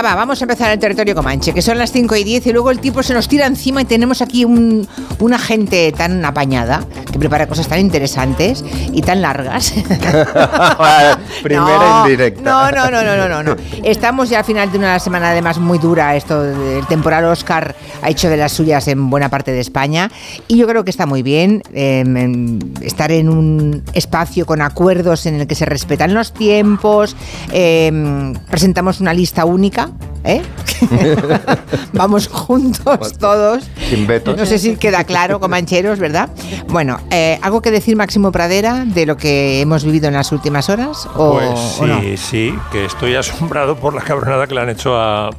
[0.00, 2.52] Venga, va, vamos a empezar el territorio comanche, que son las 5 y 10 y
[2.54, 4.88] luego el tipo se nos tira encima y tenemos aquí un,
[5.18, 9.74] una gente tan apañada que prepara cosas tan interesantes y tan largas.
[11.42, 12.40] Primera no, indirecta.
[12.42, 13.56] No, no, no, no, no, no, no.
[13.84, 16.16] Estamos ya al final de una semana además muy dura.
[16.16, 20.10] Esto del temporal Oscar ha hecho de las suyas en buena parte de España
[20.48, 25.26] y yo creo que está muy bien eh, en- estar en un espacio con acuerdos
[25.26, 27.16] en el que se respetan los tiempos.
[27.52, 29.89] eh, presentamos una lista única.
[30.24, 30.42] ¿Eh?
[31.92, 33.64] Vamos juntos todos.
[33.88, 34.36] Sin vetos.
[34.36, 36.30] No sé si queda claro, comancheros, ¿verdad?
[36.68, 40.68] Bueno, eh, ¿algo que decir Máximo Pradera de lo que hemos vivido en las últimas
[40.68, 41.06] horas?
[41.16, 42.00] ¿O, Pues o no?
[42.00, 45.30] sí, sí, que estoy asombrado por la cabronada que le han hecho a,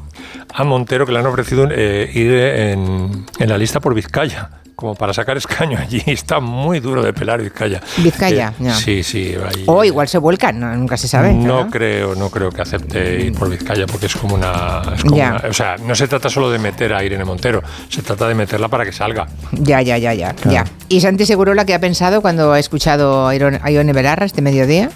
[0.53, 4.49] a Montero, que le han ofrecido eh, ir en, en la lista por Vizcaya.
[4.81, 7.79] Como para sacar escaño allí, está muy duro de pelar Vizcaya.
[7.97, 8.73] Vizcaya, Eh, ya.
[8.73, 9.35] Sí, sí.
[9.47, 11.33] ahí- O igual se vuelcan, no, nunca se sabe.
[11.33, 11.69] no ¿no?
[11.69, 15.37] creo, no creo que acepte ir por Vizcaya porque es como una, es como Ya.
[15.39, 18.33] una- o sea, no se trata solo de meter a Irene Montero, se trata de
[18.33, 19.27] meterla para que salga.
[19.51, 20.63] Ya, ya, ya, ya, ya.
[20.89, 24.89] ¿Y Santi Segurola qué ha pensado cuando ha escuchado a Ione Belarra este mediodía?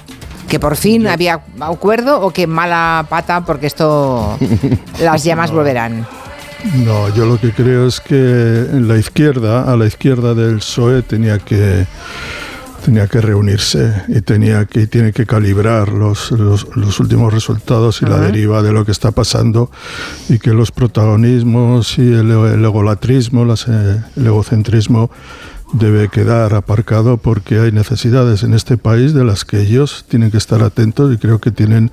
[0.49, 4.35] ¿Que por fin había acuerdo o que mala pata porque esto
[4.99, 6.07] las llamas volverán?
[6.73, 11.03] No, yo lo que creo es que en la izquierda, a la izquierda del PSOE
[11.03, 11.85] tenía que
[12.83, 18.01] tenía que reunirse y tenía que y tiene que calibrar los, los, los últimos resultados
[18.01, 19.71] y la deriva de lo que está pasando
[20.29, 25.09] y que los protagonismos y el, el egolatrismo, las, eh, el egocentrismo
[25.73, 30.37] debe quedar aparcado porque hay necesidades en este país de las que ellos tienen que
[30.37, 31.91] estar atentos y creo que tienen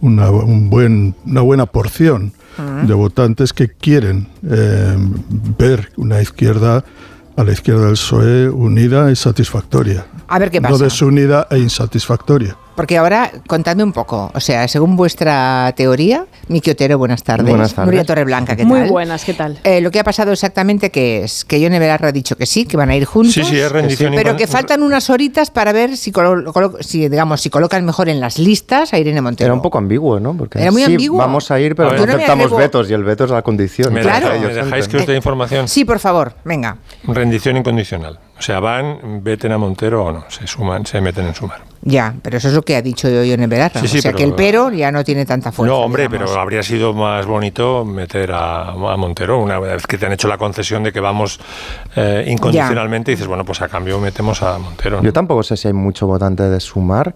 [0.00, 4.96] una, un buen, una buena porción de votantes que quieren eh,
[5.58, 6.84] ver una izquierda
[7.36, 10.06] a la izquierda del PSOE unida y satisfactoria.
[10.28, 10.84] A ver qué No pasa.
[10.84, 12.56] desunida e insatisfactoria.
[12.74, 17.48] Porque ahora, contadme un poco, o sea, según vuestra teoría, Miki Otero, buenas tardes.
[17.48, 17.86] Buenas tardes.
[17.86, 18.88] Nuria Torreblanca, ¿qué Muy tal?
[18.90, 19.60] buenas, ¿qué tal?
[19.62, 22.64] Eh, lo que ha pasado exactamente que es que Ione Belarra ha dicho que sí,
[22.64, 23.32] que van a ir juntos.
[23.32, 27.08] Sí, sí, es rendición Pero que faltan unas horitas para ver si, colo- colo- si,
[27.08, 29.46] digamos, si colocan mejor en las listas a Irene Montero.
[29.46, 30.36] Era un poco ambiguo, ¿no?
[30.36, 31.18] Porque Era muy sí, ambiguo.
[31.18, 32.00] vamos a ir, pero A ver.
[32.00, 33.94] no no aceptamos atrevo- vetos y el veto es la condición.
[33.94, 34.26] ¿Me, Claro.
[34.30, 35.68] dejáis- ¿me dejáis que os dé información?
[35.68, 36.78] Sí, por favor, venga.
[37.04, 38.18] Rendición incondicional.
[38.36, 41.62] O sea, van, veten a Montero o no, se suman, se meten en sumar.
[41.82, 43.80] Ya, pero eso es lo que ha dicho Ione Belarra.
[43.80, 45.72] Sí, sí, o sea, pero- que el pero ya no tiene tanta fuerza.
[45.72, 46.30] no, hombre, digamos.
[46.30, 50.26] pero habría sido más bonito meter a, a Montero una vez que te han hecho
[50.28, 51.38] la concesión de que vamos
[51.94, 54.96] eh, incondicionalmente y dices, bueno, pues a cambio metemos a Montero.
[54.96, 55.02] ¿no?
[55.04, 57.14] Yo tampoco sé si hay mucho votante de sumar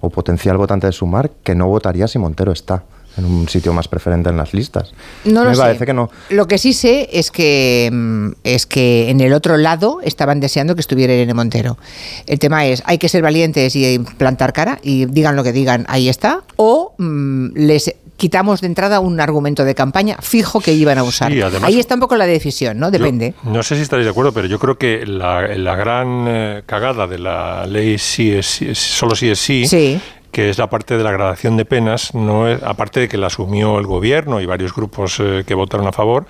[0.00, 2.82] o potencial votante de sumar que no votaría si Montero está
[3.16, 4.92] en un sitio más preferente en las listas.
[5.24, 5.62] No lo Me sé.
[5.62, 6.10] parece que no.
[6.30, 10.74] Lo que sí sé es que mm, es que en el otro lado estaban deseando
[10.74, 11.78] que estuviera Irene Montero.
[12.26, 15.84] El tema es, hay que ser valientes y plantar cara y digan lo que digan,
[15.88, 20.96] ahí está, o mm, les quitamos de entrada un argumento de campaña fijo que iban
[20.96, 21.30] a usar.
[21.30, 22.86] Sí, además- ahí está un poco la decisión, ¿no?
[22.86, 23.34] Yo Depende.
[23.44, 27.06] no sé si estaréis de acuerdo, pero yo creo que la, la gran eh, cagada
[27.06, 30.00] de la ley sí es, sí es- solo sí es sí, Sí.
[30.36, 33.28] Que es la parte de la gradación de penas, no es, aparte de que la
[33.28, 36.26] asumió el gobierno y varios grupos eh, que votaron a favor,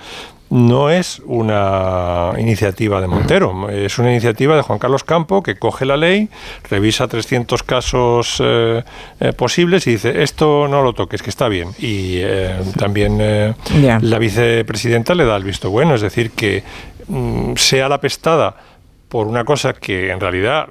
[0.49, 5.85] no es una iniciativa de Montero, es una iniciativa de Juan Carlos Campo que coge
[5.85, 6.29] la ley,
[6.71, 8.85] revisa 300 casos eh,
[9.19, 11.71] eh, posibles y dice, esto no lo toques, que está bien.
[11.81, 16.63] Y eh, también la vicepresidenta le da el visto bueno, es decir, que
[17.09, 18.55] mm, sea la pestada
[19.09, 20.67] por una cosa que en realidad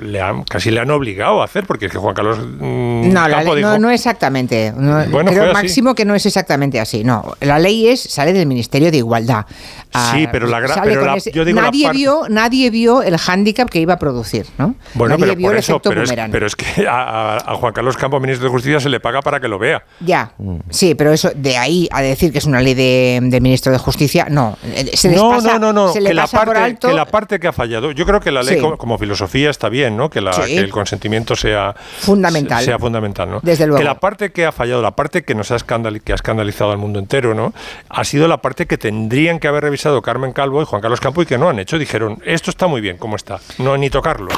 [0.00, 3.28] le han, casi le han obligado a hacer, porque es que Juan Carlos mm, No,
[3.28, 4.72] la Campo ley- no, dijo- no exactamente.
[4.76, 5.52] No, Bueno, creo así.
[5.52, 7.04] máximo que no es exactamente así.
[7.04, 9.44] No, la ley es sale del Ministerio de Igualdad.
[9.92, 13.02] Ah, Sí, pero la pero con la- ese- yo digo la nadie vio nadie vio
[13.02, 14.74] el hándicap que iba a producir, ¿no?
[14.94, 17.72] Bueno, nadie pero vio por el eso, efecto pero es, pero es que a, Juan
[17.72, 19.82] Carlos Campo, ministro de Justicia, se le paga para que lo vea.
[20.00, 20.56] Ya, Mm.
[20.70, 23.78] sí, pero eso de ahí a decir que es una ley de, del ministro de
[23.78, 24.56] Justicia, no.
[24.64, 26.62] eh, Se les no, pasa- no, no, no, se le que la, pasa por parte,
[26.62, 26.88] alto.
[26.88, 28.60] que la parte que ha fallado, yo creo que la ley Sí.
[28.60, 30.08] como, como filosofía está bien, ¿no?
[30.08, 30.42] Que, la, Sí.
[30.54, 32.64] que el consentimiento sea Fundamental.
[32.64, 33.40] sea fundamental, ¿no?
[33.42, 33.78] Desde luego.
[33.78, 36.70] Que la parte que ha fallado, la parte que nos ha escandali- que ha escandalizado
[36.72, 37.52] al mundo entero, ¿no?
[37.88, 41.22] Ha sido la parte que tendrían que haber revisado Carmen Calvo y Juan Carlos Campo
[41.22, 41.78] y que no han hecho.
[41.78, 44.28] Dijeron, esto está muy bien como está, no ni tocarlo.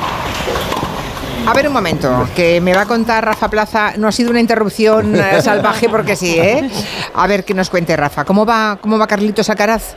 [1.47, 3.95] A ver un momento, que me va a contar Rafa Plaza.
[3.97, 6.71] No ha sido una interrupción eh, salvaje porque sí, ¿eh?
[7.15, 8.25] A ver que nos cuente Rafa.
[8.25, 9.97] ¿Cómo va, cómo va Carlitos Alcaraz?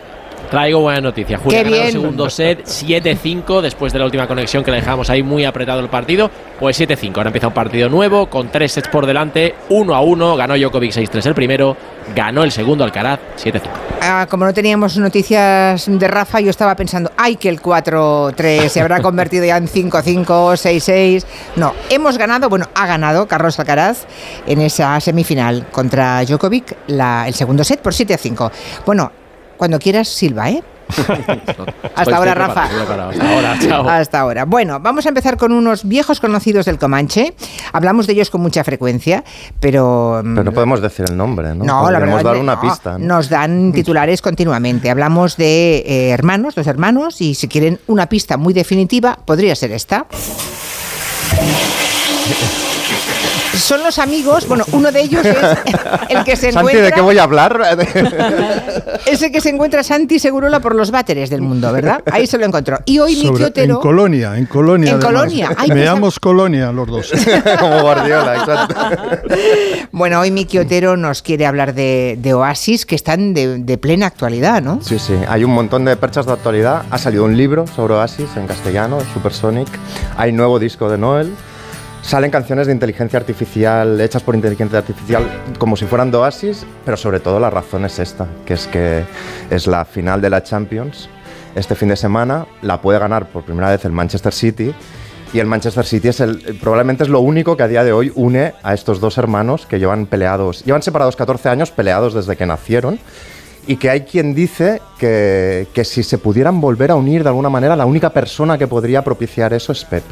[0.50, 1.38] Traigo buena noticia.
[1.38, 5.24] Julia Qué el segundo set 7-5 después de la última conexión que le dejamos ahí
[5.24, 6.30] muy apretado el partido.
[6.59, 7.18] Pues 7-5.
[7.18, 10.36] Ahora empieza un partido nuevo con tres sets por delante, 1 a 1.
[10.36, 11.75] Ganó Djokovic 6-3 el primero,
[12.15, 13.62] ganó el segundo Alcaraz 7-5.
[14.01, 18.81] Ah, como no teníamos noticias de Rafa, yo estaba pensando, ay, que el 4-3 se
[18.81, 21.25] habrá convertido ya en 5-5, 6-6.
[21.56, 24.06] No, hemos ganado, bueno, ha ganado Carlos Alcaraz
[24.45, 28.51] en esa semifinal contra Djokovic el segundo set por 7-5.
[28.86, 29.12] Bueno,
[29.57, 30.63] cuando quieras, Silva, ¿eh?
[31.96, 32.66] Hasta ahora, Rafa.
[32.66, 33.90] Hasta ahora, chao.
[33.90, 34.46] Hasta ahora.
[34.46, 37.34] Bueno, vamos a empezar con unos viejos conocidos del Comanche.
[37.74, 39.24] Hablamos de ellos con mucha frecuencia,
[39.60, 40.22] pero.
[40.24, 41.66] Pero no podemos decir el nombre, ¿no?
[41.66, 42.24] No, la verdad.
[42.24, 42.98] dar una pista.
[42.98, 44.90] Nos dan titulares continuamente.
[44.90, 49.72] Hablamos de eh, hermanos, dos hermanos, y si quieren una pista muy definitiva, podría ser
[49.72, 50.06] esta
[53.57, 55.36] son los amigos, bueno, uno de ellos es
[56.10, 56.74] el que se encuentra...
[56.74, 57.62] Santi, ¿de qué voy a hablar?
[59.06, 62.02] es el que se encuentra Santi Segurola por los váteres del mundo, ¿verdad?
[62.12, 62.80] Ahí se lo encontró.
[62.86, 63.75] Y hoy Miki Otero...
[63.75, 64.92] En Colonia, en Colonia.
[64.92, 65.50] En Colonia.
[65.68, 67.13] Veamos Colonia los dos.
[67.60, 68.75] Como Guardiola, exacto.
[69.92, 74.62] bueno, hoy Miki Otero nos quiere hablar de, Oasis, que están de, de, plena actualidad,
[74.62, 74.80] ¿no?
[74.81, 75.13] Sí, sí.
[75.28, 76.84] Hay un montón de perchas de actualidad.
[76.90, 79.68] Ha salido un libro sobre Oasis en castellano, Supersonic.
[80.18, 81.34] Hay nuevo disco de Noel
[82.06, 85.25] salen canciones de inteligencia artificial, hechas por inteligencia artificial,
[85.57, 89.04] como si fueran de Oasis, pero sobre todo la razón es esta, que es que
[89.50, 91.10] es la final de la Champions.
[91.56, 94.74] Este fin de semana la puede ganar por primera vez el Manchester City
[95.34, 98.12] y el Manchester City es el, probablemente es lo único que a día de hoy
[98.13, 102.46] une a estos dos hermanos que llevan peleados, llevan separados 14 años, peleados desde que
[102.46, 103.00] nacieron
[103.66, 107.50] y que hay quien dice que, que si se pudieran volver a unir de alguna
[107.50, 110.04] manera, la única persona que podría propiciar eso es Pep.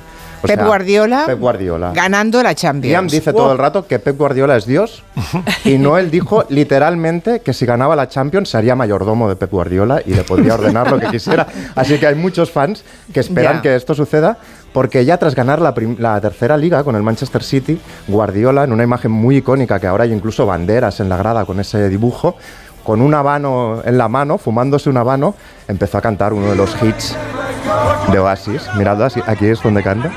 [0.48, 2.86] Pep, Guardiola, Pep Guardiola ganando la Champions.
[2.92, 5.04] Liam dice todo el rato que Pep Guardiola es Dios
[5.66, 10.14] y Noel dijo literalmente que si ganaba la Champions sería mayordomo de Pep Guardiola y
[10.14, 11.48] le podría ordenar lo que quisiera.
[11.76, 14.38] Así que hay muchos fans que esperan que esto suceda
[14.74, 18.84] porque ya tras ganar la, la, tercera liga con el Manchester City, Guardiola, en una
[18.84, 22.36] imagen muy icónica que ahora hay incluso banderas en la grada con ese dibujo,
[22.84, 25.36] con un habano en la mano, fumándose un habano,
[25.68, 27.16] empezó a cantar uno de los hits
[28.12, 28.70] de Oasis.
[28.76, 30.12] Mirad, aquí es donde canta.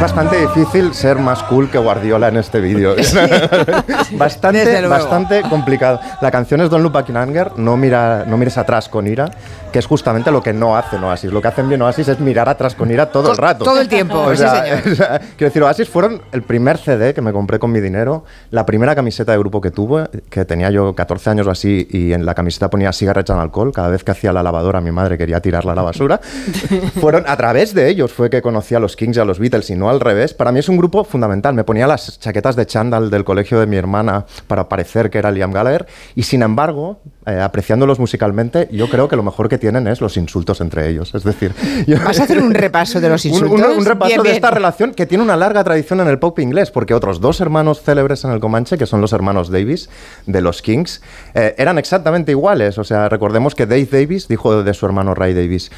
[0.00, 2.94] bastante difícil ser más cool que Guardiola en este vídeo.
[4.12, 6.00] bastante, bastante complicado.
[6.22, 9.30] La canción es Don't Look Back in Anger, no, mira, no mires atrás con ira,
[9.70, 11.32] que es justamente lo que no hacen Oasis.
[11.32, 13.64] Lo que hacen bien Oasis es mirar atrás con ira todo el rato.
[13.64, 17.80] Todo el tiempo, quiero decir, Oasis fueron el primer CD que me compré con mi
[17.80, 21.86] dinero, la primera camiseta de grupo que tuve, que tenía yo 14 años o así,
[21.90, 23.72] y en la camiseta ponía cigarros en alcohol.
[23.72, 26.20] Cada vez que hacía la lavadora, mi madre quería tirarla a la basura.
[27.00, 29.70] fueron a través de ellos fue que conocí a los Kings y a los Beatles,
[29.70, 30.34] y no al revés.
[30.34, 31.54] Para mí es un grupo fundamental.
[31.54, 35.30] Me ponía las chaquetas de chándal del colegio de mi hermana para parecer que era
[35.30, 39.86] Liam Gallagher y sin embargo, eh, apreciándolos musicalmente, yo creo que lo mejor que tienen
[39.86, 41.14] es los insultos entre ellos.
[41.14, 41.54] Es decir,
[42.04, 43.76] ¿vas a hacer un repaso de los insultos?
[43.76, 46.94] Un, repaso de esta relación que tiene una larga tradición en el pop inglés, porque
[46.94, 49.90] otros dos hermanos célebres en el Comanche, que son los hermanos Davis
[50.26, 51.02] de los Kings,
[51.34, 52.78] eh, eran exactamente iguales.
[52.78, 55.70] O sea, recordemos que Dave Davis dijo de su hermano Ray Davis.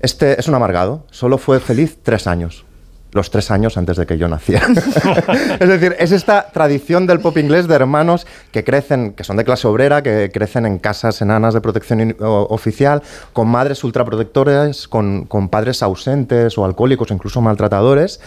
[0.00, 2.66] Este es un amargado, solo fue feliz tres años
[3.12, 4.66] los tres años antes de que yo naciera.
[5.60, 9.44] es decir, es esta tradición del pop inglés de hermanos que crecen, que son de
[9.44, 13.02] clase obrera, que crecen en casas enanas de protección oficial,
[13.32, 18.20] con madres ultraprotectoras, con, padres ausentes o alcohólicos incluso maltratadores.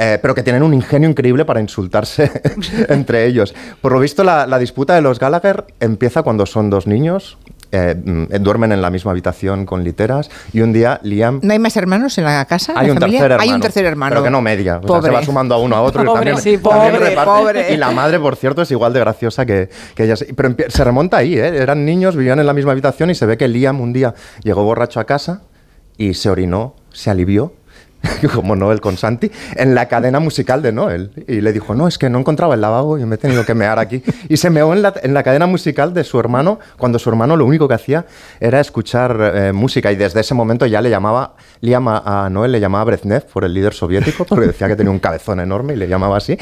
[0.00, 2.30] Eh, pero que tienen un ingenio increíble para insultarse
[2.88, 3.52] entre ellos.
[3.80, 7.36] Por lo visto, la, disputa de los Gallagher empieza cuando son dos niños,
[7.70, 11.40] eh, mm, duermen en la misma habitación con literas y un día Liam...
[11.42, 12.72] ¿No hay más hermanos en la casa?
[12.76, 14.14] Hay, un, Tercer hermano, hay un tercer hermano.
[14.14, 14.80] Pero que no media.
[14.82, 17.72] se va sumando a uno a otro pobre, y también, sí, pobre, pobre.
[17.72, 20.14] Y la madre, por cierto, es igual de graciosa que, que ella.
[20.34, 21.62] Pero se remonta ahí, ¿eh?
[21.62, 24.64] Eran niños, vivían en la misma habitación y se ve que Liam un día llegó
[24.64, 25.42] borracho a casa
[25.96, 27.52] y se orinó, se alivió
[28.34, 31.10] como Noel con Santi, en la cadena musical de Noel.
[31.26, 33.54] Y le dijo, no, es que no encontraba el lavabo y me he tenido que
[33.54, 34.02] mear aquí.
[34.28, 37.36] Y se meó en la, en la cadena musical de su hermano, cuando su hermano
[37.36, 38.06] lo único que hacía
[38.40, 39.92] era escuchar eh, música.
[39.92, 43.54] Y desde ese momento ya le llamaba, Liam a, Noel le llamaba Brezhnev por el
[43.54, 46.36] líder soviético, porque decía que tenía un cabezón enorme y le llamaba así.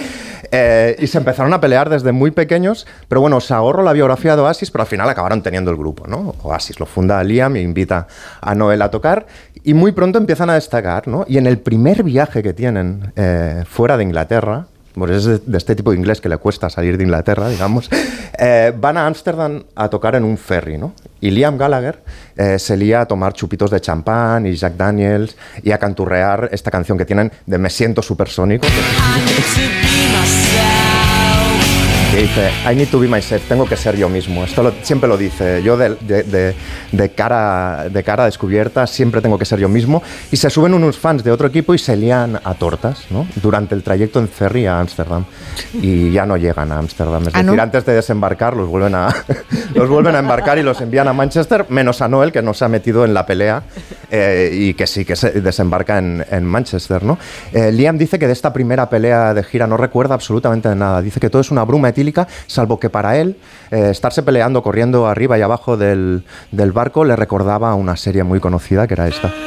[0.51, 4.37] Eh, y se empezaron a pelear desde muy pequeños, pero bueno, os ahorro la biografía
[4.37, 6.35] de Oasis, pero al final acabaron teniendo el grupo, ¿no?
[6.43, 8.07] Oasis lo funda Liam e invita
[8.41, 9.27] a Noel a tocar
[9.67, 11.25] y muy pronto empiezan a destacar, ¿no?
[11.27, 14.67] Y en el primer viaje que tienen eh, fuera de Inglaterra,
[15.11, 17.91] es de, este tipo de inglés que le cuesta salir de Inglaterra, digamos,
[18.39, 20.95] eh, van a Ámsterdam a tocar en un ferry, ¿no?
[21.21, 22.03] Y Liam Gallagher
[22.37, 26.71] eh, se lía a tomar chupitos de champán y Jack Daniels y a canturrear esta
[26.71, 28.67] canción que tienen de Me siento supersónico
[32.23, 34.45] dice, I need to be myself, tengo que ser yo mismo.
[34.45, 35.63] Esto siempre lo dice.
[35.63, 36.55] Yo de,
[37.15, 40.03] cara, de cara descubierta siempre tengo que ser yo mismo.
[40.31, 43.27] Y se suben unos fans de otro equipo y se lían a tortas ¿no?
[43.43, 45.25] durante el trayecto en ferry a Ámsterdam.
[45.75, 47.29] Y ya no llegan a Ámsterdam.
[47.29, 49.15] Es ah, decir, antes de desembarcar los vuelven, a,
[49.75, 52.65] los vuelven a embarcar y los envían a Manchester, menos a Noel, que no se
[52.65, 53.63] ha metido en la pelea
[54.11, 57.03] eh, y que sí, que se desembarca en, Manchester.
[57.03, 57.19] ¿no?
[57.53, 61.03] Eh, Liam dice que de esta primera pelea de gira no recuerda absolutamente nada.
[61.03, 62.06] Dice que todo es una bruma etílica
[62.47, 63.37] salvo que para él
[63.71, 68.41] eh, estarse peleando, corriendo arriba y abajo del, barco le recordaba a una serie muy
[68.41, 69.33] conocida que era esta.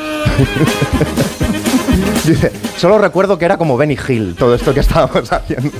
[2.78, 5.72] Solo recuerdo que era como Benny Hill, todo esto que estábamos haciendo.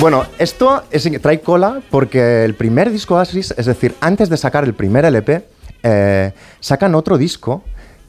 [0.00, 4.64] Bueno, esto es, trae cola porque el primer disco Oasis, es decir, antes de sacar
[4.64, 5.46] el primer LP,
[5.82, 7.62] eh, sacan otro disco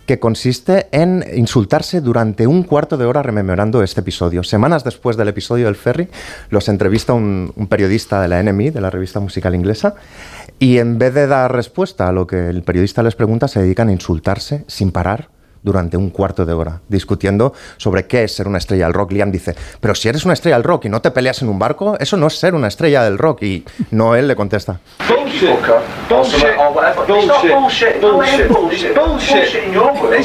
[0.10, 4.44] que consiste en insultarse durante un cuarto de hora rememorando este episodio.
[4.44, 6.08] Semanas después del episodio del ferry,
[6.50, 9.94] los entrevista un, periodista de la NME, de la revista musical inglesa,
[10.58, 13.89] y en vez de dar respuesta a lo que el periodista les pregunta, se dedican
[13.89, 15.30] a insultarse sin parar
[15.62, 19.12] durante un cuarto de hora, discutiendo sobre qué es ser una estrella del rock.
[19.12, 21.60] Liam dice, pero si eres una estrella del rock y no te peleas en un
[21.60, 23.44] barco, eso no es ser una estrella del rock.
[23.44, 24.80] Y Noel le contesta.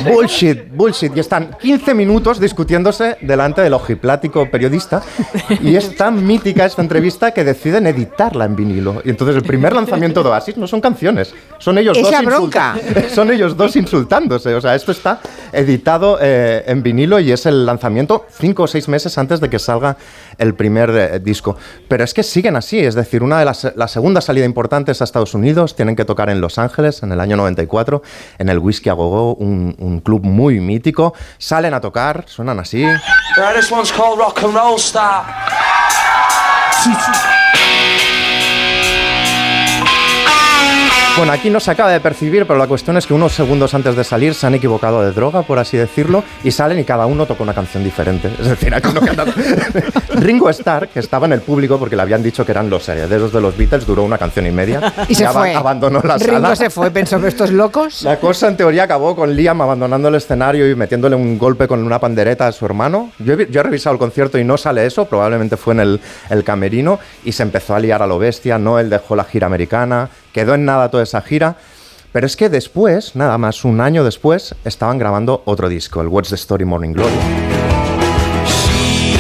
[0.05, 1.17] Bullshit, bullshit.
[1.17, 5.03] Y están 15 minutos discutiéndose delante del ojiplático periodista.
[5.61, 9.03] Y es tan mítica esta entrevista que deciden editarla en vinilo.
[9.05, 12.11] Y entonces el primer lanzamiento de Oasis no son canciones, son ellos dos
[13.15, 14.55] Son ellos dos insultándose.
[14.55, 15.21] O sea, esto está
[15.53, 19.59] editado eh, en vinilo y es el lanzamiento cinco o seis meses antes de que
[19.59, 19.97] salga
[20.39, 21.57] el primer eh, disco.
[21.89, 25.01] Pero es que siguen así, es decir, una de las la segunda salida importante es
[25.01, 28.03] a Estados Unidos, tienen que tocar en Los Ángeles en el año 94,
[28.39, 32.85] en el Whisky a Go un, un club muy mítico, salen a tocar, suenan así.
[41.17, 43.95] Bueno, aquí no se acaba de percibir, pero la cuestión es que unos segundos antes
[43.95, 47.25] de salir se han equivocado de droga, por así decirlo, y salen y cada uno
[47.25, 48.33] toca una canción diferente.
[48.41, 49.25] Es decir, aquí no canta...
[50.15, 53.33] Ringo Starr, que estaba en el público porque le habían dicho que eran los herederos
[53.33, 54.93] de los Beatles, duró una canción y media.
[55.09, 55.55] Y, se fue.
[55.55, 56.39] Abandonó la sala.
[56.39, 58.03] Ringo se fue, pensó que estos locos.
[58.03, 61.85] La cosa en teoría acabó con Liam abandonando el escenario y metiéndole un golpe con
[61.85, 63.13] una pandereta a su hermano.
[63.21, 66.99] Yo he, revisado el concierto y no sale eso, probablemente fue en el, el camerino,
[67.25, 68.59] y se empezó a liar a lo bestia.
[68.59, 71.57] No, él dejó la gira americana, quedó en nada toda esa gira.
[72.13, 76.29] Pero es que después, nada más un año después, estaban grabando otro disco, el What's
[76.29, 77.84] the Story Morning Glory.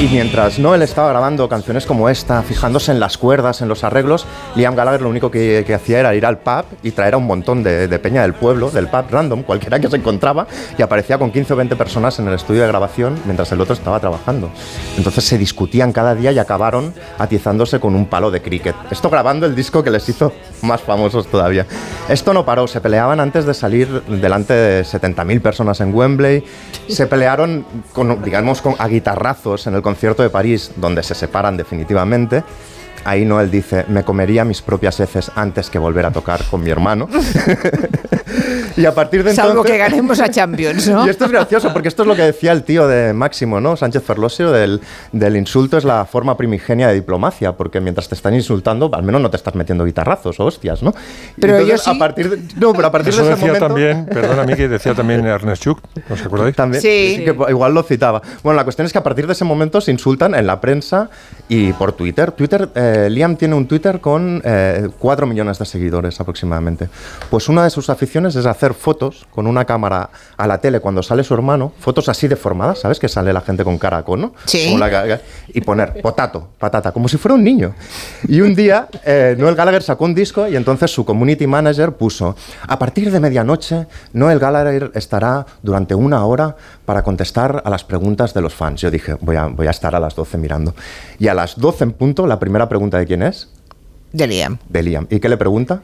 [0.04, 4.26] Y mientras Noel estaba grabando canciones como esta, fijándose en las cuerdas, en los arreglos,
[4.54, 7.62] Liam Gallagher lo único que, hacía era ir al pub y traer a un montón
[7.62, 10.46] de, peña del pueblo, del pub random, cualquiera que se encontraba,
[10.76, 13.72] y aparecía con 15 o 20 personas en el estudio de grabación mientras el otro
[13.72, 14.50] estaba trabajando.
[14.98, 18.76] Entonces se discutían cada día y acabaron atizándose con un palo de cricket.
[18.90, 21.64] Esto grabando el disco que les hizo más famosos todavía.
[22.10, 26.44] Esto no paró, se peleaban antes de salir delante de 70.000 personas en Wembley,
[26.90, 31.56] se pelearon con, digamos, con, a guitarrazos en el concierto de París, donde se separan
[31.56, 32.42] definitivamente,
[33.04, 36.70] ahí Noel dice, me comería mis propias heces antes que volver a tocar con mi
[36.70, 37.08] hermano.
[38.76, 39.52] y a partir de entonces...
[39.52, 41.06] Salvo que ganemos a Champions, ¿no?
[41.06, 43.76] y esto es gracioso, porque esto es lo que decía el tío de Máximo, ¿no?
[43.76, 44.80] Sánchez Ferlosio, del,
[45.12, 49.20] del insulto es la forma primigenia de diplomacia, porque mientras te están insultando, al menos
[49.20, 50.94] no te estás metiendo guitarrazos o hostias, ¿no?
[51.40, 51.90] pero yo sí.
[51.90, 54.54] a partir de, no, pero a partir Eso de ese decía también, perdona a mí
[54.54, 55.80] que decía también Ernest Chuk,
[56.10, 56.56] ¿os acordáis?
[56.56, 57.22] También, sí.
[57.24, 58.22] Que igual lo citaba.
[58.42, 61.10] Bueno, la cuestión es que a partir de ese momento se insultan en la prensa
[61.48, 62.32] y por Twitter.
[62.32, 66.88] Twitter, eh, Liam tiene un Twitter con eh, 4 millones de seguidores aproximadamente.
[67.30, 71.02] Pues una de sus aficiones es hacer fotos con una cámara a la tele cuando
[71.02, 72.98] sale su hermano, fotos así deformadas, ¿sabes?
[72.98, 74.34] Que sale la gente con cara con, ¿no?
[74.44, 74.76] Sí.
[75.48, 77.74] y poner potato, patata, como si fuera un niño.
[78.28, 82.36] Y un día eh, Noel Gallagher sacó un disco y entonces su community manager puso,
[82.66, 88.34] a partir de medianoche, Noel Gallagher estará durante una hora para contestar a las preguntas
[88.34, 88.80] de los fans.
[88.80, 90.74] Yo dije, voy a, voy a estar a las 12 mirando.
[91.18, 93.48] Y a las 12 en punto, la primera pregunta de quién es,
[94.14, 94.58] de Liam.
[94.68, 95.06] De Liam.
[95.10, 95.82] ¿Y qué le pregunta?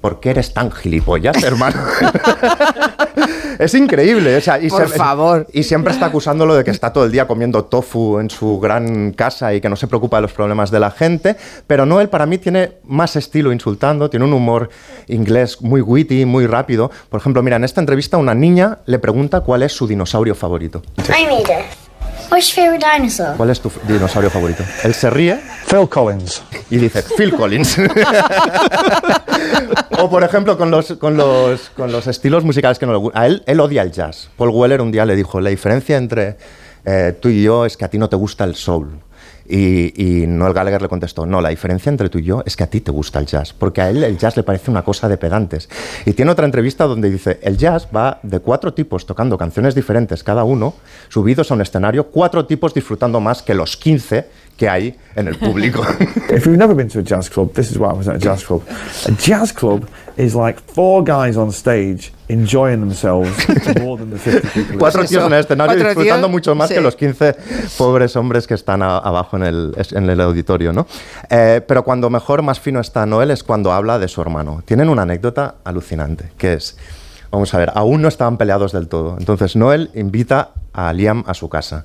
[0.00, 1.80] ¿Por qué eres tan gilipollas, hermano?
[3.58, 4.42] es increíble.
[4.60, 5.46] y Por favor.
[5.52, 9.12] Y siempre está acusándolo de que está todo el día comiendo tofu en su gran
[9.12, 11.36] casa y que no se preocupa de los problemas de la gente.
[11.68, 14.68] Pero Noel para mí tiene más estilo insultando, tiene un humor
[15.06, 16.90] inglés muy witty, muy rápido.
[17.08, 20.82] Por ejemplo, mira, en esta entrevista una niña le pregunta cuál es su dinosaurio favorito.
[22.32, 23.36] What's your favorite dinosaur?
[23.36, 24.64] ¿Cuál es tu dinosaurio favorito?
[24.84, 25.38] Él se ríe.
[25.68, 26.42] Phil Collins.
[26.70, 27.76] Y dice, Phil Collins.
[29.98, 33.22] o por ejemplo, con los, con los, con los estilos musicales que no le gustan.
[33.22, 34.30] A él, él odia el jazz.
[34.38, 36.38] Paul Weller un día le dijo, la diferencia entre
[36.86, 38.98] eh, tú y yo es que a ti no te gusta el soul.
[39.48, 42.68] Y, Noel Gallagher le contestó, no, la diferencia entre tú y yo es que a
[42.68, 45.16] ti te gusta el jazz, porque a él el jazz le parece una cosa de
[45.16, 45.68] pedantes.
[46.06, 50.22] Y tiene otra entrevista donde dice, el jazz va de cuatro tipos tocando canciones diferentes
[50.22, 50.74] cada uno,
[51.08, 55.36] subidos a un escenario, cuatro tipos disfrutando más que los 15 que hay en el
[55.36, 55.82] público.
[56.30, 58.18] If you've never been to a jazz club, this is why I was at a
[58.18, 58.62] jazz club.
[59.06, 63.30] A jazz club is like four guys on stage enjoying themselves
[63.80, 64.78] more than the 50 people.
[64.78, 67.36] Cuatro tíos en el escenario disfrutando mucho más que los 15
[67.76, 70.86] pobres hombres que están abajo en el, en el auditorio, ¿no?
[71.30, 74.62] Eh, pero cuando mejor, más fino está Noel es cuando habla de su hermano.
[74.64, 76.76] Tienen una anécdota alucinante, que es,
[77.30, 79.16] vamos a ver, aún no estaban peleados del todo.
[79.18, 81.84] Entonces Noel invita a Liam a su casa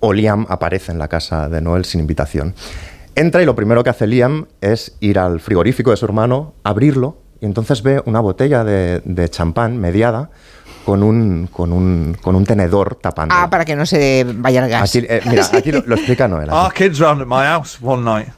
[0.00, 2.54] o Liam aparece en la casa de Noel sin invitación.
[3.14, 7.21] Entra y lo primero que hace Liam es ir al frigorífico de su hermano, abrirlo
[7.42, 10.30] y entonces ve una botella de, champán mediada
[10.86, 13.34] con un, con, un, con un tenedor tapando.
[13.36, 14.88] Ah, para que no se vaya el gas.
[14.88, 16.50] Aquí, eh, mira, aquí lo, explica Noel.
[16.50, 18.28] Our kids round at my house one night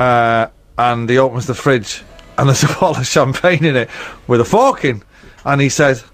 [0.00, 2.02] uh, and he opens the fridge
[2.36, 3.88] and there's a bottle of champagne in it
[4.26, 5.04] with a fork in
[5.44, 6.04] and he says...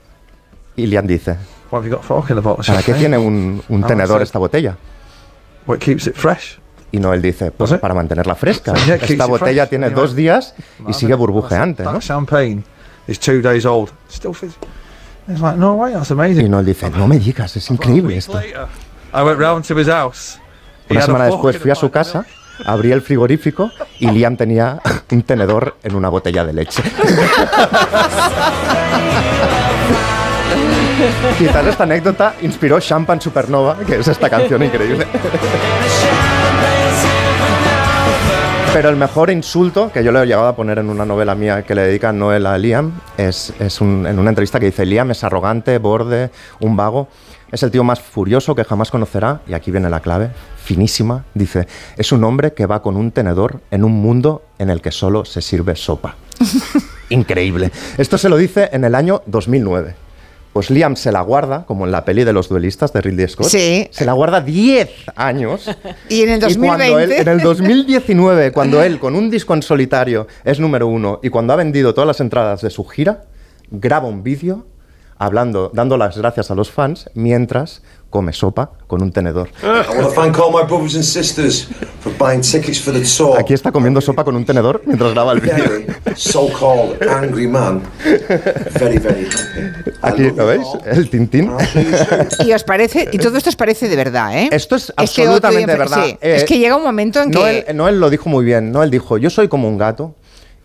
[0.77, 1.39] Y Liam dice,
[1.71, 2.63] Why have you got fork in the bottle?
[2.63, 4.77] ¿Para qué tiene un, un tenedor esta botella?
[5.67, 6.59] Well, it keeps it fresh.
[6.97, 8.73] Y Noel dice, pues para mantenerla fresca.
[9.03, 10.55] Esta botella tiene dos días
[10.89, 12.01] y sigue burbujeante, ¿no?
[12.01, 12.65] champagne
[13.07, 13.91] is two days old.
[14.09, 14.57] Still fizzy.
[15.29, 16.47] It's like, no way, that's amazing.
[16.47, 18.41] Y Noel dice, no me digas, es increíble esto.
[18.41, 20.39] I went round to his house.
[20.89, 22.25] Una semana después fui a su casa,
[22.65, 26.83] abrí el frigorífico y Liam tenía un tenedor en una botella de leche.
[31.39, 35.07] Quizás esta anécdota inspiró Champagne Supernova, que es esta canción increíble.
[38.77, 41.63] Pero el mejor insulto que yo le he llegado a poner en una novela mía
[41.63, 45.79] que le dedica Noel a Liam es, en una entrevista que dice: Liam es arrogante,
[45.79, 46.31] borde,
[46.61, 47.09] un vago.
[47.51, 49.41] Es el tío más furioso que jamás conocerá.
[49.49, 50.29] Y aquí viene la clave,
[50.63, 51.25] finísima.
[51.33, 51.67] Dice:
[51.97, 55.25] Es un hombre que va con un tenedor en un mundo en el que solo
[55.25, 56.17] se sirve sopa.
[57.09, 57.73] Increíble.
[57.97, 60.06] Esto se lo dice en el año 2009
[60.57, 63.49] pues Liam se la guarda, como en la peli de los duelistas de Ridley Scott.
[63.49, 63.89] Sí.
[63.91, 65.71] Se la guarda 10 años.
[66.09, 67.21] y en el 2020.
[67.21, 71.53] en el 2019, cuando él, con un disco en solitario, es número uno y cuando
[71.53, 73.25] ha vendido todas las entradas de su gira,
[73.71, 74.65] graba un vídeo
[75.19, 77.83] hablando, dando las gracias a los fans mientras
[78.17, 79.51] come sopa con un tenedor.
[83.39, 85.65] Aquí está comiendo sopa con un tenedor mientras graba el vídeo.
[90.01, 90.67] Aquí, ¿lo veis?
[90.87, 91.53] El tintín.
[92.47, 94.49] Y os parece, y todo esto os parece de verdad, ¿eh?
[94.51, 96.07] Esto es absolutamente de verdad.
[96.23, 97.67] es que llega un momento en que...
[97.75, 100.15] Noel lo dijo muy bien, Noel dijo, yo soy como un gato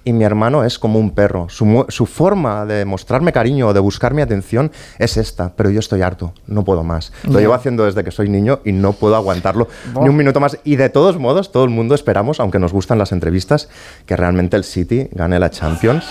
[0.04, 1.48] y mi hermano es como un perro.
[1.50, 6.02] Su, forma de mostrarme cariño o de buscar mi atención es esta, pero yo estoy
[6.02, 7.14] harto, no puedo más.
[7.24, 9.68] Lo llevo haciendo desde que soy niño y no puedo aguantarlo
[10.02, 10.58] ni un minuto más.
[10.64, 13.70] Y de todos modos, todo el mundo esperamos, aunque nos gustan las entrevistas,
[14.06, 16.06] que realmente el City gane la Champions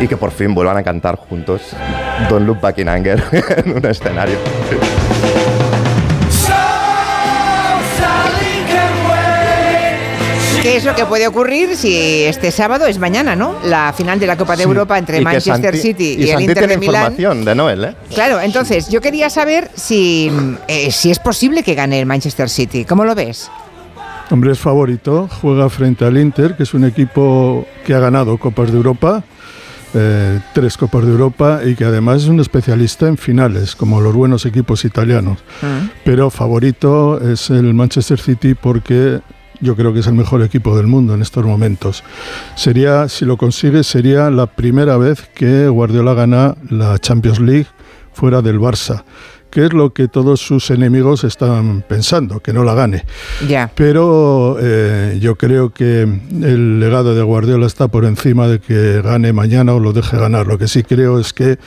[0.00, 1.60] y que por fin vuelvan a cantar juntos
[2.28, 3.22] Don't Look Back in Anger
[3.64, 4.38] en un escenario.
[10.62, 13.56] ¿Qué es lo que puede ocurrir si este sábado es mañana, ¿no?
[13.64, 17.12] La final de la Copa de Europa entre Manchester City y, el Inter de Milán.
[17.12, 17.94] información de Noel, ¿eh?
[18.12, 20.30] Claro, entonces yo quería saber si,
[20.68, 22.84] eh, si es posible que gane el Manchester City.
[22.84, 23.50] ¿Cómo lo ves?
[24.30, 25.28] Hombre, es favorito.
[25.40, 29.24] Juega frente al Inter, que es un equipo que ha ganado Copas de Europa.
[29.94, 34.14] Eh, tres Copas de Europa y que además es un especialista en finales, como los
[34.14, 35.38] buenos equipos italianos.
[35.62, 35.88] Mm.
[36.04, 39.20] Pero favorito es el Manchester City porque
[39.60, 42.02] yo creo que es el mejor equipo del mundo en estos momentos.
[42.56, 47.66] Sería, si lo consigue, sería la primera vez que Guardiola gana la Champions League
[48.12, 49.04] fuera del Barça
[49.50, 53.04] que es lo que todos sus enemigos están pensando, que no la gane.
[53.48, 53.70] Ya.
[53.74, 59.32] Pero eh, yo creo que el legado de Guardiola está por encima de que gane
[59.32, 60.46] mañana o lo deje ganar.
[60.46, 61.58] Lo que sí creo es que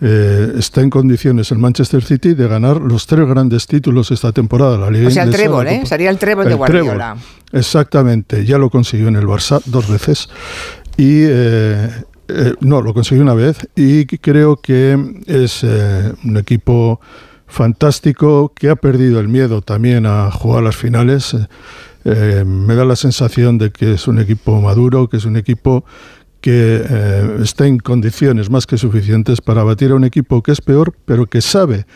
[0.00, 4.78] eh, está en condiciones el Manchester City de ganar los tres grandes títulos esta temporada.
[4.78, 5.82] La Liga o sea, el trébol, ¿eh?
[5.86, 7.16] Sería el trébol de Guardiola.
[7.52, 10.28] exactamente, ya lo consiguió en el Barça dos veces.
[10.96, 11.90] Y eh,
[12.28, 17.00] eh, no, lo consiguió una vez y creo que es un equipo
[17.48, 21.34] fantástico que ha perdido el miedo también a jugar las finales.
[22.04, 25.84] me da la sensación de que es un equipo maduro, que es un equipo
[26.40, 30.60] que eh, está en condiciones más que suficientes para batir a un equipo que es
[30.60, 31.86] peor, pero que sabe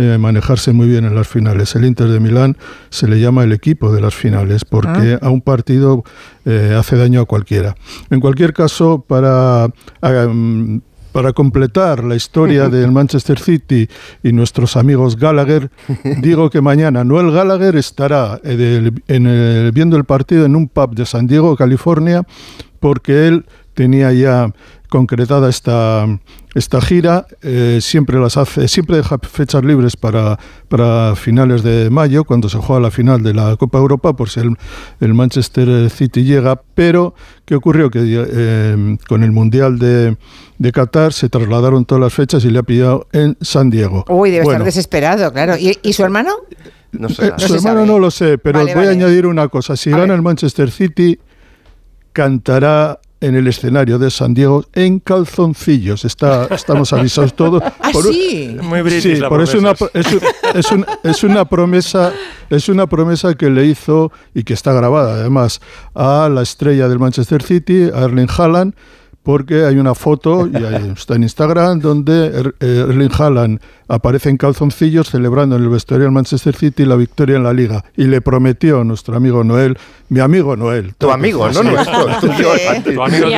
[0.00, 1.74] eh, manejarse muy bien en las finales.
[1.74, 2.56] El Inter de Milán
[2.88, 5.26] se le llama el equipo de las finales porque ah.
[5.26, 6.04] a un partido
[6.44, 7.74] eh, hace daño a cualquiera.
[8.08, 9.66] En cualquier caso, para
[10.00, 10.78] mm,
[11.10, 13.88] para completar la historia del Manchester City
[14.22, 15.68] y nuestros amigos Gallagher,
[16.22, 21.26] digo que mañana Noel Gallagher estará en viendo el partido en un pub de San
[21.26, 22.22] Diego, California,
[22.78, 23.46] porque él
[23.78, 24.52] tenía ya
[24.88, 26.04] concretada esta,
[26.52, 27.28] esta gira.
[27.42, 30.36] Eh, siempre las hace, siempre deja fechas libres para,
[30.68, 34.40] para finales de mayo, cuando se juega la final de la Copa Europa, por si
[34.40, 36.60] el, Manchester City llega.
[36.74, 37.14] Pero,
[37.44, 37.88] ¿qué ocurrió?
[37.88, 40.16] Que eh, con el Mundial de,
[40.58, 44.04] de, Qatar se trasladaron todas las fechas y le ha pillado en San Diego.
[44.08, 45.54] Uy, debe estar desesperado, claro.
[45.56, 46.32] ¿Y, su hermano?
[46.90, 49.76] No sé, eh, su hermano no lo sé, pero voy a añadir una cosa.
[49.76, 51.20] Si gana el Manchester City,
[52.12, 56.04] cantará en el escenario de San Diego en calzoncillos.
[56.04, 57.62] Está, estamos avisados todos.
[57.80, 58.56] ¿Ah, sí?
[58.62, 60.06] Muy sí, por eso una, es,
[60.54, 60.66] es,
[61.02, 62.12] es, una promesa,
[62.50, 65.60] es una promesa que le hizo y que está grabada además
[65.94, 68.74] a la estrella del Manchester City, a Erling Haaland,
[69.22, 70.56] porque hay una foto, y
[70.96, 76.04] está en Instagram, donde er, eh, Erling Haaland aparece en calzoncillos celebrando en el vestuario
[76.04, 77.84] del Manchester City la victoria en la Liga.
[77.96, 79.78] Y le prometió a nuestro amigo Noel,
[80.10, 80.94] mi amigo Noel.
[80.96, 82.06] Tu amigo, no nuestro.
[82.20, 82.30] Tu
[83.02, 83.28] amigo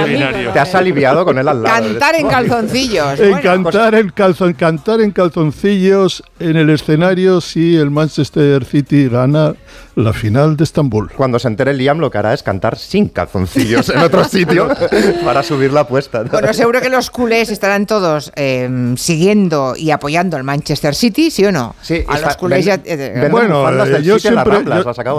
[0.52, 1.74] Te has aliviado con él al lado.
[1.74, 3.20] Cantar en calzoncillos.
[3.42, 9.54] cantar, en calzon, cantar en calzoncillos en el escenario si el Manchester City gana
[9.94, 11.10] la final de Estambul.
[11.16, 14.68] Cuando se entere Liam lo que hará es cantar sin calzoncillos en otro sitio
[15.24, 16.22] para subir la apuesta.
[16.22, 21.44] Bueno, seguro que los culés estarán todos eh, siguiendo y apoyando al Manchester City, ¿sí
[21.44, 21.74] o no?
[21.81, 22.81] Sí, a los culés ya...
[22.85, 23.64] Eh, bueno,
[24.00, 24.64] yo, siempre,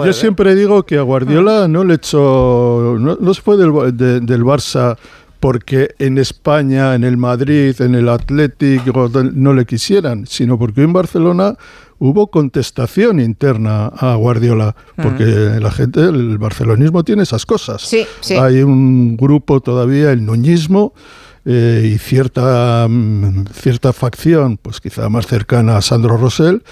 [0.04, 2.96] yo, siempre, digo que a Guardiola no le echó...
[2.98, 4.96] No, se fue del, del Barça
[5.42, 10.92] porque en España, en el Madrid, en el Atlético no le quisieran, sino porque en
[10.92, 11.56] Barcelona
[11.98, 15.24] hubo contestación interna a Guardiola, porque
[15.60, 17.92] la gente, el barcelonismo tiene esas cosas.
[18.40, 20.94] Hay un grupo todavía, el nuñismo,
[21.44, 26.62] eh, y cierta, mm, cierta facción, pues quizá más cercana a Sandro Rosell,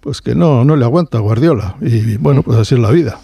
[0.00, 1.76] pues que no, no le aguanta a Guardiola.
[1.80, 3.20] Y bueno, pues así es la vida.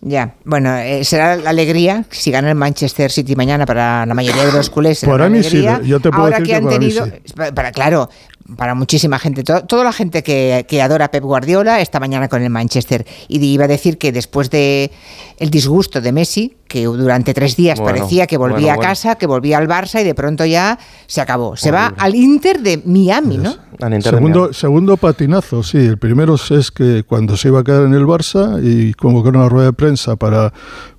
[0.00, 4.44] Ya, bueno, eh, será la alegría si gana el Manchester City mañana para la mayoría
[4.46, 5.04] de los culés.
[5.04, 7.06] Para mí sí, yo te puedo Ahora decir que, han tenido,
[7.54, 8.08] para, claro,
[8.56, 12.42] para muchísima gente, toda la gente que, que, adora a Pep Guardiola esta mañana con
[12.42, 13.06] el Manchester.
[13.28, 14.90] Y iba a decir que después de
[15.38, 19.58] el disgusto de Messi, que durante tres días parecía que volvía a casa, que volvía
[19.58, 21.56] al Barça y de pronto ya se acabó.
[21.56, 23.54] Se va al Inter de Miami, ¿no?
[24.00, 25.78] segundo, segundo patinazo, sí.
[25.78, 29.48] El primero es que cuando se iba a quedar en el Barça y convocaron una
[29.48, 30.52] rueda de prensa para,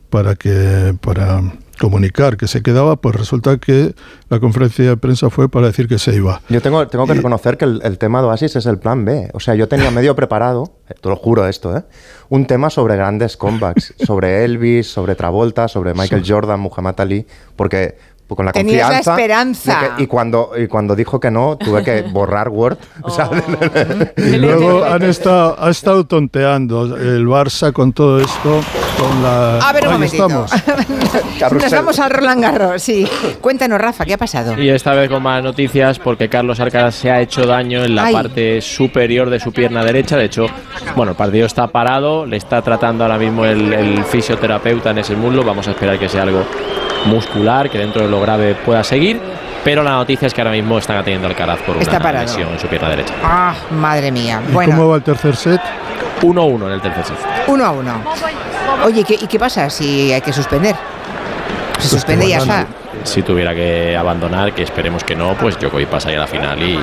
[0.09, 1.41] para que para
[1.79, 3.95] comunicar que se quedaba, pues resulta que
[4.29, 6.41] la conferencia de prensa fue para decir que se iba.
[6.49, 9.31] Yo tengo, tengo que reconocer que el, tema de Oasis es el plan B.
[9.33, 11.83] O sea, yo tenía medio preparado, eh, te lo juro esto, ¿eh?
[12.29, 17.97] un tema sobre grandes comebacks, sobre Elvis, sobre Travolta, sobre Michael Jordan, Muhammad Ali, porque
[18.35, 19.95] con la Tenías la esperanza.
[19.97, 22.77] y, cuando, y cuando dijo que no, tuve que borrar Word.
[23.01, 23.29] Oh.
[24.17, 28.61] y luego han estado, ha estado tonteando el Barça con todo esto.
[28.97, 29.59] Con la...
[29.59, 30.25] A ver un momentito.
[30.25, 30.51] Estamos.
[31.61, 33.07] Nos vamos al Roland Garros, sí.
[33.39, 34.61] Cuéntanos, Rafa, ¿qué ha pasado?
[34.61, 38.11] Y esta vez con más noticias porque Carlos Alcaraz se ha hecho daño en la
[38.11, 40.17] parte superior de su pierna derecha.
[40.17, 40.47] De hecho,
[40.95, 45.15] bueno, el partido está parado, le está tratando ahora mismo el, el fisioterapeuta en ese
[45.15, 45.43] muslo.
[45.43, 46.43] Vamos a esperar que sea algo
[47.05, 49.19] muscular, que dentro de lo grave pueda seguir.
[49.63, 52.59] Pero la noticia es que ahora mismo están atendiendo al Caraz por una lesión en
[52.59, 53.13] su pierna derecha.
[53.23, 54.41] Ah, madre mía.
[54.49, 55.61] ¿Y ¿Cómo va el tercer set?
[56.21, 57.17] 1-1 en el tercer set.
[57.47, 57.93] 1 a 1.
[58.85, 60.75] Oye, ¿y qué pasa si hay que suspender?
[60.75, 62.65] Se pues suspende y ya está.
[63.09, 66.77] Si tuviera que abandonar, que esperemos que no, pues Djokovic pasa a la final y,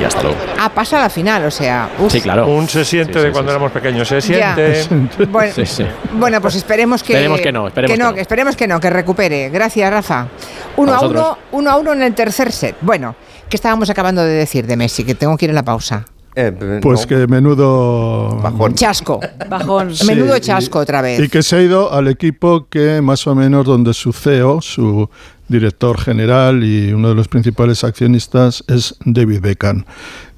[0.00, 0.38] y hasta luego.
[0.58, 1.90] Ah, pasa a la final, o sea.
[2.08, 2.46] Sí, claro.
[2.46, 4.84] Un se siente de cuando éramos pequeños, se siente.
[6.14, 7.12] Bueno, pues esperemos que.
[7.12, 9.50] Esperemos que no, esperemos que, no, Esperemos que no, que recupere.
[9.50, 10.28] Gracias, Rafa.
[10.76, 12.76] Uno a, uno, uno a uno en el tercer set.
[12.80, 13.14] Bueno,
[13.48, 15.04] ¿qué estábamos acabando de decir de Messi?
[15.04, 16.04] Que tengo que ir en la pausa.
[16.36, 18.74] Eh, pues que menudo Bajón.
[18.74, 19.18] chasco,
[19.48, 21.18] bajón, menudo chasco otra vez.
[21.18, 25.10] Y que se ha ido al equipo que más o menos donde su CEO, su
[25.50, 29.84] director general y uno de los principales accionistas es David Beckham.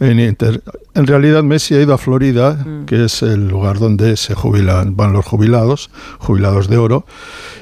[0.01, 2.87] En, en realidad Messi ha ido a Florida, mm.
[2.87, 7.05] que es el lugar donde se jubilan, van los jubilados, jubilados de oro,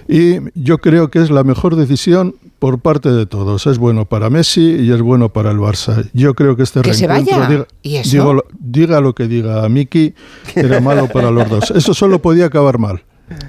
[0.09, 3.67] y yo creo que es la mejor decisión por parte de todos.
[3.67, 6.09] Es bueno para Messi y es bueno para el Barça.
[6.13, 10.15] Yo creo que este ¿Que reencuentro, Diga, Digo, diga, lo que diga Miki,
[10.55, 11.71] era malo para los dos.
[11.73, 13.03] Eso solo podía acabar mal.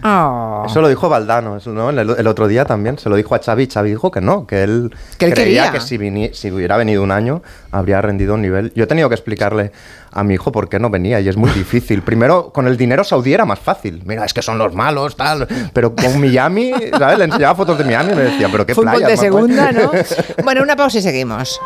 [0.04, 0.64] Oh.
[0.68, 1.90] Eso lo dijo Valdano, ¿no?
[1.90, 3.68] El, otro día también se lo dijo a Xavi.
[3.68, 5.98] Xavi dijo que no, que él, creía que si,
[6.34, 7.42] si, hubiera venido un año
[7.72, 8.72] habría rendido un nivel.
[8.76, 9.72] Yo he tenido que explicarle
[10.12, 12.02] a mi hijo por qué no venía y es muy difícil.
[12.04, 14.04] Primero, con el dinero saudí era más fácil.
[14.06, 15.48] Mira, es que son los malos, tal.
[15.74, 17.18] Pero con Miami, ¿sabes?
[17.18, 19.92] Le enseñaba fotos de Miami y me decía, pero qué Fútbol de segunda, ¿no?
[20.44, 21.60] bueno, una pausa y seguimos.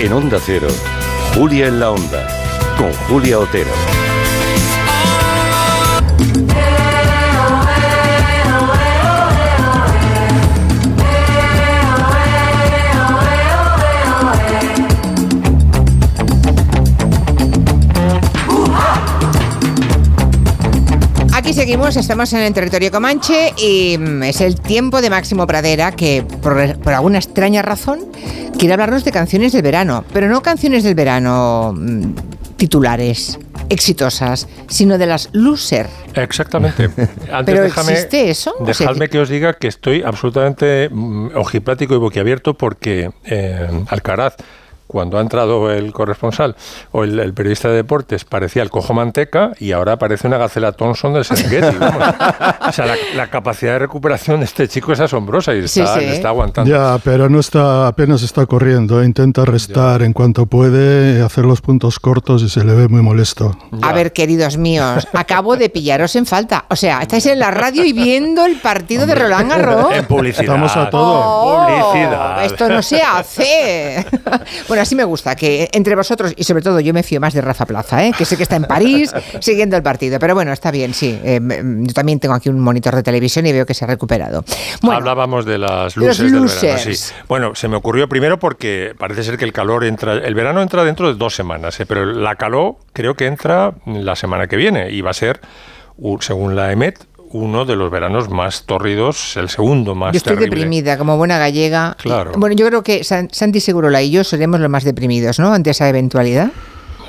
[0.00, 0.68] En Onda Cero,
[1.34, 2.26] Julia en la Onda,
[2.76, 3.93] con Julia Otero.
[21.44, 25.92] Aquí seguimos, estamos en el territorio Comanche y mm, es el tiempo de Máximo Pradera
[25.92, 28.00] que por, alguna extraña razón
[28.58, 32.14] quiere hablarnos de canciones del verano, pero no canciones del verano mm,
[32.56, 35.86] titulares exitosas, sino de las loser.
[36.14, 36.84] Exactamente.
[37.30, 38.54] Antes ¿Pero existe eso?
[38.60, 44.36] Dejadme que os diga que estoy absolutamente mm, ojiplático y boquiabierto porque eh, Alcaraz
[44.86, 46.56] cuando ha entrado el corresponsal
[46.92, 51.14] o el, periodista de deportes parecía el cojo manteca y ahora parece una gacela Thompson
[51.14, 51.76] del Serengeti.
[51.76, 56.70] o sea, la, capacidad de recuperación de este chico es asombrosa y está, está aguantando.
[56.70, 59.02] Ya, pero no está, apenas está corriendo.
[59.02, 59.06] ¿eh?
[59.06, 63.56] Intenta restar en cuanto puede, hacer los puntos cortos y se le ve muy molesto.
[63.82, 66.66] A ver, queridos míos, acabo de pillaros en falta.
[66.68, 69.92] O sea, estáis en la radio y viendo el partido de Roland Garros.
[69.92, 70.44] En publicidad.
[70.44, 71.22] Estamos a todo.
[71.24, 72.44] Oh, publicidad.
[72.44, 74.06] Esto no se hace.
[74.74, 77.40] bueno, así me gusta, que entre vosotros, y sobre todo yo me fío más de
[77.40, 78.12] Rafa Plaza, ¿eh?
[78.18, 80.18] que sé que está en París siguiendo el partido.
[80.18, 81.16] Pero bueno, está bien, sí.
[81.22, 84.44] Eh, yo también tengo aquí un monitor de televisión y veo que se ha recuperado.
[84.82, 86.96] Hablábamos de las luces del verano,
[87.28, 90.82] Bueno, se me ocurrió primero porque parece ser que el calor entra, el verano entra
[90.82, 91.86] dentro de dos semanas, ¿eh?
[91.86, 95.40] pero la calor creo que entra la semana que viene y va a ser,
[96.18, 96.98] según la EMET,
[97.34, 101.96] uno de los veranos más torridos, el segundo más Yo estoy deprimida, como buena gallega.
[101.98, 102.30] Claro.
[102.36, 105.52] Bueno, yo creo que Santi Segurola y yo seremos los más deprimidos, ¿no?
[105.52, 106.52] Ante esa eventualidad.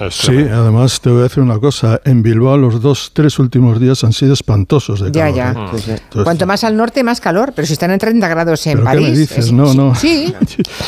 [0.09, 2.01] Sí, además te voy a decir una cosa.
[2.03, 5.35] En Bilbao los dos, tres últimos días han sido espantosos de calor.
[5.35, 5.93] Ya, ya.
[5.93, 5.99] ¿eh?
[6.23, 7.53] Cuanto más al norte, más calor.
[7.55, 9.05] Pero si están a 30 grados en París...
[9.05, 9.51] ¿qué me dices?
[9.51, 9.95] no, no.
[9.95, 10.33] Sí.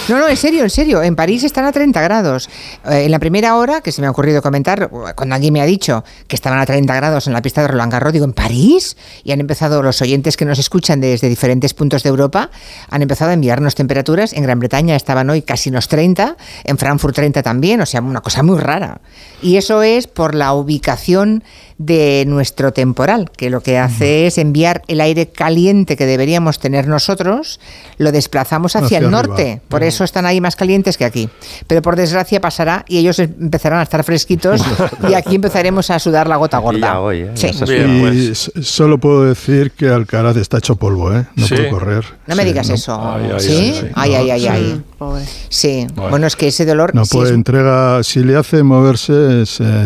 [0.10, 1.02] No, no, en serio, en serio.
[1.02, 2.50] En París están a 30 grados.
[2.86, 5.65] Eh, en la primera hora, que se me ha ocurrido comentar, cuando alguien me ha
[5.65, 8.98] dicho que estaban a 30 grados en la pista de Roland Garros, digo, ¿en París?
[9.24, 12.50] Y han empezado los oyentes que nos escuchan desde diferentes puntos de Europa,
[12.89, 14.34] han empezado a enviarnos temperaturas.
[14.34, 18.22] En Gran Bretaña estaban hoy casi unos 30, en Frankfurt 30 también, o sea, una
[18.22, 18.96] cosa muy rara.
[19.41, 21.43] Y eso es por la ubicación
[21.78, 26.88] de nuestro temporal, que lo que hace es enviar el aire caliente que deberíamos tener
[26.88, 27.60] nosotros,
[27.98, 29.62] lo desplazamos hacia, el norte.
[29.68, 31.30] Por eso están ahí más calientes que aquí.
[31.68, 34.62] Pero por desgracia pasará y ellos empezarán a estar fresquitos
[35.10, 37.00] y aquí empezaremos a sudar la gota gorda.
[37.13, 37.34] ¿eh?
[38.13, 41.26] Y solo puedo decir que Alcaraz está hecho polvo, ¿eh?
[41.36, 42.06] No puede correr.
[42.26, 43.00] No me digas eso.
[43.38, 43.82] ¿Sí?
[43.94, 44.84] Ay, ay, ay, ay.
[45.50, 45.86] Sí.
[45.96, 46.26] Bueno.
[46.26, 46.96] es que ese dolor...
[46.96, 49.44] No puede entrega, si le hace moverse,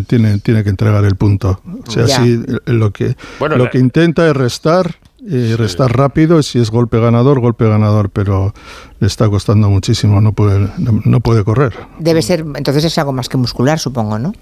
[0.08, 1.60] tiene, tiene que entregar el punto.
[1.88, 6.60] O sea, sí, lo que, lo que intenta es restar y restar rápido y si
[6.60, 8.54] es golpe ganador, golpe ganador, pero
[9.00, 11.74] le está costando muchísimo, no puede, no, puede correr.
[12.00, 14.34] Debe ser, entonces es algo más que muscular, supongo, ¿no?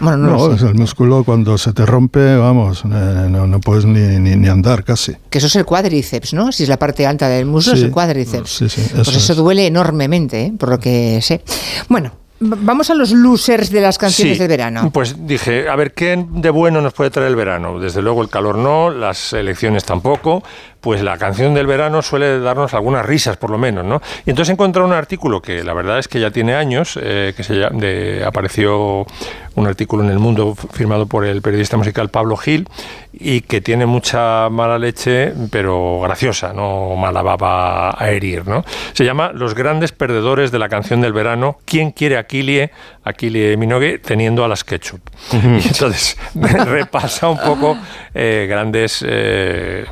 [0.00, 4.48] Bueno, no, es el músculo cuando se te rompe, vamos, eh, no, puedes ni, ni,
[4.48, 5.14] andar casi.
[5.30, 6.50] Que eso es el cuádriceps, ¿no?
[6.50, 8.50] Si es la parte alta del músculo, es el cuádriceps.
[8.50, 10.54] Sí, sí, eso pues eso duele enormemente, ¿eh?
[10.58, 11.42] por lo que sé.
[11.88, 14.90] Bueno, Vamos a los losers de las canciones de verano.
[14.92, 17.78] Pues dije, a ver, ¿qué de bueno nos puede traer el verano?
[17.78, 20.42] Desde luego el calor no, las elecciones tampoco,
[20.84, 24.02] pues la canción del verano suele darnos algunas risas, por lo menos, ¿no?
[24.26, 27.42] Y entonces encontré un artículo que la verdad es que ya tiene años, eh, que
[27.42, 29.06] se de, apareció
[29.54, 32.68] un artículo en El Mundo firmado por el periodista musical Pablo Gil
[33.12, 38.64] y que tiene mucha mala leche, pero graciosa, no mala baba a herir, ¿no?
[38.92, 42.72] Se llama Los grandes perdedores de la canción del verano, ¿quién quiere Aquilie,
[43.04, 45.00] Aquilie Minogue teniendo a las ketchup?
[45.32, 47.78] Y entonces repasa un poco
[48.12, 49.86] eh, grandes eh,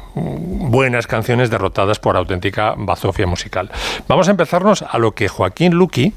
[0.83, 3.71] buenas canciones derrotadas por auténtica bazofia musical.
[4.09, 6.13] Vamos a empezarnos a lo que Joaquín Luqui,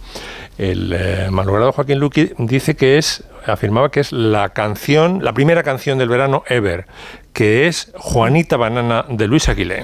[0.58, 5.62] el eh, malogrado Joaquín Luqui, dice que es, afirmaba que es la canción, la primera
[5.62, 6.88] canción del verano ever,
[7.32, 9.84] que es Juanita Banana de Luis Aguilé.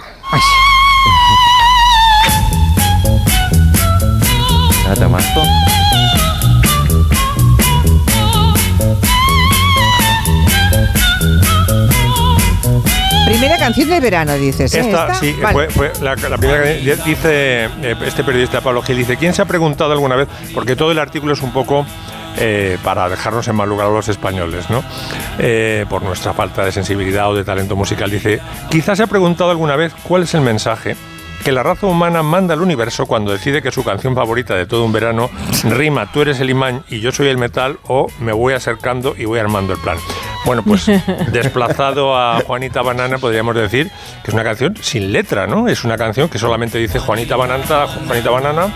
[13.31, 14.73] Primera canción de verano, dices.
[14.73, 14.81] ¿eh?
[14.81, 16.63] Esta, sí, fue, la, primera
[17.05, 20.27] dice eh, este periodista Pablo Gil, dice, ¿quién se ha preguntado alguna vez?
[20.53, 21.85] Porque todo el artículo es un poco
[22.37, 24.83] eh, para dejarnos en mal lugar a los españoles, ¿no?
[25.39, 28.11] Eh, por nuestra falta de sensibilidad o de talento musical.
[28.11, 30.97] Dice, quizás se ha preguntado alguna vez cuál es el mensaje
[31.45, 34.85] que la raza humana manda al universo cuando decide que su canción favorita de todo
[34.85, 35.29] un verano
[35.63, 39.25] rima tú eres el imán y yo soy el metal o me voy acercando y
[39.25, 39.97] voy armando el plan.
[40.43, 40.88] Bueno, pues
[41.32, 43.89] desplazado a Juanita Banana podríamos decir
[44.23, 45.67] que es una canción sin letra, ¿no?
[45.67, 47.63] Es una canción que solamente dice Juanita Banana,
[48.08, 48.67] Juanita Banana,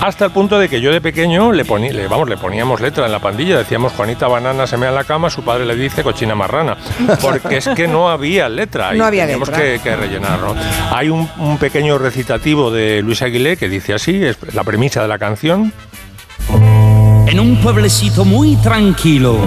[0.00, 3.04] hasta el punto de que yo de pequeño le, poní, le, vamos, le poníamos letra
[3.06, 6.02] en la pandilla, decíamos Juanita Banana se mea en la cama, su padre le dice
[6.02, 6.76] cochina marrana,
[7.20, 9.64] porque es que no había letra y No había teníamos letra.
[9.64, 10.54] que, que rellenar, ¿no?
[10.92, 15.08] Hay un, un pequeño recitativo de Luis Aguilé que dice así, es la premisa de
[15.08, 15.72] la canción.
[17.32, 19.38] En un pueblecito muy tranquilo,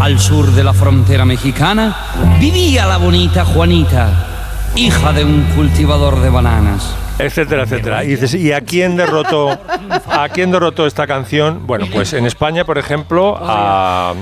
[0.00, 1.96] al sur de la frontera mexicana,
[2.40, 4.26] vivía la bonita Juanita,
[4.74, 6.92] hija de un cultivador de bananas.
[7.20, 8.02] etcétera, etcétera.
[8.04, 9.50] Y dices, ¿y a quién derrotó
[10.08, 11.64] a quién derrotó esta canción?
[11.66, 14.14] Bueno, pues en España, por ejemplo, a-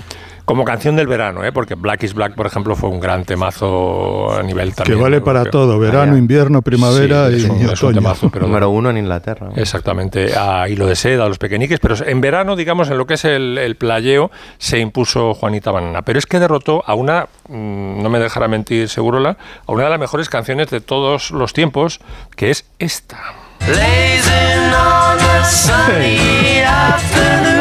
[0.46, 1.52] como canción del verano, ¿eh?
[1.52, 5.02] porque Black is Black, por ejemplo, fue un gran temazo a nivel Que también.
[5.02, 5.61] vale para europeo.
[5.61, 6.18] todo, verano, ya.
[6.18, 7.94] invierno, primavera Sí, y, es un- y es un otoño.
[7.94, 9.50] temazo, pero Número uno en Inglaterra.
[9.56, 13.14] Exactamente, a Hilo de Seda, a los pequeñiques, pero en verano, digamos, en lo que
[13.14, 16.02] es el, el playeo, se impuso Juanita Banana.
[16.02, 19.90] Pero es que derrotó a una, mm, no me dejará mentir Segurola, a una de
[19.90, 22.00] las mejores canciones de todos los tiempos,
[22.37, 23.18] que es esta.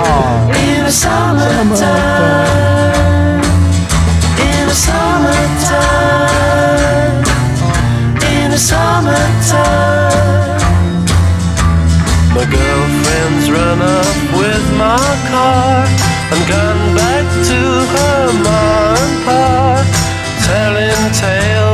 [12.35, 14.99] My girlfriend's run up with my
[15.31, 15.87] car
[16.33, 17.61] and gone back to
[17.95, 19.41] her ma and pa,
[20.45, 21.66] telling tales of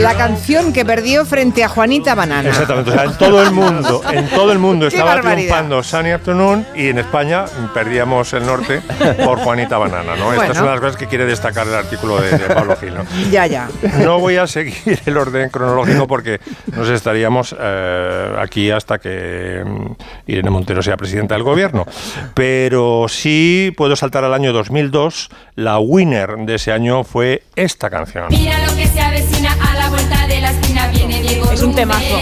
[0.00, 2.48] La canción que perdió frente a Juanita Banana.
[2.48, 5.34] Exactamente, o sea, en todo el mundo, en todo el mundo estaba barbaridad.
[5.48, 8.80] triunfando Sunny Afternoon y en España perdíamos el norte
[9.24, 10.32] por Juanita Banana, ¿no?
[10.32, 12.94] Esta es una de las cosas que quiere destacar el artículo de, de Pablo Gil,
[12.94, 13.04] ¿no?
[13.30, 13.68] Ya, ya.
[13.98, 16.40] No voy a seguir el orden cronológico porque
[16.74, 19.92] nos estaríamos eh, aquí hasta que mm,
[20.26, 21.86] Irene Montero sea presidenta del gobierno.
[22.34, 25.28] Pero sí puedo saltar al año 2002.
[25.54, 28.26] La winner de ese año fue esta canción.
[28.30, 29.31] Mira lo que se avecina
[31.72, 32.20] un temazo.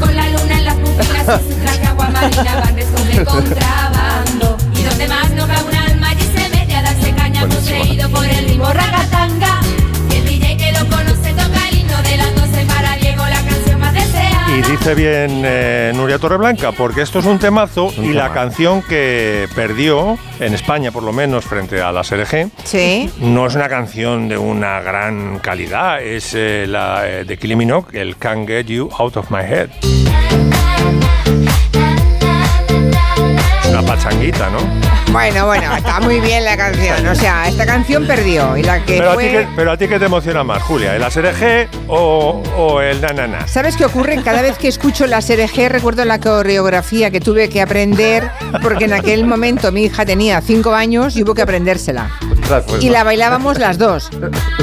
[0.00, 3.81] Con la luna en las pupilas y su traje aguamarina van de contrabando.
[14.84, 19.46] Dice bien eh, Nuria Torreblanca, porque esto es un temazo un y la canción que
[19.54, 23.08] perdió, en España por lo menos, frente a la SRG, Sí.
[23.20, 28.00] no es una canción de una gran calidad, es eh, la eh, de Kylie Minogue,
[28.00, 29.70] el Can't Get You Out of My Head.
[33.72, 34.58] Una pachanguita, ¿no?
[35.12, 37.06] Bueno, bueno, está muy bien la canción.
[37.06, 38.56] O sea, esta canción perdió.
[38.56, 39.30] Y la que Pero a, ti fue.
[39.30, 43.46] qué, pero a ti qué te emociona más, Julia, ¿el SRG o, o el nanana?
[43.48, 44.22] ¿Sabes qué ocurre?
[44.22, 48.30] Cada vez que escucho la SRG recuerdo la coreografía que tuve que aprender
[48.62, 52.10] porque en aquel momento mi hija tenía cinco años y hubo que aprendérsela.
[52.66, 52.92] Pues Y no.
[52.92, 54.10] la bailábamos las dos.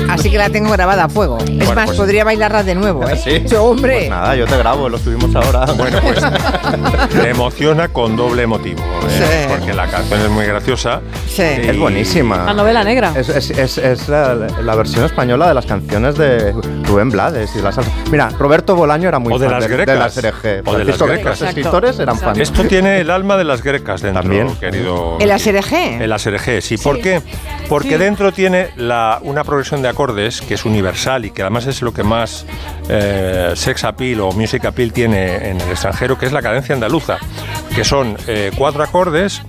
[0.09, 1.37] Así que la tengo grabada a fuego.
[1.39, 3.07] Es más, pues- podría bailarla de nuevo.
[3.07, 3.17] ¿eh?
[3.23, 3.43] ¿Sí?
[3.47, 3.97] Sí, hombre.
[3.97, 5.65] Pues nada, yo te grabo, lo subimos ahora.
[5.79, 6.21] Bueno, pues
[7.15, 9.45] me emociona con doble motivo, ¿eh?
[9.47, 9.53] Sí.
[9.55, 11.01] porque la canción es muy graciosa.
[11.27, 11.41] Sí.
[11.43, 12.43] y- Es buenísima.
[12.45, 13.13] La novela negra.
[13.15, 16.51] Es, es- es- es la, la versión española de las canciones de
[16.83, 17.91] Rubén Blades y la salsa.
[18.11, 19.97] Mira, Roberto Bolaño era muy O de fan las de, grecas.
[19.99, 20.63] la SRG.
[20.65, 21.39] O de las grecas.
[21.39, 22.37] Los escritores eran fans.
[22.39, 24.55] Esto tiene el alma de las grecas dentro, También.
[24.57, 25.17] querido.
[25.19, 26.01] ¿El ASRG?
[26.01, 26.77] El ASRG, sí.
[26.77, 27.21] ¿Por qué?
[27.67, 31.81] Porque dentro tiene la, una progresión de acordes que es universal y que además es
[31.81, 32.45] lo que más
[32.89, 37.17] eh, sex appeal o music appeal tiene en el extranjero, que es la cadencia andaluza,
[37.75, 39.41] que son eh, cuatro acordes.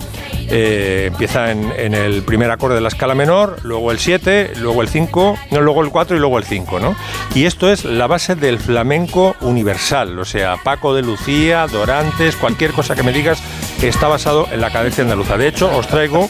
[0.53, 4.89] eh, empieza en, el primer acorde de la escala menor, luego el 7, luego el
[4.89, 6.97] 5, no, luego el 4 y luego el 5, ¿no?
[7.35, 12.73] Y esto es la base del flamenco universal, o sea, Paco de Lucía, Dorantes, cualquier
[12.73, 13.41] cosa que me digas
[13.81, 15.37] está basado en la cadencia andaluza.
[15.37, 16.29] De hecho, os traigo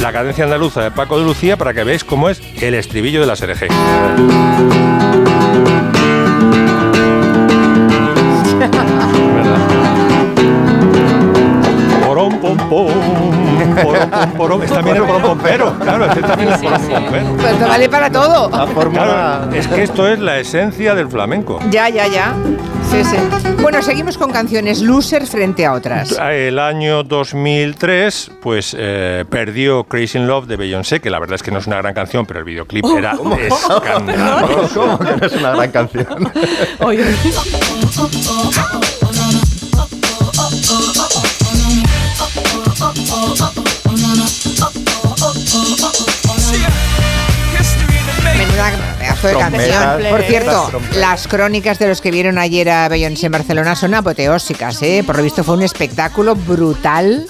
[0.00, 3.26] la cadencia andaluza de Paco de Lucía para que veáis cómo es el estribillo de
[3.26, 3.68] la SRG.
[12.72, 12.88] Pom,
[13.82, 14.62] porón, pom, porón.
[14.62, 17.36] Es también el porón pompero, claro, es también el porón pompero.
[17.36, 18.50] Pues te vale para todo.
[18.50, 19.04] La fórmula.
[19.04, 21.58] Claro, es que esto es la esencia del flamenco.
[21.70, 22.34] Ya, ya, ya.
[22.90, 23.16] Sí, sí.
[23.60, 26.18] Bueno, seguimos con canciones loser frente a otras.
[26.18, 31.42] El año 2003, pues eh, perdió Crazy in Love de Beyoncé, que la verdad es
[31.42, 33.12] que no es una gran canción, pero el videoclip era
[33.46, 34.80] escandaloso.
[34.80, 36.32] ¿Cómo que no es una gran canción?
[36.80, 37.04] Oye,
[49.22, 50.10] pedazo de canción.
[50.10, 54.82] Por cierto, las crónicas de los que vieron ayer a Beyoncé en Barcelona son apoteósicas,
[54.82, 55.02] ¿eh?
[55.06, 57.26] Por lo visto fue un espectáculo brutal,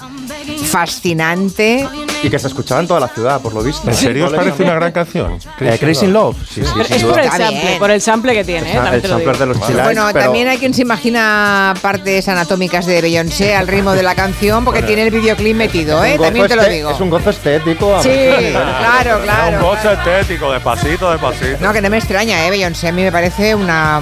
[0.63, 1.87] fascinante.
[2.23, 3.87] Y que se escuchaba en toda la ciudad, por lo visto.
[3.89, 5.37] ¿En serio os parece una gran canción?
[5.59, 6.37] Eh, Crazy in Love.
[6.47, 7.79] Sí, sí, es por el sample, bien.
[7.79, 8.77] por el sample que tiene, ¿eh?
[8.77, 9.33] Ah, También el digo.
[9.33, 13.91] de los Bueno, pero- también hay quien se imagina partes anatómicas de Beyoncé al ritmo
[13.91, 16.15] de la canción porque tiene el videoclip metido, ¿eh?
[16.15, 16.91] Es También te lo este- digo.
[16.91, 18.01] Es un gozo estético.
[18.01, 18.09] Sí,
[18.51, 19.57] claro, claro.
[19.57, 21.57] Un gozo estético, despacito, despacito.
[21.59, 22.49] No, que no me extraña, ¿eh?
[22.49, 23.99] Beyoncé a mí me parece una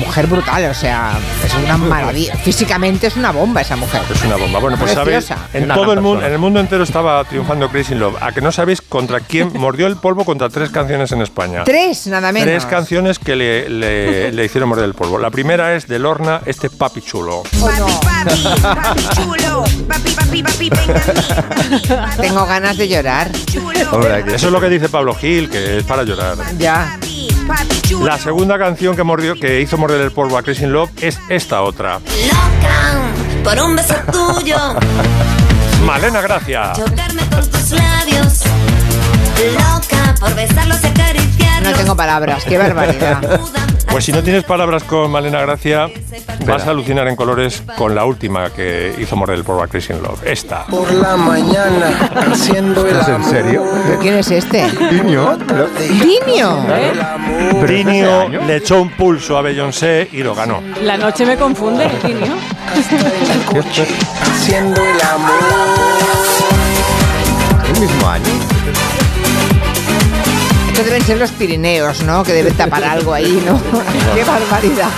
[0.00, 1.12] mujer brutal, o sea,
[1.44, 2.34] es una maravilla.
[2.36, 4.02] Físicamente es una bomba esa mujer.
[4.12, 4.58] Es una bomba.
[4.58, 7.92] Bueno, pues sabéis, en Una todo el mundo, en el mundo entero estaba triunfando Crazy
[7.94, 8.16] in Love.
[8.20, 11.64] A que no sabéis contra quién mordió el polvo contra tres canciones en España.
[11.64, 12.46] Tres, nada menos.
[12.48, 15.18] Tres canciones que le, le- le hicieron morder el polvo.
[15.18, 17.42] La primera es de Lorna, este papi chulo.
[22.20, 23.30] Tengo ganas de llorar.
[24.26, 26.36] Eso es lo que dice Pablo Gil, que es para llorar.
[26.58, 26.98] Ya.
[28.02, 31.62] La segunda canción que mordió, que hizo morder el polvo a in Love es esta
[31.62, 31.98] otra.
[31.98, 33.00] Loca
[33.42, 34.56] por un beso tuyo,
[35.84, 36.72] Malena Gracia.
[36.74, 38.42] chocarme con tus labios.
[39.52, 41.39] Loca por besarlos y acariciarlos.
[41.62, 43.40] No tengo palabras, qué barbaridad.
[43.90, 45.88] Pues si no tienes palabras con Malena Gracia,
[46.46, 49.92] vas a alucinar en colores con la última que hizo morder el polvo a Crazy
[49.92, 50.20] in Love.
[50.24, 50.64] Esta.
[50.66, 53.64] Por la mañana, haciendo el ¿Es en serio?
[53.86, 54.70] ¿Pero quién es este?
[54.78, 55.68] Pero-
[56.04, 56.66] ¡Niño!
[57.60, 60.62] Brinio le echó un pulso a Beyoncé y lo ganó.
[60.82, 62.34] La noche me confunde, Kinio.
[64.32, 65.30] haciendo el amor.
[67.74, 68.59] el mismo año.
[70.80, 72.24] Esto deben ser los Pirineos, ¿no?
[72.24, 73.60] Que deben tapar algo ahí, ¿no?
[74.14, 74.88] ¡Qué barbaridad!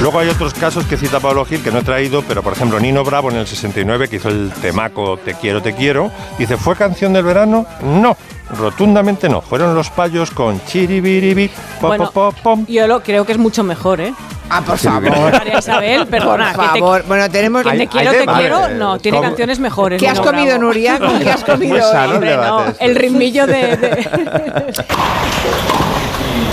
[0.00, 2.78] Luego hay otros casos que cita Pablo Gil que no he traído, pero por ejemplo
[2.78, 6.76] Nino Bravo en el 69 que hizo el temaco Te quiero, te quiero, dice, ¿fue
[6.76, 7.66] canción del verano?
[7.82, 8.16] No,
[8.56, 9.40] rotundamente no.
[9.40, 12.66] Fueron los payos con chiribiribi, pop, Bueno, pop, pop, pom.
[12.68, 14.12] yo lo creo que es mucho mejor, ¿eh?
[14.52, 15.30] Ah, por favor.
[15.32, 16.52] María Isabel, perdona.
[16.52, 17.04] Por que te- favor.
[17.06, 17.62] Bueno, tenemos...
[17.62, 18.68] que te quiero, te quiero.
[18.70, 19.28] No, tiene ¿Cómo?
[19.28, 20.00] canciones mejores.
[20.02, 20.62] ¿Qué has comido, Bravo.
[20.64, 20.98] Nuria?
[20.98, 21.74] ¿Con qué has comido?
[21.74, 22.84] Muy sano el Hombre, no, este.
[22.84, 23.76] el ritmillo de...
[23.76, 24.74] de-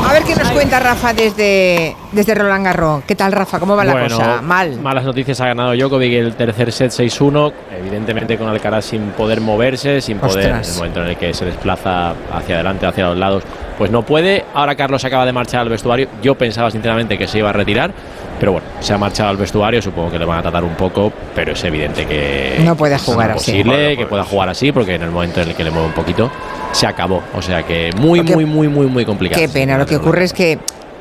[0.07, 3.03] A ver qué nos cuenta Rafa desde, desde Roland Garros.
[3.05, 3.59] ¿Qué tal, Rafa?
[3.59, 4.41] ¿Cómo va la cosa?
[4.41, 4.79] Mal.
[4.81, 10.01] Malas noticias, ha ganado Djokovic el tercer set 6-1, evidentemente con Alcaraz sin poder moverse,
[10.01, 10.67] sin poder, Ostras.
[10.67, 13.43] en el momento en el que se desplaza hacia adelante, hacia los lados,
[13.77, 14.43] pues no puede.
[14.55, 17.91] Ahora Carlos acaba de marchar al vestuario, yo pensaba sinceramente que se iba a retirar,
[18.39, 21.13] pero bueno, se ha marchado al vestuario, supongo que le van a tratar un poco,
[21.35, 23.51] pero es evidente que No puede es jugar así.
[23.57, 25.93] imposible que pueda jugar así, porque en el momento en el que le mueve un
[25.93, 26.31] poquito,
[26.71, 27.21] se acabó.
[27.35, 29.39] O sea que muy, que- muy, muy, muy, muy complicado.
[29.39, 29.77] Qué pena.
[29.77, 30.57] Lo que ocurre es que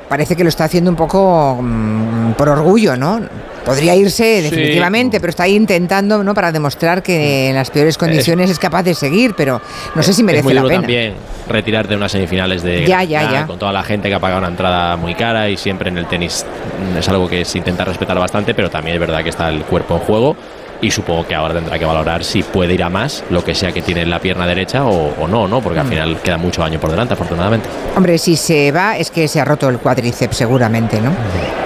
[0.09, 3.21] parece que lo está haciendo un poco mm, por orgullo, ¿no?
[3.65, 6.35] Podría irse definitivamente, pero está ahí intentando, ¿no?
[6.35, 9.61] Para demostrar que en las peores condiciones es, capaz de seguir, pero
[9.95, 10.83] no sé si merece es muy la duro pena.
[10.83, 11.15] también
[11.49, 13.47] retirarte de unas semifinales de Ya, ya, ya.
[13.47, 16.07] con toda la gente que ha pagado una entrada muy cara y siempre en el
[16.07, 16.47] tenis
[16.95, 19.63] mm, es algo que se intenta respetar bastante, pero también es verdad que está el
[19.63, 20.37] cuerpo en juego
[20.81, 23.73] y supongo que ahora tendrá que valorar si puede ir a más, lo que sea
[23.73, 25.61] que tiene en la pierna derecha o, o no, ¿no?
[25.61, 25.63] Mm.
[25.63, 27.69] Porque al final queda mucho año por delante, afortunadamente.
[27.97, 31.11] Hombre, si se va es que se ha roto el cuádriceps seguramente, ¿no?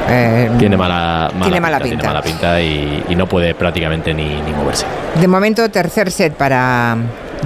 [0.08, 2.06] Eh, Tiene mala, mala Tiene mala Tiene pinta.
[2.08, 4.86] mala pinta y, y no puede prácticamente ni, ni moverse.
[5.20, 6.96] De momento, tercer set para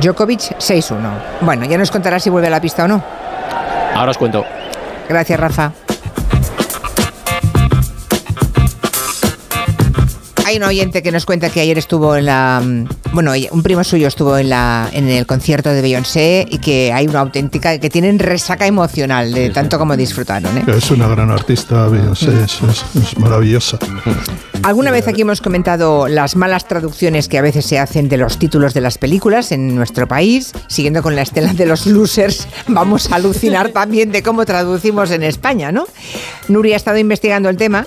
[0.00, 0.96] Djokovic, 6-1.
[1.40, 3.02] Bueno, ya nos contará si vuelve a la pista o no.
[3.94, 4.44] Ahora os cuento.
[5.08, 5.72] Gracias, Rafa.
[10.46, 12.60] Hay un oyente que nos cuenta que ayer estuvo en la.
[12.64, 16.92] mm, Bueno, un primo suyo estuvo en, la, en el concierto de Beyoncé y que
[16.92, 17.78] hay una auténtica.
[17.78, 20.56] que tienen resaca emocional de tanto como disfrutaron.
[20.58, 20.64] ¿eh?
[20.76, 23.78] Es una gran artista, Beyoncé, es, es- es maravillosa.
[24.62, 28.38] Alguna vez aquí hemos comentado las malas traducciones que a veces se hacen de los
[28.38, 30.52] títulos de las películas en nuestro país.
[30.68, 35.22] Siguiendo con la estela de los losers, vamos a alucinar también de cómo traducimos en
[35.22, 35.84] España, ¿no?
[36.48, 37.86] Nuria ha estado investigando el tema.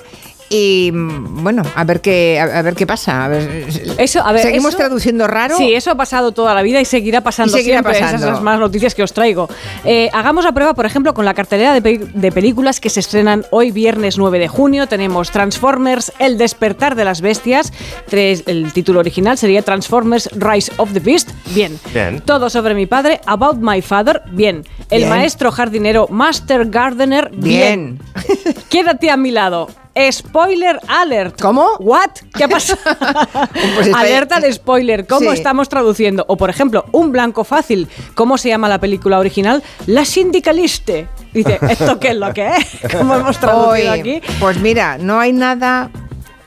[0.49, 3.25] Y mm, bueno, a ver qué, a, ver qué pasa.
[3.25, 3.67] A ver,
[3.97, 5.57] Eso, a ver, ¿Seguimos eso- traduciendo raro?
[5.57, 7.91] Sí, eso ha pasado toda la vida y seguirá pasando Y seguirá siempre.
[7.97, 8.25] Esas pasando.
[8.27, 9.49] son las más noticias que os traigo.
[9.83, 13.01] Eh, hagamos la prueba, por ejemplo, con la cartelera de, pe- de películas que se
[13.01, 14.87] estrenan hoy, viernes 9 de junio.
[14.87, 17.73] Tenemos Transformers, El despertar de las bestias.
[18.07, 21.29] Tres- el título original sería Transformers, Rise of the Beast.
[21.53, 21.77] Bien.
[21.93, 22.21] Bien.
[22.21, 24.21] Todo sobre mi padre, About My Father.
[24.31, 24.63] Bien.
[24.89, 25.09] El Bien.
[25.09, 27.31] maestro jardinero, Master Gardener.
[27.35, 27.99] Bien.
[28.69, 29.67] Quédate a mi lado.
[30.11, 31.41] Spoiler alert.
[31.41, 31.67] ¿Cómo?
[31.79, 32.11] ¿What?
[32.35, 32.79] ¿Qué ha pasado?
[33.75, 35.05] Pues Alerta de spoiler.
[35.07, 35.37] ¿Cómo Sí.
[35.37, 36.23] estamos traduciendo?
[36.27, 37.87] O, por ejemplo, un blanco fácil.
[38.15, 39.63] ¿Cómo se llama la película original?
[39.85, 41.07] La sindicaliste.
[41.33, 42.91] Dice, ¿esto qué es lo que es?
[42.97, 44.21] ¿Cómo hemos traducido Hoy, aquí?
[44.39, 45.89] Pues mira, no hay nada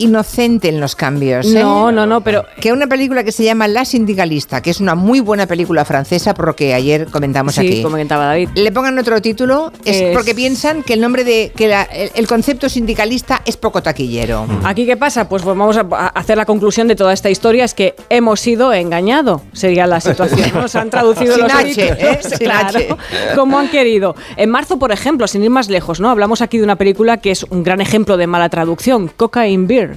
[0.01, 1.46] inocente en los cambios.
[1.46, 1.61] ¿eh?
[1.62, 4.94] No, no, no, pero Que una película que se llama La Sindicalista, que es una
[4.94, 7.82] muy buena película francesa, por lo que ayer comentamos sí, aquí.
[7.82, 8.48] comentaba David.
[8.55, 11.53] Le pongan otro título, es, Es- porque piensan que el nombre de.
[11.55, 14.46] que la- el, el concepto sindicalista es poco taquillero.
[14.64, 15.28] Aquí qué pasa?
[15.28, 18.72] Pues vamos a a hacer la conclusión de toda esta historia es que hemos sido
[18.72, 20.51] engañados, sería la situación.
[20.55, 22.18] Nos han traducido Sin los H, ¿eh?
[22.22, 22.88] Sin claro, H.
[23.34, 24.14] como han querido.
[24.36, 26.09] En marzo, por ejemplo, sin ir más lejos, ¿no?
[26.11, 29.89] Hablamos aquí de una película que es un gran ejemplo de mala traducción, Cocaine Beer.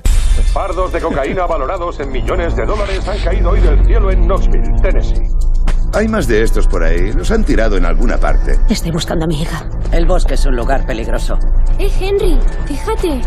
[0.53, 4.71] Fardos de cocaína valorados en millones de dólares han caído hoy del cielo en Knoxville,
[4.81, 5.27] Tennessee.
[5.93, 7.11] Hay más de estos por ahí.
[7.13, 8.57] Los han tirado en alguna parte.
[8.67, 9.69] Estoy buscando a mi hija.
[9.91, 11.37] El bosque es un lugar peligroso.
[11.77, 13.21] Eh, Henry, fíjate.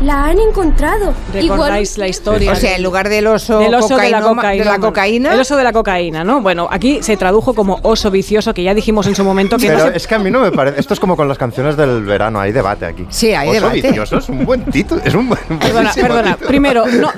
[0.00, 1.14] La han encontrado.
[1.32, 2.50] ¿Recordáis la historia?
[2.52, 4.64] O sea, en lugar del oso, del oso de la cocaína.
[4.64, 5.32] de la cocaína.
[5.34, 6.40] El oso de la cocaína, ¿no?
[6.40, 9.78] Bueno, aquí se tradujo como oso vicioso, que ya dijimos en su momento que Pero
[9.78, 10.80] no se- es que a mí no me parece.
[10.80, 13.06] Esto es como con las canciones del verano, hay debate aquí.
[13.10, 13.82] Sí, hay Oso debate.
[13.82, 15.02] vicioso es un buen título.
[15.04, 15.40] Es un buen.
[15.60, 16.32] Perdona, perdona.
[16.32, 16.48] título.
[16.48, 17.10] Primero, no,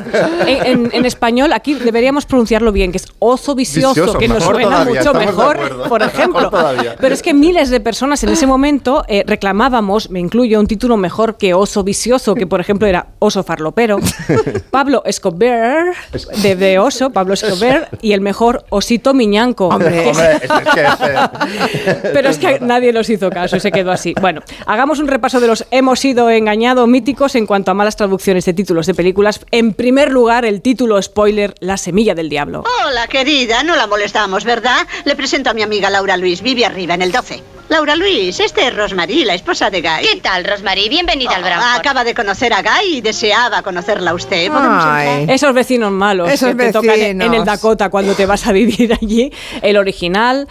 [0.46, 4.44] en, en- en español aquí deberíamos pronunciarlo bien, que es oso vicioso, Vicioso, que nos
[4.44, 6.50] suena todavía, mucho mejor, por ejemplo.
[6.50, 6.76] Mejor.
[7.00, 10.96] Pero es que miles de personas en ese momento eh, reclamábamos, me incluyo, un título
[10.98, 13.98] mejor que oso vicioso, que por ejemplo era oso farlopero.
[14.70, 15.94] Pablo Escobar,
[16.42, 19.68] de, de oso, Pablo Escobar, y el mejor osito miñanco.
[19.68, 23.92] Hombre, hombre, es, que es, Pero es que nadie nos hizo caso y se quedó
[23.92, 24.14] así.
[24.20, 28.44] Bueno, hagamos un repaso de los hemos sido engañados míticos en cuanto a malas traducciones
[28.44, 29.40] de títulos de películas.
[29.50, 32.64] En primer lugar, el título spoiler La semilla del diablo.
[32.86, 34.86] Hola, querida, no la molestamos, ¿verdad?
[35.04, 37.42] Le presento a mi amiga Laura Luis, vive arriba en el 12.
[37.68, 40.02] Laura Luis, este es Rosmarie, la esposa de Guy.
[40.06, 40.88] ¿Qué tal, Rosmarie?
[40.90, 41.80] Bienvenida al Oh, Bradford.
[41.80, 42.52] Acaba de conocer
[42.86, 44.48] y deseaba conocerla a usted.
[44.48, 45.30] ¿Podemos entrar?
[45.30, 48.92] Esos vecinos malos Esos que te tocan en el Dakota cuando te vas a vivir
[49.02, 49.32] allí.
[49.62, 50.46] El original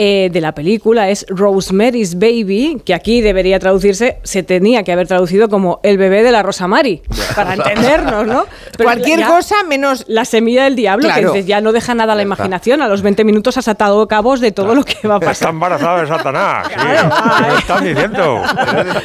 [0.00, 5.08] eh, de la película es Rosemary's Baby, que aquí debería traducirse, se tenía que haber
[5.08, 7.02] traducido como El bebé de la Rosa Mari,
[7.34, 8.44] para entendernos, ¿no?
[8.76, 10.04] Pero Cualquier ya- cosa menos.
[10.06, 11.32] La semilla del diablo, Claro.
[11.32, 12.28] que ya no deja nada a la está.
[12.34, 12.80] imaginación.
[12.80, 15.48] A los 20 minutos has atado cabos de todo lo que va a Está pasar.
[15.50, 16.68] embarazada de Satanás.
[16.68, 16.74] sí.
[16.78, 18.42] ¿Qué me están diciendo?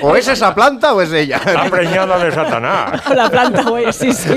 [0.03, 1.37] o es esa planta o es ella.
[1.37, 3.01] Está preñada de Satanás.
[3.15, 4.29] la planta, güey, sí, sí.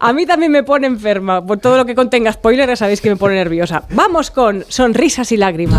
[0.00, 1.44] A mí también me pone enferma.
[1.44, 3.82] Por todo lo que contenga spoiler, ya sabéis que me pone nerviosa.
[3.90, 5.73] Vamos con sonrisas y lágrimas.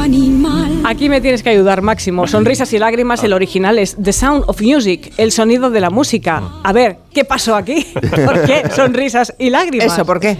[0.00, 0.82] Animal.
[0.84, 2.26] Aquí me tienes que ayudar, Máximo.
[2.26, 6.42] Sonrisas y lágrimas, el original es The Sound of Music, el sonido de la música.
[6.62, 7.86] A ver, ¿qué pasó aquí?
[8.24, 9.92] ¿Por qué sonrisas y lágrimas?
[9.92, 10.36] Eso, ¿por qué?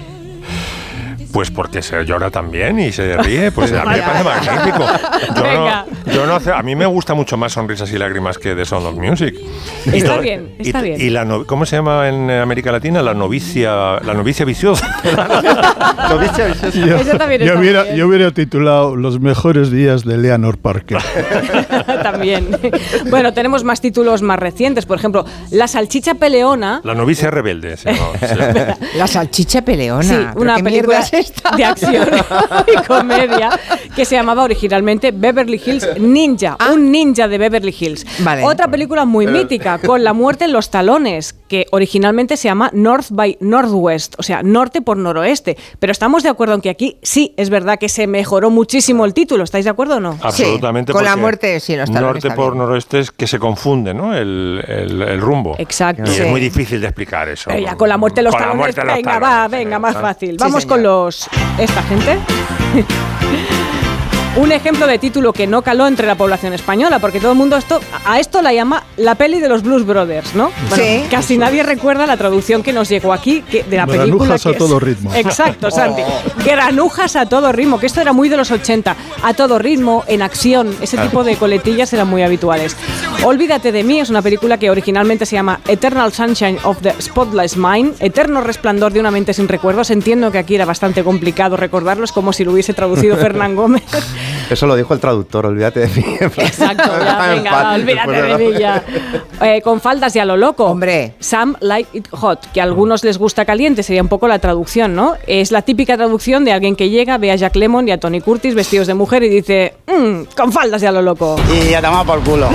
[1.35, 4.87] Pues porque se llora también y se ríe, pues a mí me parece magnífico.
[5.37, 8.55] Yo no, yo no sé- a mí me gusta mucho más Sonrisas y Lágrimas que
[8.55, 9.35] The Sound of Music.
[9.93, 11.01] Y Está to- bien, y- está bien.
[11.01, 13.03] Y la no- ¿cómo se llama en América Latina?
[13.03, 14.87] La novicia, la novicia viciosa.
[16.75, 17.97] Yo, Eso también yo está hubiera, bien.
[17.97, 20.99] yo hubiera titulado Los mejores días de Leonor Parker.
[22.03, 22.49] También.
[23.11, 24.87] Bueno, tenemos más títulos más recientes.
[24.87, 26.81] Por ejemplo, La salchicha peleona.
[26.85, 27.77] La novicia rebelde.
[27.77, 28.77] se llama.
[28.97, 30.03] La salchicha peleona.
[30.03, 31.57] Sí, ¿Pero una película esta?
[31.57, 32.09] de acción
[32.67, 33.51] y comedia
[33.95, 38.05] que se llamaba originalmente Beverly Hills Ninja, un ninja de Beverly Hills.
[38.09, 38.23] Ah.
[38.25, 38.45] Vale.
[38.45, 42.71] Otra película muy Pero- mítica, con la muerte en los talones, que originalmente se llama
[42.73, 45.57] North by Northwest, o sea, norte por noroeste.
[45.79, 49.15] Pero estamos de acuerdo en que aquí sí es verdad que se mejoró muchísimo el
[49.15, 49.45] título.
[49.45, 50.19] ¿Estáis de acuerdo o no?
[50.23, 50.93] Absolutamente.
[50.93, 52.59] con la muerte, sí, los talones Norte por bien.
[52.59, 54.15] noroeste es que se confunde, ¿no?
[54.15, 55.55] El, el- el rumbo.
[55.59, 56.03] Exacto.
[56.05, 56.23] Y Sí.
[56.23, 57.51] es muy difícil de explicar eso.
[57.51, 60.31] Pero ya con la muerte en los talones, venga, va, venga, más fácil.
[60.33, 61.14] Sí, Vamos con los...
[61.59, 62.19] esta gente.
[64.37, 67.57] Un ejemplo de título que no caló entre la población española, porque todo el mundo
[67.57, 70.51] esto, a esto la llama la peli de los Blues Brothers, ¿no?
[70.75, 71.05] Sí.
[71.09, 74.07] Casi nadie recuerda la traducción que nos llegó aquí que, de la película.
[74.07, 75.15] Granujas que a todo ritmo.
[75.15, 76.03] Exacto, Santi.
[76.45, 78.97] Granujas a todo ritmo, que esto era muy de los 80.
[79.23, 82.77] A todo ritmo, en acción, ese tipo de coletillas eran muy habituales.
[83.23, 87.57] Olvídate de mí es una película que originalmente se llama Eternal Sunshine of the Spotless
[87.57, 89.91] Mind, Eterno Resplandor de una mente sin recuerdos.
[89.91, 93.85] Entiendo que aquí era bastante complicado recordarlo, es como si lo hubiese traducido Fernán Gómez.
[94.51, 96.17] Eso lo dijo el traductor, olvídate de mí.
[96.21, 98.83] Exacto, ya, venga, olvídate de mí ya.
[99.43, 100.67] Eh, con faldas y a lo loco.
[100.67, 101.15] Hombre.
[101.21, 104.95] Sam like it hot, que a algunos les gusta caliente, sería un poco la traducción,
[104.95, 105.15] ¿no?
[105.27, 108.21] Es la típica traducción de alguien que llega, ve a Jack Lemmon y a Tony
[108.21, 111.37] Curtis vestidos de mujer y dice, "Mm, con faldas y a lo loco.
[111.53, 112.49] Y ya toma por culo.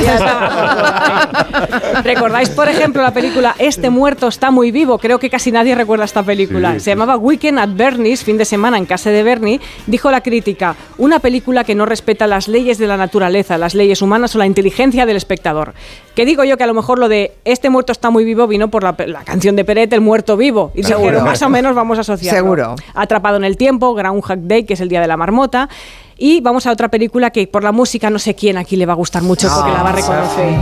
[2.03, 4.97] ¿Recordáis, por ejemplo, la película Este muerto está muy vivo?
[4.97, 6.73] Creo que casi nadie recuerda esta película.
[6.73, 9.59] Sí, Se llamaba Weekend at Bernie's, fin de semana en casa de Bernie.
[9.87, 14.01] Dijo la crítica, una película que no respeta las leyes de la naturaleza, las leyes
[14.01, 15.73] humanas o la inteligencia del espectador.
[16.13, 18.67] Que digo yo que a lo mejor lo de este muerto está muy vivo vino
[18.69, 20.71] por la, la canción de Peret, El muerto vivo.
[20.75, 21.21] Y Seguro.
[21.21, 22.37] más o menos vamos a asociarlo.
[22.37, 22.75] Seguro.
[22.93, 25.69] Atrapado en el tiempo, Groundhog Day, que es el día de la marmota.
[26.17, 28.91] Y vamos a otra película que por la música no sé quién aquí le va
[28.91, 30.53] a gustar mucho porque la va a reconocer.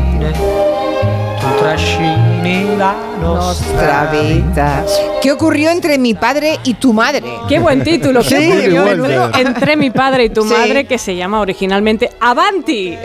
[3.20, 4.86] Nuestra vida.
[5.22, 7.24] ¿Qué ocurrió entre mi padre y tu madre?
[7.50, 8.98] Qué buen título, qué Sí, ocurrió Walter.
[9.02, 10.54] menudo entre mi padre y tu Sí.
[10.54, 12.96] madre, que se llama originalmente Avanti.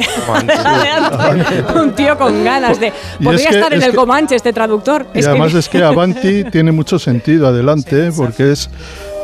[0.64, 1.64] Adelante.
[1.80, 2.92] Un tío con ganas de.
[3.22, 5.06] Podría es que- estar en es el Comanche este traductor.
[5.14, 8.70] Y además es que Avanti tiene mucho sentido adelante, porque es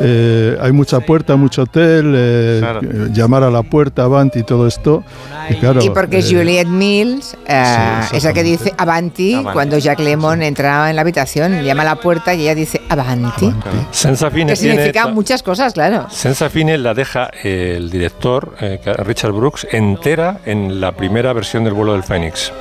[0.00, 4.66] eh, hay mucha puerta, mucho hotel, eh, eh, llamar a la puerta Avanti y todo
[4.66, 5.02] esto.
[5.50, 7.64] Y, claro, Y porque eh, Juliette Mills, eh,
[8.10, 9.52] sí, esa que dice Avanti, Avanti.
[9.52, 13.52] cuando Jack Lemmon entra en la habitación, llama a la puerta y ella dice Avanti.
[13.90, 16.06] Senza fine Que tiene significa muchas cosas, claro.
[16.10, 21.64] Senza fine la deja eh, el director eh, Richard Brooks entera en la primera versión
[21.64, 22.52] del vuelo del Fénix.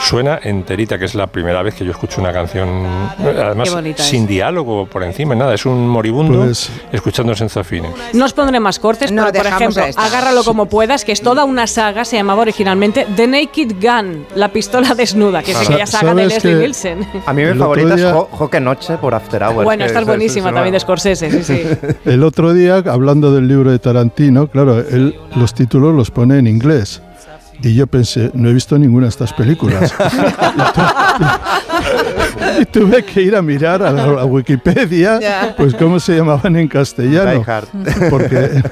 [0.00, 2.68] Suena enterita, que es la primera vez que yo escucho una canción,
[3.20, 4.28] eh, además sin es.
[4.28, 7.90] diálogo por encima, nada, es un moribundo Pues- escuchando Senza fine.
[8.12, 11.44] No os pondré más cortes, No, pero por ejemplo, agárralo como puedas, que es toda
[11.44, 16.14] una saga, se llamaba originalmente The Naked Gun, la pistola desnuda, que es aquella saga
[16.14, 17.08] de ¿Sabes Leslie Nielsen.
[17.26, 19.64] A mí mi favorita día- es Jo- Joque Noche por After Hours.
[19.64, 21.62] Bueno, que esta es es- buenísima también de Scorsese, sí, sí.
[22.04, 26.46] El otro día, hablando del libro de Tarantino, claro, él los títulos los pone en
[26.46, 27.02] inglés.
[27.62, 29.92] Y yo pensé, no he visto ninguna de estas películas.
[32.60, 35.54] y tuve que ir a mirar a la a Wikipedia, Ya.
[35.56, 37.32] pues cómo se llamaban en castellano.
[37.32, 37.66] Die Hard.
[38.10, 38.62] Porque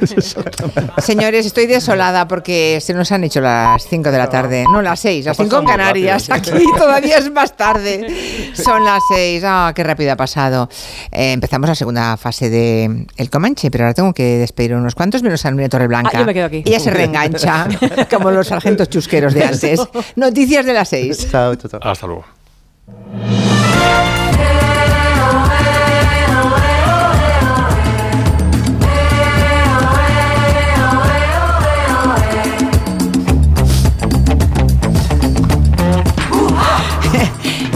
[0.99, 4.65] Señores, estoy desolada porque se nos han hecho las 5 de la tarde.
[4.71, 6.29] No, las 6, las Ha 5 en Canarias.
[6.29, 6.57] rápido.
[6.57, 8.53] Aquí todavía es más tarde.
[8.55, 9.43] Son las 6.
[9.47, 10.69] Ah, qué rápido ha pasado.
[11.11, 15.23] Eh, empezamos la segunda fase de El Comanche, pero ahora tengo que despedir unos cuantos
[15.23, 16.11] menos a Nuria Torreblanca.
[16.15, 16.63] Ah, yo me quedo aquí.
[16.65, 17.67] Ella se reengancha,
[18.11, 18.51] como los
[18.83, 19.81] chusqueros de antes.
[20.17, 21.31] Noticias de las 6.
[21.31, 21.81] Chao, chao, chao.
[21.83, 22.25] Hasta luego.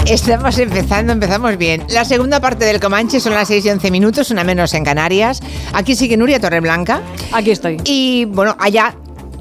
[0.06, 1.84] Estamos empezando, empezamos bien.
[1.90, 5.40] La segunda parte del Comanche son las 6 y 11 minutos, una menos en Canarias.
[5.74, 7.02] Aquí sigue Nuria Torreblanca.
[7.32, 7.76] Aquí estoy.
[7.84, 8.94] Y bueno, allá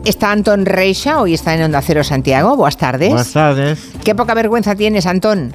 [0.10, 2.55] está Antón Reixa, hoy está en Onda Cero Santiago.
[2.55, 3.10] Buenas tardes.
[3.10, 3.80] Buenas tardes.
[4.03, 5.53] Qué poca vergüenza tienes, Antón.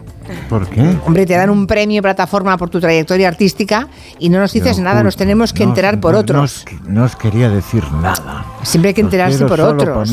[0.48, 0.96] ¿Por qué?
[1.06, 3.88] Hombre, te dan un premio plataforma por tu trayectoria artística
[4.18, 6.36] y no nos dices nada, nos tenemos que no, enterar por otros.
[6.36, 8.44] No os, no os quería decir nada.
[8.62, 10.10] Siempre hay que enterarse por otros.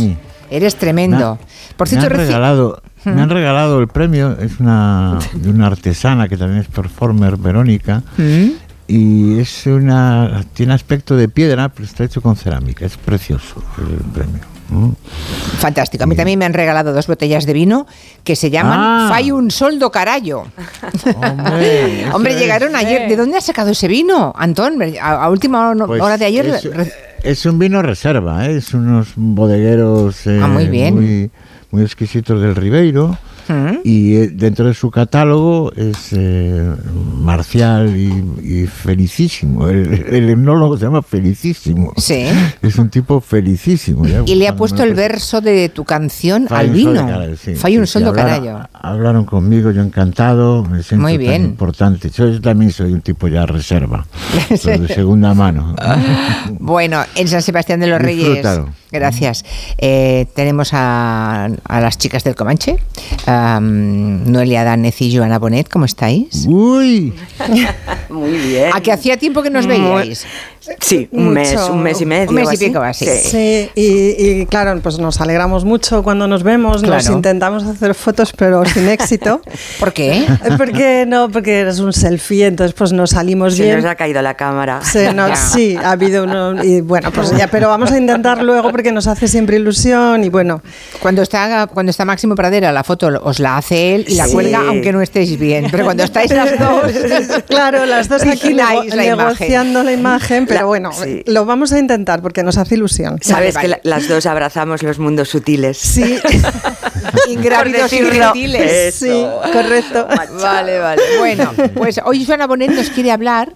[0.49, 1.37] Eres tremendo.
[1.77, 5.67] por me cierto, han reci- regalado, me han regalado el premio, es una de una
[5.67, 8.47] artesana que también es performer, Verónica, ¿Mm?
[8.89, 14.03] Y es una tiene aspecto de piedra, pero está hecho con cerámica, es precioso el
[14.11, 14.41] premio.
[15.57, 16.03] Fantástico.
[16.03, 17.87] A mí también me han regalado dos botellas de vino
[18.23, 19.07] que se llaman Ah.
[19.09, 20.43] Fai un soldo carallo.
[21.15, 22.39] Hombre, Hombre, es.
[22.39, 23.09] llegaron ayer.
[23.09, 24.75] ¿De dónde has sacado ese vino, Antón?
[25.01, 26.59] A, a última hora Pues hora de ayer.
[27.23, 28.57] Es, un vino reserva, ¿eh?
[28.57, 30.93] es unos bodegueros eh, Ah, muy bien.
[30.95, 31.31] muy,
[31.71, 33.17] muy exquisitos del Ribeiro.
[33.49, 33.79] ¿Mm?
[33.83, 36.71] Y eh, dentro de su catálogo es eh,
[37.19, 39.67] marcial y, y felicísimo.
[39.67, 41.93] El, el etnólogo se llama Felicísimo.
[41.97, 42.25] Sí.
[42.61, 44.05] Es un tipo felicísimo.
[44.05, 46.93] ya, Y le ha puesto el verso de tu canción Fai al vino.
[46.93, 51.19] carallo, sí, Fai sí, un sí, soldo hablaron- conmigo, yo encantado, me siento Muy tan
[51.19, 51.45] bien.
[51.45, 52.09] importante.
[52.09, 54.05] Yo, yo también soy un tipo ya reserva,
[54.49, 55.75] de segunda mano.
[56.59, 58.25] Bueno, en San Sebastián de los Reyes.
[58.25, 58.69] Disfrútalo.
[58.91, 59.45] Gracias.
[59.77, 62.77] Eh, tenemos a, a las chicas del Comanche,
[63.27, 65.69] am, Noelia Danez y Joana Bonet.
[65.69, 66.45] ¿Cómo estáis?
[66.47, 67.13] Uy.
[68.09, 68.71] Muy bien.
[68.73, 70.25] ¿A que hacía tiempo que nos Muy- veíais?
[70.79, 71.73] Sí, un mes, Mucho.
[71.73, 72.29] un mes y medio.
[72.29, 72.65] Un mes y así.
[72.67, 73.05] pico, así.
[73.05, 73.83] Sí, y,
[74.41, 77.17] y claro, pues nos alegramos mucho cuando nos vemos, nos Claro.
[77.17, 79.41] intentamos hacer fotos, pero sin éxito.
[79.79, 80.25] ¿Por qué?
[80.57, 83.77] Porque no, porque eres un selfie, entonces pues nos salimos Se bien.
[83.77, 84.81] nos ha caído la cámara.
[84.83, 86.63] Se nos- sí, ha habido uno.
[86.63, 90.29] Y bueno, pues ya, pero vamos a intentar luego porque nos hace siempre ilusión y
[90.29, 90.61] bueno.
[91.01, 94.33] Cuando está, cuando está Máximo Pradera, la foto os la hace él y la Sí.
[94.33, 95.67] cuelga aunque no estéis bien.
[95.71, 96.91] Pero cuando estáis las dos,
[97.47, 98.97] Claro, las dos aquí la imagen.
[98.97, 101.23] negociando la imagen, pero Bueno, sí.
[101.25, 103.17] lo vamos a intentar porque nos hace ilusión.
[103.21, 103.81] Sabes Vale, que vale.
[103.83, 105.77] la- las dos abrazamos los mundos sutiles.
[105.77, 106.17] Sí,
[107.29, 108.23] Ingrávidos Por y decirlo.
[108.33, 108.95] gentiles.
[108.95, 110.07] Sí, correcto.
[110.41, 111.01] Vale, vale.
[111.19, 113.53] Bueno, pues hoy Joana Bonet nos quiere hablar,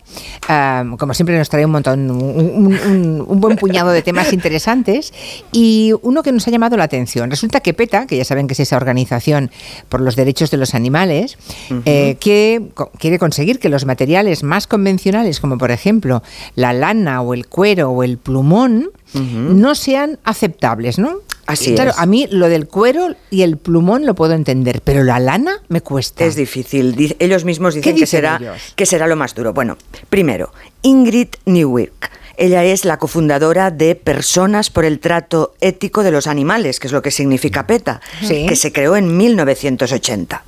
[0.48, 4.32] ah, como siempre nos trae un montón, un, un- un- un buen puñado de temas
[4.34, 5.14] interesantes
[5.52, 7.30] y uno que nos ha llamado la atención.
[7.30, 9.52] Resulta que PETA, que ya saben que es esa organización
[9.90, 11.38] por los derechos de los animales,
[11.86, 16.24] eh, que co- quiere conseguir que los materiales más convencionales, como por ejemplo
[16.56, 21.18] la lana o el cuero o el plumón, no sean aceptables, ¿no?
[21.46, 22.00] Así claro, es.
[22.00, 25.82] a mí lo del cuero y el plumón lo puedo entender, pero la lana me
[25.82, 26.24] cuesta.
[26.24, 27.16] Es difícil.
[27.20, 28.74] Ellos mismos dicen que será, ellos?
[28.76, 29.54] que será lo más duro.
[29.54, 29.78] Bueno,
[30.10, 32.12] primero, Ingrid Newirk.
[32.36, 36.94] Ella es la cofundadora de Personas por el Trato Ético de los Animales, que es
[36.94, 38.46] lo que significa PETA, Sí.
[38.48, 40.44] que se creó en 1980.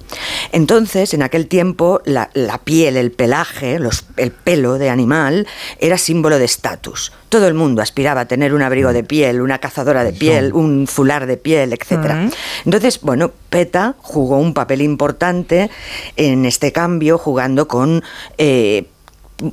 [0.51, 5.47] Entonces, en aquel tiempo, la, la piel, el pelaje, los- el pelo de animal
[5.79, 7.11] era símbolo de estatus.
[7.29, 10.88] Todo el mundo aspiraba a tener un abrigo de piel, una cazadora de piel, un
[10.88, 12.29] fular de piel, etcétera.
[12.65, 15.69] Entonces, bueno, PETA jugó un papel importante
[16.15, 18.03] en este cambio, jugando con
[18.38, 18.86] eh,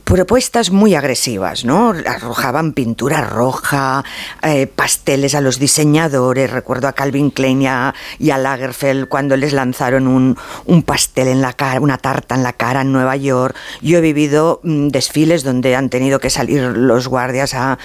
[0.05, 1.93] propuestas muy agresivas, ¿no?
[2.07, 4.05] Arrojaban pintura roja,
[4.43, 6.51] eh, pasteles a los diseñadores.
[6.51, 11.53] Recuerdo a Calvin Klein y a, Lagerfeld cuando les lanzaron un, un pastel en la
[11.53, 13.57] cara, una tarta en la cara en Nueva York.
[13.81, 17.79] Yo he vivido mm, desfiles donde han tenido que salir los guardias a,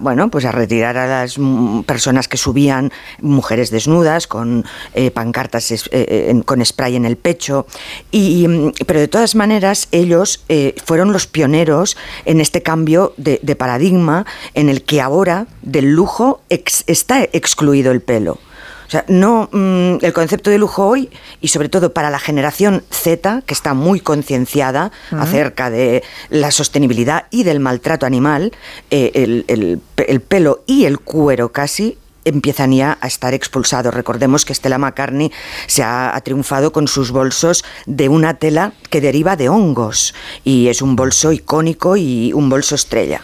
[0.00, 4.64] bueno, pues a retirar a las mm, personas que subían, mujeres desnudas con
[4.94, 7.66] eh, pancartas eh, con spray en el pecho.
[8.10, 10.44] Y, mm, pero de todas maneras, ellos
[10.84, 16.40] fueron los pioneros en este cambio de, de paradigma en el que ahora del lujo
[16.48, 18.38] ex- está excluido el pelo.
[18.86, 21.10] O sea, no mm, el concepto de lujo hoy
[21.40, 27.26] y sobre todo para la generación Z que está muy concienciada acerca de la sostenibilidad
[27.32, 28.52] y del maltrato animal,
[28.92, 31.98] eh, el, el pe- el pelo y el cuero casi
[32.30, 33.94] empiezan ya a estar expulsados.
[33.94, 35.32] Recordemos que Stella McCartney
[35.66, 40.14] se ha, ha triunfado con sus bolsos de una tela que deriva de hongos
[40.44, 43.22] y es un bolso icónico y un bolso estrella.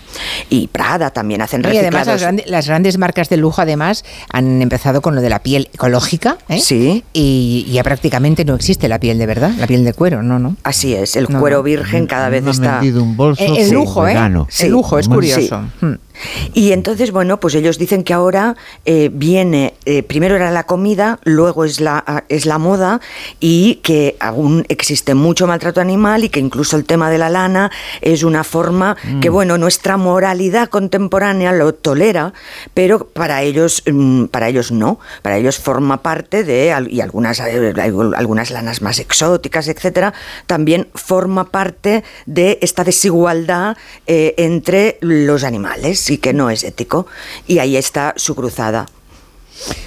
[0.48, 2.20] Y Prada también hacen No, y además reciclados.
[2.20, 5.68] las, grande- las grandes marcas de lujo además han empezado con lo de la piel
[5.74, 6.61] ecológica ¿eh?
[6.61, 7.05] Sí.
[7.12, 10.57] y ya prácticamente no existe la piel de verdad, la piel de cuero, no, no.
[10.62, 11.62] Así es, el No, cuero no.
[11.64, 12.74] virgen cada vez está...
[12.80, 13.74] vendido un bolso El, el Sí.
[13.74, 14.11] lujo, ¿eh?
[14.14, 14.46] vegano.
[14.61, 15.64] El lujo, es curioso.
[15.80, 15.94] Hmm.
[16.54, 21.18] Y entonces, bueno, pues ellos dicen que ahora eh, viene, eh, primero era la comida,
[21.24, 23.00] luego es la, ah, es la moda
[23.40, 27.70] y que aún existe mucho maltrato animal y que incluso el tema de la lana
[28.00, 29.32] es una forma que, Mm.
[29.32, 32.32] bueno, nuestra moralidad contemporánea lo tolera,
[32.74, 37.72] pero para ellos, mm, para ellos no, para ellos forma parte de, y algunas, eh,
[38.16, 40.12] algunas lanas más exóticas, etcétera,
[40.46, 47.07] también forma parte de esta desigualdad eh, entre los animales y que no es ético.
[47.46, 48.86] Y ahí está su cruzada.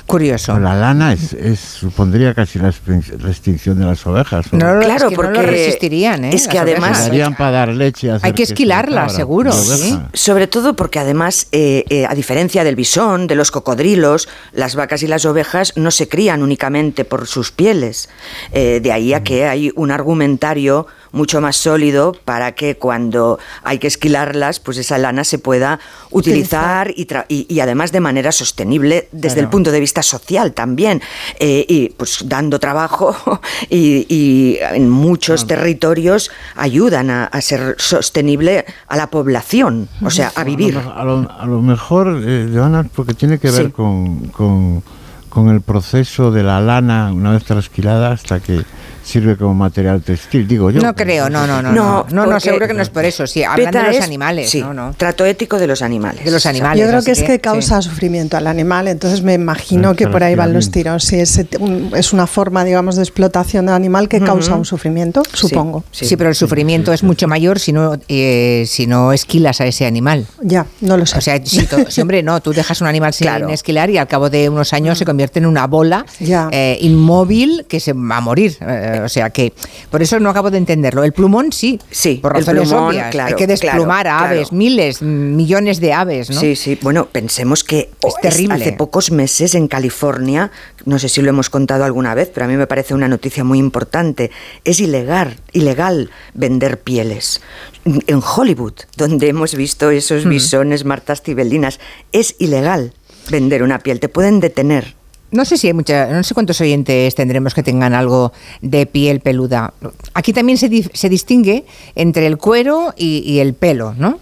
[0.05, 0.57] Curioso.
[0.59, 4.45] La lana es, es- supondría casi la extin- la extinción de las ovejas.
[4.53, 4.55] ¿o?
[4.55, 6.29] No, Claro, es que no lo porque resistirían, ¿eh?
[6.33, 8.11] es que las además- para dar leche.
[8.21, 9.99] Hay que esquilarla, seguro, sí.
[10.13, 15.01] Sobre todo porque además, eh, eh, a diferencia del bisón, de los cocodrilos, las vacas
[15.01, 18.07] y las ovejas no se crían únicamente por sus pieles.
[18.53, 20.85] Eh, de ahí a que hay un argumentario
[21.15, 25.79] mucho más sólido para que cuando hay que esquilarlas, pues esa lana se pueda
[26.11, 30.53] utilizar y, tra- y- y además de manera sostenible desde el punto de vista social
[30.53, 31.01] también.
[31.39, 33.15] Eh, y pues dando trabajo
[33.69, 40.31] y, y en muchos territorios ayudan a, a ser sostenible a la población, o sea,
[40.35, 40.77] a vivir.
[40.77, 43.71] A lo, a lo mejor, eh, Joana, porque tiene que ver Sí.
[43.71, 44.83] con, con,
[45.29, 48.61] con el proceso de la lana una vez trasquilada hasta que
[49.05, 50.81] sirve como material textil, digo yo.
[50.81, 51.71] No creo, no, no, no.
[51.71, 53.27] No, No, no, seguro que no es por eso.
[53.27, 54.93] Sí, hablan de los es- animales, sí, no, no.
[54.97, 56.25] Trato ético de los animales.
[56.25, 56.81] De los animales.
[56.81, 57.39] Yo creo que es que sí.
[57.39, 61.03] causa sufrimiento al animal, entonces me imagino Ah, que por ahí van los tiros.
[61.05, 65.21] Si es, un- es una forma, digamos, de explotación del animal que causa un sufrimiento,
[65.33, 65.83] supongo.
[65.91, 69.85] Sí, pero el sufrimiento es mucho mayor si no, eh, si no esquilas a ese
[69.85, 70.25] animal.
[70.41, 71.17] Ya, no lo sé.
[71.17, 73.49] O sea, si, to- si, hombre, no, tú dejas un animal sin Claro.
[73.49, 76.49] esquilar y al cabo de unos años se convierte en una bola Ya.
[76.51, 78.57] eh, inmóvil que se va a morir.
[78.61, 79.53] Eh, o sea que,
[79.89, 81.03] por eso no acabo de entenderlo.
[81.03, 83.11] El plumón sí, Sí, por el razones plumón, obvias.
[83.11, 84.57] claro, Hay que desplumar claro, a aves, claro.
[84.57, 86.39] miles, millones de aves, ¿no?
[86.39, 86.77] Sí, sí.
[86.81, 88.55] Bueno, pensemos que Es terrible.
[88.55, 90.51] hace pocos meses en California,
[90.85, 93.43] no sé si lo hemos contado alguna vez, pero a mí me parece una noticia
[93.43, 94.31] muy importante.
[94.63, 97.41] Es ilegal, ilegal vender pieles.
[97.85, 100.29] En Hollywood, donde hemos visto esos Hmm.
[100.29, 101.79] bisones, martas tibelinas,
[102.11, 102.93] es ilegal
[103.29, 103.99] vender una piel.
[103.99, 104.95] Te pueden detener.
[105.31, 109.19] No sé si hay mucha, no sé cuántos oyentes tendremos que tengan algo de piel
[109.19, 109.73] peluda.
[110.13, 111.65] Aquí también se, di- se distingue
[111.95, 114.19] entre el cuero y, y el pelo, ¿no?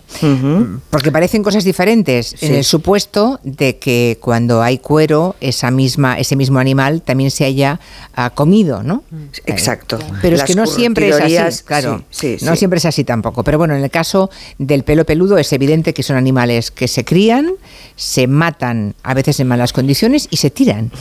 [0.89, 6.35] Porque parecen cosas diferentes en el supuesto de que cuando hay cuero, esa misma, ese
[6.35, 7.79] mismo animal también se haya
[8.15, 9.03] ah, comido, ¿no?
[9.45, 9.99] Exacto.
[10.21, 11.15] Pero es que no siempre es
[11.47, 12.03] así, claro.
[12.09, 13.43] sí, sí, no siempre es así tampoco.
[13.43, 17.03] Pero bueno, en el caso del pelo peludo es evidente que son animales que se
[17.05, 17.51] crían,
[17.95, 20.91] se matan a veces en malas condiciones y se tiran.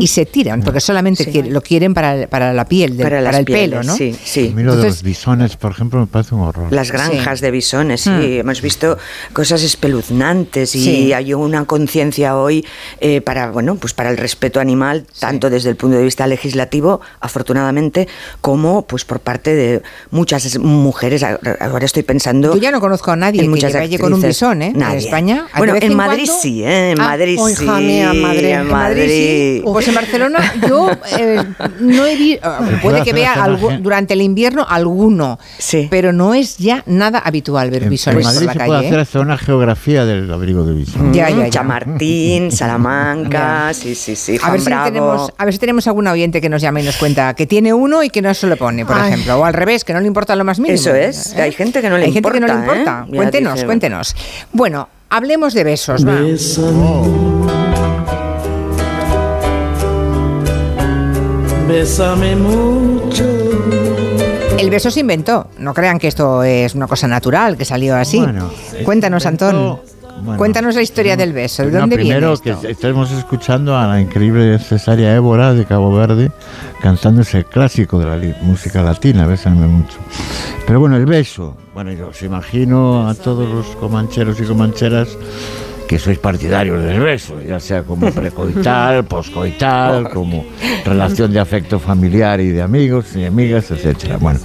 [0.00, 3.38] Y se tiran, porque solamente quiere- lo quieren para, para la piel, del- Para para,
[3.38, 3.96] el pelo, pieles, ¿no?
[3.96, 4.50] sí, sí.
[4.52, 6.72] A mí lo de Entonces- los bisones, por ejemplo, me parece un horror.
[6.72, 8.10] Las granjas de bisones, sí.
[8.10, 8.22] Mm.
[8.40, 8.98] Hemos visto
[9.32, 11.12] cosas espeluznantes y Sí.
[11.12, 12.64] hay una conciencia hoy
[13.00, 17.00] eh, para, bueno, pues para el respeto animal, tanto desde el punto de vista legislativo,
[17.20, 18.08] afortunadamente,
[18.40, 21.22] como pues por parte de muchas mujeres.
[21.22, 22.54] Ahora estoy pensando.
[22.54, 24.66] Yo ya no conozco a nadie en que vaya con un bisón, ¿eh?
[24.68, 24.98] En Nadie.
[24.98, 26.90] España, a Bueno, de en en Madrid cuando- sí, ¿eh?
[26.92, 27.62] En Ah, Madrid oh, sí.
[27.64, 28.44] hija mía, en Madrid.
[28.44, 29.33] En En Madrid sí.
[29.34, 29.62] Madrid.
[29.64, 31.42] Pues en Barcelona yo eh,
[31.80, 32.48] no he visto,
[32.82, 35.38] puede que hacer vea durante el invierno alguno,
[35.90, 38.76] pero no es ya nada habitual ver En, en bisones Madrid por se la puede
[38.78, 38.86] calle.
[38.88, 39.02] hacer ¿eh?
[39.02, 41.12] hasta una geografía del abrigo de bisón.
[41.12, 41.50] Ya, ya, ya.
[41.50, 42.50] Chamartín,
[43.04, 44.38] Salamanca, sí, sí, sí.
[44.42, 44.84] A ver, si Bravo.
[44.86, 47.72] tenemos, a ver si tenemos algún oyente que nos llame y nos cuenta que tiene
[47.74, 49.12] uno y que no se lo pone, por Ay.
[49.12, 49.38] ejemplo.
[49.38, 50.74] O al revés, que no le importa lo más mínimo.
[50.74, 51.32] Eso es.
[51.34, 51.42] ¿eh?
[51.42, 53.16] Hay gente que no le Hay gente que no le importa, ¿eh?
[53.16, 54.14] Cuéntenos, cuéntenos.
[54.52, 56.06] Bueno, hablemos de besos.
[56.06, 56.14] va.
[56.20, 57.53] Bésame
[62.36, 63.24] mucho.
[64.58, 65.48] El beso se inventó.
[65.58, 68.18] No crean que esto es una cosa natural, que salió así.
[68.20, 68.48] Bueno,
[68.84, 69.80] Cuéntanos, Antón.
[70.22, 71.64] bueno, Cuéntanos la historia del beso.
[71.64, 72.60] ¿De No, dónde viene primero esto?
[72.60, 76.30] que estamos escuchando a la increíble Cesaria Évora de Cabo Verde
[76.80, 79.98] cantando ese clásico de la li- música latina, Bésame mucho.
[80.66, 81.56] Pero bueno, el beso.
[81.74, 85.08] Bueno, yo os imagino a todos los comancheros y comancheras
[85.88, 90.44] que sois partidarios del beso, ya sea como precoital, poscoital, como
[90.84, 94.16] relación de afecto familiar y de amigos y amigas, etcétera.
[94.18, 94.40] Bueno,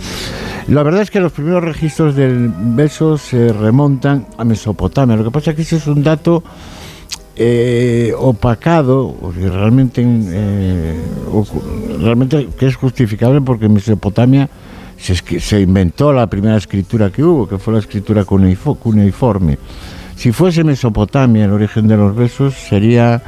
[0.68, 5.16] la verdad es que los primeros registros del beso se remontan a Mesopotamia.
[5.16, 6.44] Lo que pasa es que ese es un dato
[7.36, 10.96] eh, opacado, realmente, eh,
[12.02, 14.50] realmente que es justificable porque en Mesopotamia
[14.98, 19.58] se, se inventó la primera escritura que hubo, que fue la escritura cuneifo- cuneiforme.
[20.20, 23.22] Si fuese Mesopotamia el origen de los besos, sería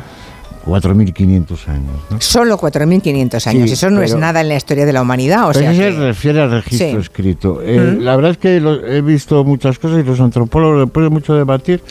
[0.65, 1.91] 4.500 años.
[2.09, 2.19] ¿no?
[2.21, 3.67] Solo 4.500 años.
[3.69, 5.47] Sí, Eso no es nada en la historia de la humanidad.
[5.49, 6.95] O sea que- se refiere al registro Sí.
[6.97, 7.61] escrito.
[7.63, 8.03] Eh, Mm.
[8.03, 11.33] La verdad es que lo- he visto muchas cosas y los antropólogos, después de mucho
[11.33, 11.81] debatir,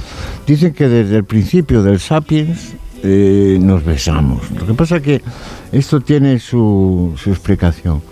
[0.46, 4.42] dicen que desde el principio del sapiens eh, nos besamos.
[4.50, 5.22] Lo que pasa es que
[5.72, 8.02] esto tiene su, su explicación.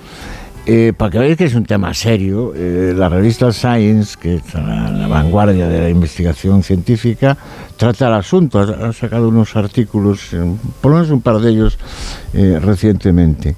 [0.71, 4.53] Eh, para que veáis que es un tema serio, eh, la revista Science, que es
[4.53, 7.39] la, la vanguardia de la investigación científica,
[7.79, 8.61] trata el asunto.
[8.61, 10.45] Ha, ha sacado unos artículos, eh,
[10.83, 11.79] por lo menos un par de ellos,
[12.35, 13.57] eh, recientemente.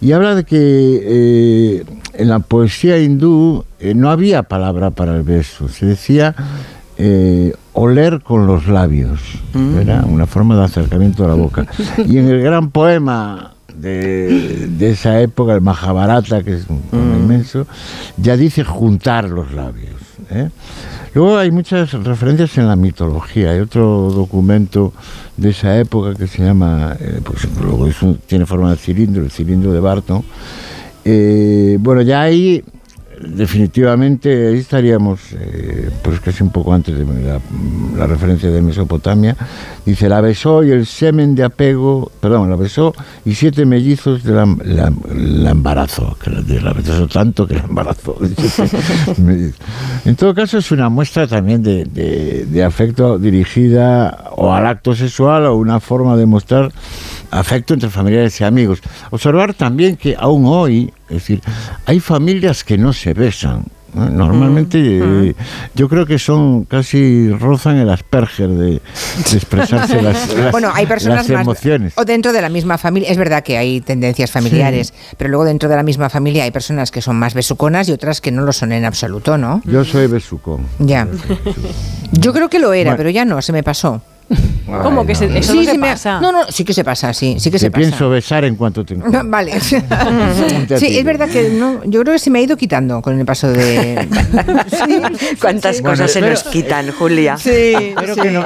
[0.00, 1.84] Y habla de que eh,
[2.14, 5.68] en la poesía hindú eh, no había palabra para el beso.
[5.68, 6.34] Se decía
[6.96, 9.20] eh, oler con los labios.
[9.78, 11.66] Era una forma de acercamiento a la boca.
[12.06, 17.16] Y en el gran poema de, de esa época, el Mahabharata, que es un poema
[17.16, 17.66] inmenso,
[18.16, 19.94] ya dice juntar los labios.
[20.30, 20.48] ¿eh?
[21.14, 23.50] Luego hay muchas referencias en la mitología.
[23.50, 24.92] Hay otro documento
[25.36, 29.22] de esa época que se llama, eh, pues, luego es un- tiene forma de cilindro,
[29.22, 30.22] el cilindro de Barton.
[31.04, 32.62] Eh, bueno, ya ahí
[33.20, 37.40] definitivamente ahí estaríamos, eh, pues casi un poco antes de la,
[37.96, 39.36] la referencia de Mesopotamia.
[39.84, 42.94] Dice, la besó y el semen de apego, perdón, la besó
[43.24, 45.50] y siete mellizos de la, la- la
[46.22, 48.16] que la, besó tanto que la embarazó.
[50.04, 54.94] En todo caso es una muestra también de, de- de afecto dirigida o al acto
[54.94, 56.72] sexual o una forma de mostrar
[57.30, 58.80] afecto entre familiares y amigos.
[59.10, 61.40] Observar también que aún hoy, es decir,
[61.86, 63.64] hay familias que no se besan.
[63.94, 64.10] ¿no?
[64.10, 65.34] Normalmente eh,
[65.74, 68.80] yo creo que son casi rozan el asperger de, de
[69.32, 71.58] expresarse las, las- bueno, hay personas las más.
[71.96, 73.10] O dentro de la misma familia.
[73.10, 76.90] Es verdad que hay tendencias familiares, pero luego dentro de la misma familia hay personas
[76.90, 79.62] que son más besuconas y otras que no lo son en absoluto, ¿no?
[79.64, 80.66] Yo soy besucón.
[80.78, 81.08] Ya.
[82.12, 82.96] Yo creo que lo era, Bueno.
[82.98, 84.02] pero ya no, se me pasó.
[84.82, 86.20] ¿Cómo que se- eso Sí, no se se me- pasa?
[86.20, 87.80] No, no, sí que se pasa, sí, sí que Te se pasa.
[87.80, 89.22] pienso besar en cuanto te encuentre.
[89.24, 89.60] Vale.
[89.60, 93.24] sí, es verdad que no, yo creo que se me ha ido quitando con el
[93.24, 94.08] paso de.
[95.40, 97.36] ¿Cuántas cosas se pero- nos quitan, Julia?
[97.38, 98.44] Sí, Espero que no.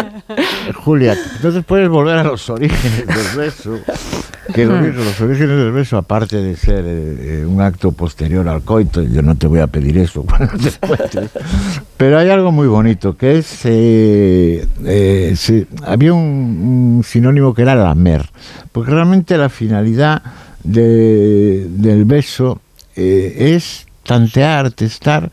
[0.85, 3.78] Julia, entonces puedes volver a los orígenes del beso.
[4.55, 4.97] que los, Mm.
[4.97, 9.37] los orígenes del beso, aparte de ser eh, un acto posterior al coito, yo no
[9.37, 10.72] te voy a pedir eso cuando te
[11.97, 17.62] pero hay algo muy bonito, que es, eh, eh, sí, había un, un sinónimo que
[17.62, 18.29] era lamer,
[18.73, 20.23] porque realmente la finalidad
[20.64, 22.61] de- del beso
[22.97, 25.31] eh, es tantear, testar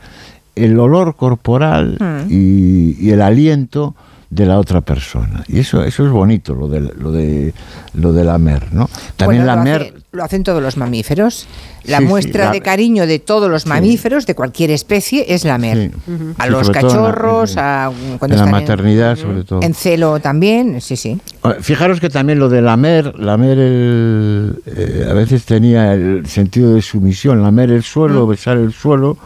[0.54, 2.30] el olor corporal Mm.
[2.30, 3.94] y, y el aliento
[4.30, 5.42] de la otra persona.
[5.48, 7.54] Y eso, eso es bonito, lo de, lo de,
[7.94, 8.88] lo de lamer, ¿no?
[9.16, 11.46] También Bueno, lo, hace- lo hacen todos los mamíferos.
[11.84, 15.44] La Sí, sí, muestra la- de cariño de todos los mamíferos, de cualquier especie, es
[15.46, 15.92] lamer.
[16.36, 19.62] A Sí, los la- cachorros, a cuando en la maternidad, sobre todo.
[19.62, 21.18] En celo también, sí, sí.
[21.42, 26.74] Ah, Fijaros que también lo de lamer, lamer el, eh, a veces tenía el sentido
[26.74, 28.30] de sumisión, lamer el suelo, Mm.
[28.30, 29.16] besar el suelo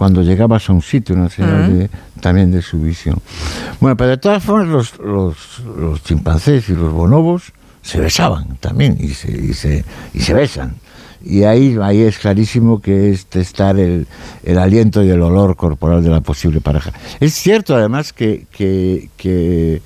[0.00, 1.78] cuando llegabas a un sitio, una señal Mm.
[1.78, 1.90] de-
[2.22, 3.18] también de sumisión.
[3.80, 5.36] Bueno, pero de todas formas los, los,
[5.78, 9.84] los chimpancés y los bonobos se besaban también y se, y se,
[10.14, 10.76] y se besan.
[11.22, 14.06] Y ahí, ahí es clarísimo que es testar el,
[14.42, 16.92] el aliento y el olor corporal de la posible pareja.
[17.20, 19.82] Es cierto además que, que, que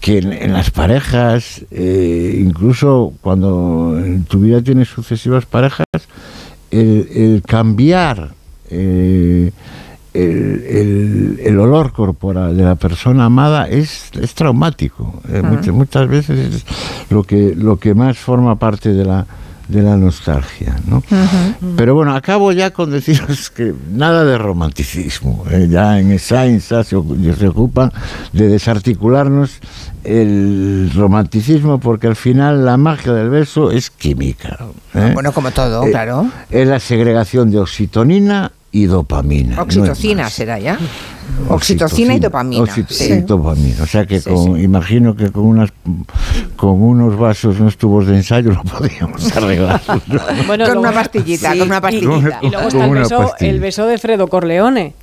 [0.00, 5.86] que en, en las parejas, eh, incluso cuando en tu vida tienes sucesivas parejas,
[6.70, 8.32] el, el cambiar
[8.74, 9.52] eh,
[10.12, 15.20] el, el- el olor corporal de la persona amada es, es traumático.
[15.28, 15.48] Eh, Ah.
[15.48, 16.64] muchas, muchas veces es
[17.10, 19.26] lo que, lo que más forma parte de la,
[19.66, 20.76] de la nostalgia.
[20.86, 21.02] ¿no?
[21.76, 25.44] Pero bueno, acabo ya con deciros que nada de romanticismo.
[25.50, 26.90] eh, ya en Science se,
[27.34, 27.90] se ocupan
[28.32, 29.58] de desarticularnos
[30.04, 34.58] el romanticismo porque al final la magia del beso es química.
[34.94, 35.10] ¿eh?
[35.14, 36.28] Bueno, como todo, Eh, claro.
[36.50, 39.62] Es la segregación de oxitonina y dopamina.
[39.62, 40.76] Oxitocina será ya.
[41.48, 42.64] Oxitocina y dopamina.
[42.64, 43.12] Oxi- sí.
[43.12, 43.82] y dopamina.
[43.82, 45.70] O sea que Sí, con, imagino que con unas
[46.56, 49.80] con unos vasos, unos tubos de ensayo lo podríamos arreglar.
[50.48, 52.38] Bueno, con luego- una pastillita, Sí, con una y- pastillita.
[52.42, 54.94] Y, luego está el beso, el beso de Fredo Corleone.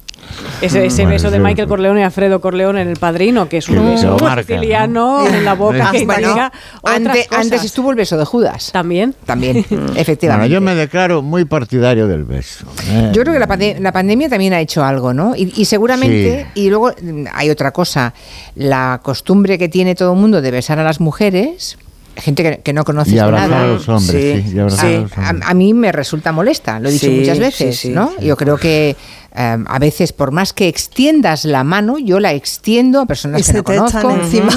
[0.62, 1.40] Ese, ese Bueno, beso de.
[1.40, 5.28] Michael Corleone a Fredo Corleone en El Padrino, que es un beso siciliano ¿no?
[5.28, 6.52] en la boca Ah, que bueno, indica
[6.82, 7.44] otras antes, cosas.
[7.46, 8.72] antes estuvo el beso de Judas.
[8.72, 9.16] También.
[9.26, 10.50] También, Bueno, efectivamente.
[10.54, 12.66] yo me declaro muy partidario del beso.
[12.88, 13.10] ¿eh?
[13.14, 15.36] Yo creo que la, pande- la pandemia también ha hecho algo, ¿no?
[15.36, 18.14] Y, y seguramente, y luego mm, hay otra cosa,
[18.56, 21.78] la costumbre que tiene todo el mundo de besar a las mujeres,
[22.16, 23.64] gente que, que no conoces Y nada.
[23.64, 27.18] a los hombres, sí, y a a, mí me resulta molesta, lo he dicho Sí,
[27.20, 28.12] muchas sí, veces, sí, ¿no?
[28.20, 28.26] sí.
[28.26, 28.96] Yo creo que
[29.34, 33.44] eh, a veces, por más que extiendas la mano, yo la extiendo a personas Y
[33.44, 34.12] que se no te echan conozco.
[34.24, 34.52] encima.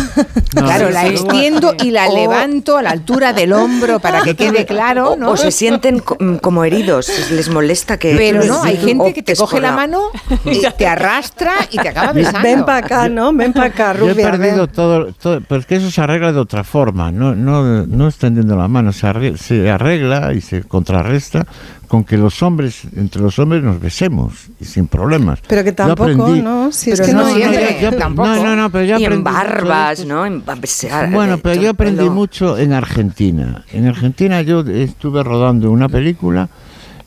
[0.55, 1.09] Claro, sí, la sí.
[1.09, 5.17] extiendo y la O- levanto a la altura del hombro para que quede claro, O,
[5.17, 5.31] ¿no?
[5.31, 8.15] o se sienten mm, como heridos, les molesta que...
[8.17, 10.03] Pero no, hay gente que te coge la mano,
[10.45, 12.41] y te arrastra y te acaba besando.
[12.43, 13.33] Ven para acá, ¿no?
[13.33, 14.31] Ven para acá, Yo he Rubia.
[14.31, 18.09] perdido todo, todo, pero es que eso se arregla de otra forma, no, no, no
[18.09, 21.47] extendiendo la mano, se arregla, se arregla y se contrarresta
[21.89, 24.33] con que los hombres, entre los hombres nos besemos
[24.65, 25.41] y sin problemas.
[25.47, 26.73] Pero que tampoco, aprendí- ¿no?
[26.73, 28.29] Si es que no no, siempre, yo- yo- tampoco.
[28.29, 30.07] no, no, no, pero yo y en aprendí mucho de barbas.
[30.07, 30.27] ¿no?
[30.27, 32.11] En ba- besar, Bueno, pero yo aprendí pelo.
[32.13, 33.65] mucho en Argentina.
[33.73, 36.49] En Argentina yo estuve rodando una película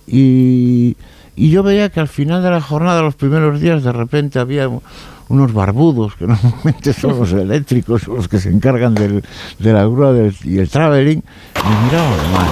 [0.06, 0.96] y,
[1.36, 4.70] y yo veía que al final de la jornada, los primeros días, de repente había
[5.30, 9.24] unos barbudos, que normalmente son los eléctricos, los que se encargan del,
[9.60, 11.22] de la grúa del- y el traveling,
[11.56, 12.48] me miraban mal.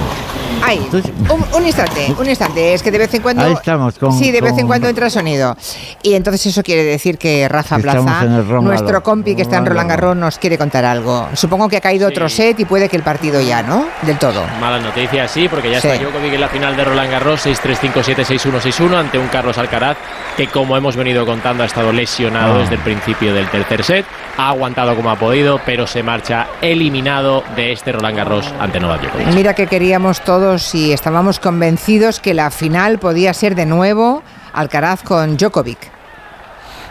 [0.68, 0.86] Ay,
[1.30, 2.74] un, un instante, un instante.
[2.74, 3.44] Es que de vez en cuando.
[3.44, 5.56] Ahí estamos, con- sí, de vez en con- cuando entra sonido.
[6.02, 9.66] Y entonces eso quiere decir que Rafa estamos Plaza, en nuestro compi que está en
[9.66, 11.28] Roland Garros, nos quiere contar algo.
[11.34, 13.86] Supongo que ha caído otro set y puede que el partido ya, ¿no?
[14.02, 14.42] Del todo.
[14.60, 15.88] Malas noticias, sí, porque ya Sí.
[15.88, 19.96] está Djokovic en la final de Roland Garros 6-3-5-7-6-1-6-1 ante un Carlos Alcaraz
[20.36, 22.58] que, como hemos venido contando, ha estado lesionado Ah.
[22.58, 24.06] desde el principio del tercer set.
[24.38, 29.02] Ha aguantado como ha podido, pero se marcha eliminado de este Roland Garros ante Novak
[29.02, 29.26] Djokovic.
[29.34, 35.02] Mira que queríamos todos y estábamos convencidos que la final podía ser de nuevo Alcaraz
[35.02, 35.78] con Djokovic.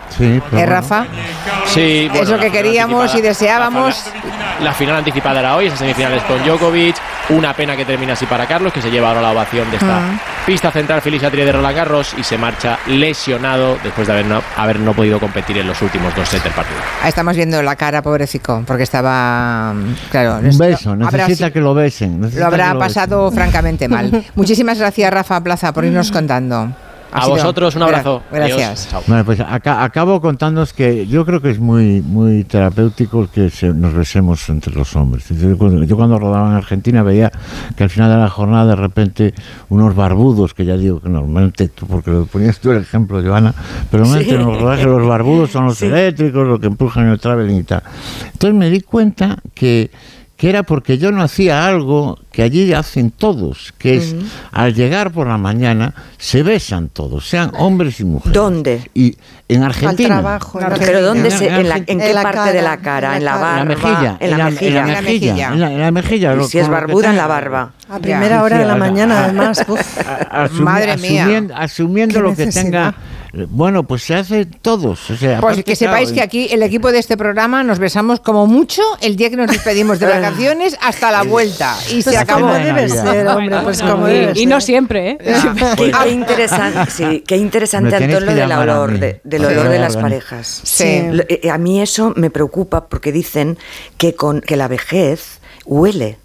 [0.10, 0.66] Sí, pero ¿Eh, bueno.
[0.72, 1.06] Rafa?
[1.66, 4.04] Sí, bueno, Eso la que final queríamos y anticipada- deseábamos.
[4.62, 6.96] La final anticipada era hoy, esas semifinales con Djokovic.
[7.30, 10.00] Una pena que termina así para Carlos, que se lleva ahora la ovación de esta
[10.00, 10.20] Mm.
[10.46, 14.80] pista central Feliz de Roland Garros y se marcha lesionado después de haber no, haber
[14.80, 16.78] no podido competir en los últimos dos sets del partido.
[17.02, 19.74] Ahí estamos viendo la cara, pobrecito, porque estaba.
[19.74, 22.22] mm, Claro, Un beso, necesita si- que lo besen.
[22.36, 24.24] Lo habrá lo pasado francamente mal.
[24.36, 26.70] Muchísimas gracias, Rafa Plaza, por irnos contando.
[27.18, 28.22] A sido- vosotros un abrazo.
[28.32, 28.60] Gra- Gracias.
[28.68, 28.88] Adiós.
[28.90, 29.02] Chao.
[29.08, 33.74] Bueno, pues aca- acabo contándoos que yo creo que es muy muy terapéutico que se-
[33.74, 35.26] nos besemos entre los hombres.
[35.30, 37.32] Yo cuando, yo cuando rodaba en Argentina veía
[37.76, 39.34] que al final de la jornada de repente
[39.70, 43.54] unos barbudos, que ya digo que normalmente, tú, porque lo ponías tú el ejemplo, Joana,
[43.90, 44.42] pero normalmente Sí.
[44.42, 45.86] en los rodajes los barbudos son los Sí.
[45.86, 47.84] eléctricos, los que empujan el traveling y tal.
[48.34, 49.90] Entonces me di cuenta que
[50.38, 54.16] que era porque yo no hacía algo que allí hacen todos, que es
[54.52, 58.34] al llegar por la mañana se besan todos, sean hombres y mujeres.
[58.34, 58.90] ¿Dónde?
[58.94, 59.16] Y
[59.48, 60.16] en Argentina.
[60.16, 62.78] trabajo, en ¿Pero dónde se, en, la- en qué En la parte cara, de la
[62.78, 63.16] cara?
[63.16, 63.62] ¿En la barba?
[63.62, 64.68] En la mejilla, En la mejilla.
[64.82, 66.36] en la mejilla, en la, en la mejilla.
[66.36, 67.72] Lo- si es barbuda, en la barba.
[67.90, 69.64] A primera hora de la mañana, además.
[69.68, 69.80] uf.
[70.32, 71.48] Asumi- Madre mía.
[71.56, 72.94] asumiendo, lo que tenga.
[73.50, 75.10] Bueno, pues se hace todos.
[75.10, 78.48] O sea, Pues que sepáis que aquí el equipo de este programa nos besamos como
[78.48, 81.76] mucho el día que nos despedimos de vacaciones hasta la vuelta.
[81.92, 82.42] Y se Pues acabó.
[82.42, 85.18] como debe ser, hombre, pues como y, debe y no siempre, ¿eh?
[85.78, 89.98] Qué, qué interesante, sí, qué interesante, Antón, lo del olor, de- del olor de las
[89.98, 90.62] parejas.
[90.64, 90.84] Sí.
[90.86, 93.58] Eh, A mí eso me preocupa porque dicen
[93.98, 96.18] que, con, que la vejez huele.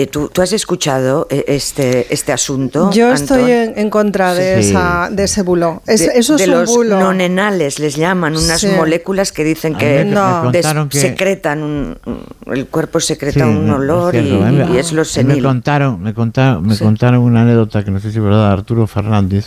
[0.00, 2.92] Eh, ¿tú, tú has escuchado eh, este, este asunto?
[2.92, 3.22] Yo Antón?
[3.40, 4.70] estoy en, en contra de, Sí.
[4.70, 5.82] esa, de ese bulo.
[5.88, 7.00] Es- de, eso es de un los bulo.
[7.00, 8.68] nonenales les llaman unas Sí.
[8.76, 10.50] moléculas que dicen que, mí me- me No.
[10.52, 11.98] des- contaron que- secretan un,
[12.46, 14.44] el cuerpo secreta Sí, un olor y, cierto.
[14.68, 15.42] Me- es lo Me senil.
[15.42, 16.84] contaron, me contaron, me Sí.
[16.84, 19.46] contaron una anécdota que no sé si es verdad, Arturo Fernández.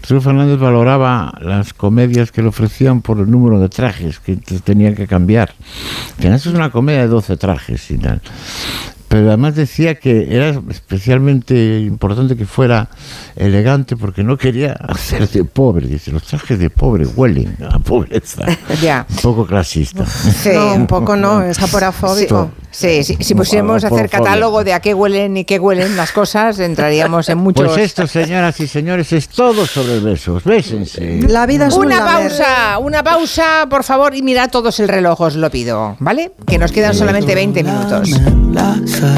[0.00, 4.60] Arturo Fernández valoraba las comedias que le ofrecían por el número de trajes que te
[4.60, 5.54] tenían que cambiar.
[6.20, 8.20] Que eso es una comedia de 12 trajes y tal.
[9.08, 12.88] Pero además decía que era especialmente importante que fuera
[13.36, 15.86] elegante porque no quería hacer de pobre.
[15.86, 18.44] Dice, los trajes de pobre huelen a pobreza.
[18.82, 19.06] Ya.
[19.08, 20.06] Un poco clasista.
[20.06, 20.50] Sí.
[20.54, 22.50] No, un poco no, es aporafóbico.
[22.70, 26.12] Sí, sí, si pusiéramos a hacer catálogo de a qué huelen y qué huelen las
[26.12, 27.66] cosas, entraríamos en muchos.
[27.66, 30.44] Pues esto, señoras y señores, es todo sobre besos.
[30.44, 31.22] Bésense.
[31.28, 35.20] La vida es un Una pausa, una pausa, por favor, y mirad todos el reloj,
[35.20, 36.32] os lo pido, ¿vale?
[36.46, 38.10] Que nos quedan solamente 20 minutos.
[39.00, 39.14] A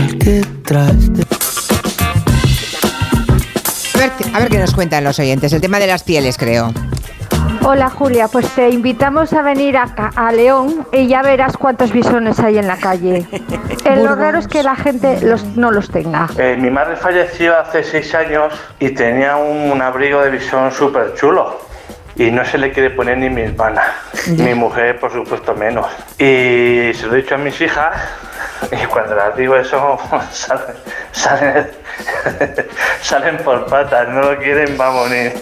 [3.98, 5.54] ver, a ver qué nos cuentan los oyentes.
[5.54, 6.74] El tema de las pieles, creo.
[7.62, 12.58] Hola Julia, pues te invitamos a venir a, León y ya verás cuántos bisones hay
[12.58, 13.26] en la calle.
[13.82, 16.28] Eh, lo raro es que la gente los, no los tenga.
[16.36, 21.14] Eh, mi madre falleció hace seis años y tenía un, un abrigo de visón súper
[21.14, 21.58] chulo.
[22.20, 23.94] Y no se le quiere poner ni mi hermana.
[24.26, 25.86] Mi mujer, por supuesto, menos.
[26.18, 27.96] Y se lo he dicho a mis hijas
[28.70, 29.98] y cuando las digo eso
[30.30, 30.76] salen,
[31.12, 31.70] salen,
[33.00, 34.06] salen por patas.
[34.10, 35.32] No lo quieren, vamos, ni,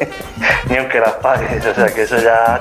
[0.70, 1.66] ni aunque las pagues.
[1.66, 2.60] O sea que eso ya...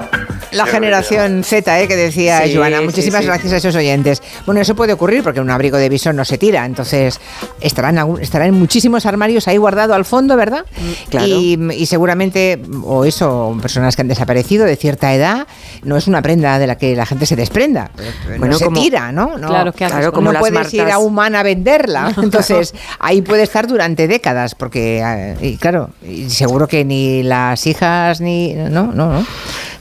[0.51, 1.87] La generación Z, ¿eh?
[1.87, 2.81] que decía Sí, Joana.
[2.81, 3.27] Muchísimas sí.
[3.27, 4.21] gracias a esos oyentes.
[4.45, 7.19] Bueno, eso puede ocurrir porque un abrigo de visón no se tira, entonces
[7.61, 10.65] estará en, algún- estará en muchísimos armarios ahí guardado al fondo, ¿verdad?
[11.09, 11.27] claro.
[11.27, 15.47] Y, y seguramente, o eso, personas que han desaparecido de cierta edad,
[15.83, 17.91] no es una prenda de la que la gente se desprenda.
[18.29, 19.37] No Bueno, se como- tira, ¿no?
[19.37, 22.13] no Claro, ¿qué haces Claro, como no las puedes ir a Humana a venderla.
[22.21, 27.65] Entonces, ahí puede estar durante décadas, porque, eh, y claro, y seguro que ni las
[27.67, 28.53] hijas ni.
[28.53, 29.25] No, no, no.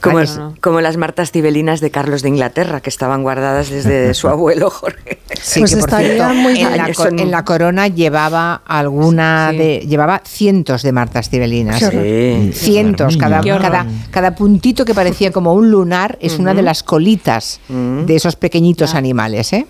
[0.01, 0.27] Como, Ay,
[0.61, 5.19] como las martas tibelinas de Carlos de Inglaterra, que estaban guardadas desde su abuelo Jorge.
[5.41, 9.57] Sí, Pues que por cierto, muy en, la, Son- en la corona llevaba alguna Sí.
[9.57, 11.79] de llevaba cientos de martas tibelinas.
[11.79, 12.51] Sí.
[12.53, 17.59] Cientos, cada, cada, cada puntito que parecía como un lunar es una de las colitas
[17.69, 19.53] de esos pequeñitos animales.
[19.53, 19.65] ¿eh?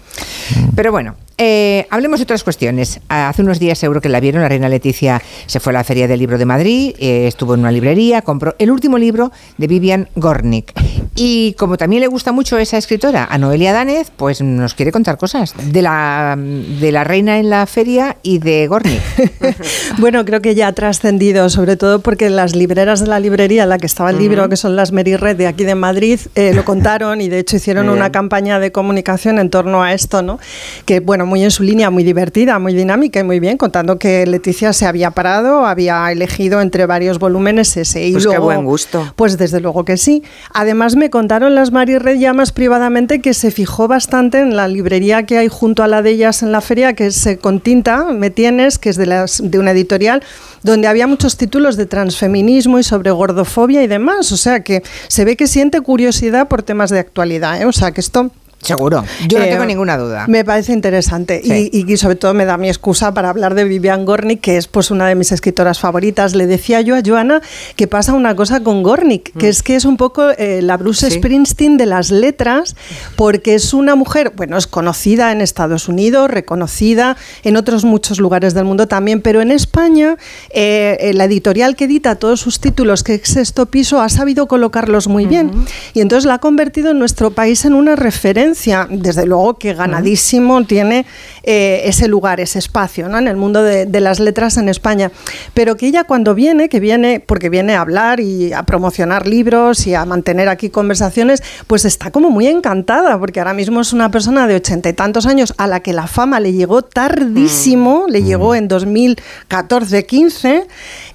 [0.76, 3.00] Pero bueno, eh, hablemos de otras cuestiones.
[3.10, 6.08] Hace unos días seguro que la vieron, la reina Leticia se fue a la Feria
[6.08, 10.10] del Libro de Madrid, eh, estuvo en una librería, compró el último libro de Vivian
[10.16, 10.74] Gornick.
[11.16, 15.18] Y como también le gusta mucho esa escritora, a Noelia Danez, pues nos quiere contar
[15.18, 19.02] cosas de la, de la reina en la feria y de Gornick.
[20.00, 23.70] Bueno, creo que ya ha trascendido, sobre todo porque las libreras de la librería en
[23.70, 26.54] la que estaba el libro, que son las Mary Red de aquí de Madrid, eh,
[26.54, 30.40] lo contaron y de hecho hicieron una campaña de comunicación en torno a esto, ¿no?
[30.86, 34.26] Que bueno, muy en su línea, muy divertida, muy dinámica y muy bien, contando que
[34.26, 38.08] Leticia se había parado, había elegido entre varios volúmenes ese.
[38.08, 39.14] Y Pues qué luego, buen gusto.
[39.16, 40.24] Pues desde luego que sí.
[40.54, 44.68] Además me contaron las Mary Red ya más privadamente que se fijó bastante en la
[44.68, 47.60] librería que hay junto a la de ellas en la feria, que es eh, con
[47.60, 50.24] tinta, Me Tienes, que es de, las, de una editorial,
[50.64, 54.32] donde había muchos títulos de transfeminismo y sobre gordofobia y demás.
[54.32, 57.62] O sea que se ve que siente curiosidad por temas de actualidad.
[57.62, 57.66] ¿eh?
[57.66, 58.32] O sea que esto...
[58.60, 60.26] Seguro, yo no Eh, tengo ninguna duda.
[60.28, 61.70] Me parece interesante Sí.
[61.72, 64.68] y, y sobre todo me da mi excusa para hablar de Vivian Gornick, que es
[64.68, 66.34] pues una de mis escritoras favoritas.
[66.36, 67.42] Le decía yo a Joana
[67.76, 71.10] que pasa una cosa con Gornick, que es que es un poco eh, la Bruce
[71.12, 71.18] Sí.
[71.18, 72.76] Springsteen de las letras,
[73.16, 78.56] porque es una mujer, bueno, es conocida en Estados Unidos, reconocida en otros muchos lugares
[78.56, 80.18] del mundo también, pero en España
[80.50, 84.48] eh, eh, la editorial que edita todos sus títulos, que es Sexto Piso, ha sabido
[84.48, 85.52] colocarlos muy bien.
[85.94, 88.47] Y entonces la ha convertido en nuestro país en una referencia
[88.90, 91.06] Desde luego que ganadísimo tiene
[91.44, 93.18] eh, ese lugar, ese espacio ¿no?
[93.18, 95.12] en el mundo de, de las letras en España.
[95.54, 99.86] Pero que ella cuando viene, que viene, porque viene a hablar y a promocionar libros
[99.88, 104.10] y a mantener aquí conversaciones, pues está como muy encantada, porque ahora mismo es una
[104.12, 108.24] persona de ochenta y tantos años a la que la fama le llegó tardísimo, le
[108.24, 110.66] llegó en 2014-15,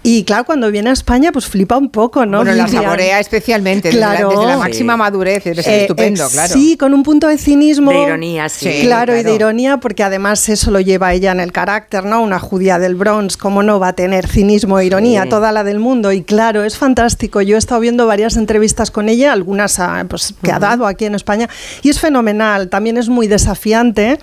[0.03, 2.39] y claro, cuando viene a España, pues flipa un poco, ¿no?
[2.39, 4.30] Bueno, la saborea especialmente, desde la- Claro.
[4.30, 6.53] desde la máxima madurez, es Eh, estupendo, eh, claro.
[6.53, 7.91] Sí, con un punto de cinismo.
[7.91, 8.81] De ironía, sí.
[8.83, 12.22] Claro, y de ironía, porque además eso lo lleva ella en el carácter, ¿no?
[12.22, 15.25] Una judía del Bronx, ¿cómo no va a tener cinismo e ironía?
[15.25, 15.29] Sí.
[15.29, 16.13] Toda la del mundo.
[16.13, 17.41] Y claro, es fantástico.
[17.42, 21.05] Yo he estado viendo varias entrevistas con ella, algunas ah, pues, que ha dado aquí
[21.05, 21.49] en España,
[21.83, 22.68] y es fenomenal.
[22.68, 24.18] También es muy desafiante.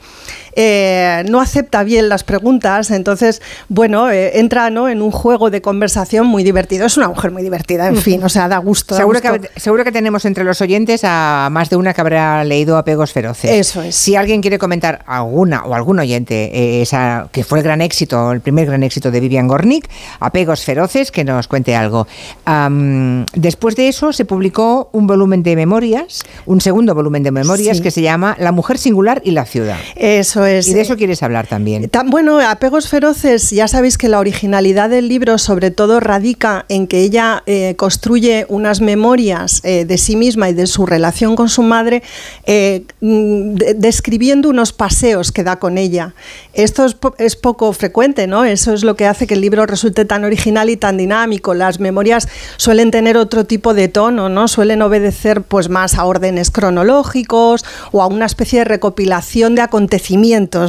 [0.53, 4.89] Eh, no acepta bien las preguntas, entonces, bueno, eh, entra ¿no?
[4.89, 6.85] en un juego de conversación muy divertido.
[6.85, 8.95] Es una mujer muy divertida, en fin, o sea, da gusto.
[8.95, 9.41] da Seguro gusto.
[9.53, 13.11] que, seguro que tenemos entre los oyentes a más de una que habrá leído Apegos
[13.13, 13.51] Feroces.
[13.51, 13.95] Eso es.
[13.95, 18.31] Si alguien quiere comentar alguna o algún oyente eh, esa, que fue el gran éxito,
[18.31, 19.89] el primer gran éxito de Vivian Gornick,
[20.19, 22.07] Apegos Feroces, que nos cuente algo.
[23.33, 27.83] Después de eso se publicó un volumen de memorias, un segundo volumen de memorias Sí.
[27.83, 29.77] que se llama La mujer singular y la ciudad.
[29.95, 30.67] Eso es.
[30.67, 31.89] Y de eso quieres hablar también.
[31.89, 36.87] Tan- bueno, Apegos Feroces, ya sabéis que la originalidad del libro sobre todo radica en
[36.87, 41.49] que ella eh, construye unas memorias eh, de sí misma y de su relación con
[41.49, 42.03] su madre,
[42.45, 46.13] eh, mm, de- describiendo unos paseos que da con ella.
[46.53, 48.45] Esto es, po- es poco frecuente, ¿no?
[48.45, 51.53] Eso es lo que hace que el libro resulte tan original y tan dinámico.
[51.53, 54.47] Las memorias suelen tener otro tipo de tono, ¿no?
[54.47, 60.09] Suelen obedecer pues más a órdenes cronológicos o a una especie de recopilación de acontecimientos,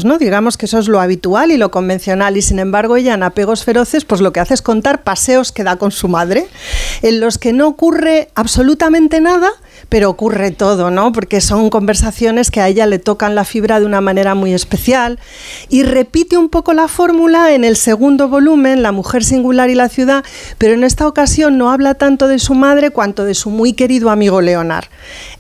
[0.05, 0.19] ¿no?
[0.19, 3.65] Digamos que eso es lo habitual y lo convencional y sin embargo ella en Apegos
[3.65, 6.47] Feroces pues lo que hace es contar paseos que da con su madre
[7.03, 9.51] en los que no ocurre absolutamente nada,
[9.89, 11.13] pero ocurre todo, ¿no?
[11.13, 15.19] Porque son conversaciones que a ella le tocan la fibra de una manera muy especial
[15.69, 19.89] y repite un poco la fórmula en el segundo volumen, La mujer singular y la
[19.89, 20.25] ciudad,
[20.59, 24.11] pero en esta ocasión no habla tanto de su madre cuanto de su muy querido
[24.11, 24.87] amigo Leonard,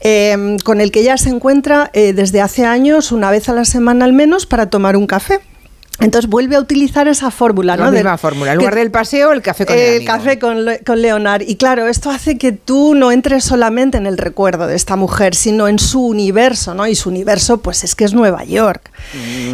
[0.00, 3.64] eh, con el que ella se encuentra eh, desde hace años, una vez a la
[3.64, 5.40] semana al menos, para tomar un café.
[6.00, 7.92] Entonces vuelve a utilizar esa fórmula, La ¿no?
[7.92, 8.52] misma De- fórmula.
[8.52, 11.42] En lugar del paseo, el café con el, el café con, con Leonard.
[11.42, 15.34] Y claro, esto hace que tú no entres solamente en el recuerdo de esta mujer,
[15.34, 16.86] sino en su universo, ¿no?
[16.86, 18.90] Y su universo, pues es que es Nueva York.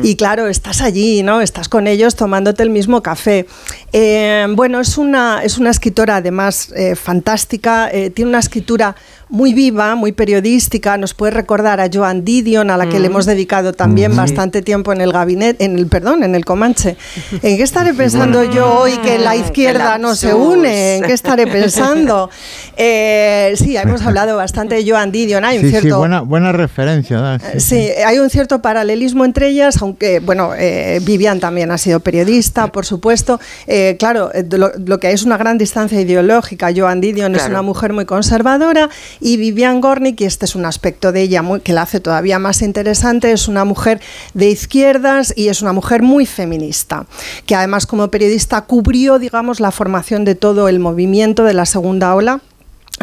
[0.03, 1.41] Y claro, estás allí, ¿no?
[1.41, 3.47] Estás con ellos tomándote el mismo café.
[3.93, 8.95] Eh, bueno, es una, es una escritora además eh, fantástica, eh, tiene una escritura
[9.29, 13.27] muy viva, muy periodística, nos puede recordar a Joan Didion, a la que le hemos
[13.27, 14.17] dedicado también Mm.
[14.17, 16.97] bastante tiempo en el gabinete, en el perdón, en el Comanche.
[17.43, 20.97] ¿En qué estaré pensando yo hoy que la izquierda no se une?
[20.99, 22.31] ¿En qué estaré pensando?
[22.79, 26.53] Eh, sí, hemos hablado bastante de Joan Didion, hay un Sí, sí, cierto buena, buena
[26.53, 27.39] referencia.
[27.55, 32.01] sí, Sí, hay un cierto paralelismo entre ellas, aunque, bueno, eh, Vivian también ha sido
[32.01, 33.41] periodista, por supuesto.
[33.67, 36.69] Eh, claro, lo, lo que hay es una gran distancia ideológica.
[36.77, 38.91] Joan Didion es una mujer muy conservadora
[39.21, 42.63] y Vivian Gornick, y este es un aspecto de ella que la hace todavía más
[42.63, 44.01] interesante, es una mujer
[44.35, 47.07] de izquierdas y es una mujer muy feminista,
[47.47, 52.15] que además como periodista cubrió, digamos, la formación de todo el movimiento de la segunda
[52.15, 52.41] ola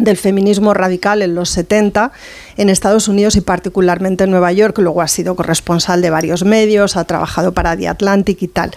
[0.02, 2.12] del feminismo radical en los 70
[2.58, 4.78] en Estados Unidos y particularmente en Nueva York.
[4.80, 8.72] Luego ha sido corresponsal de varios medios, ha trabajado para The Atlantic y tal.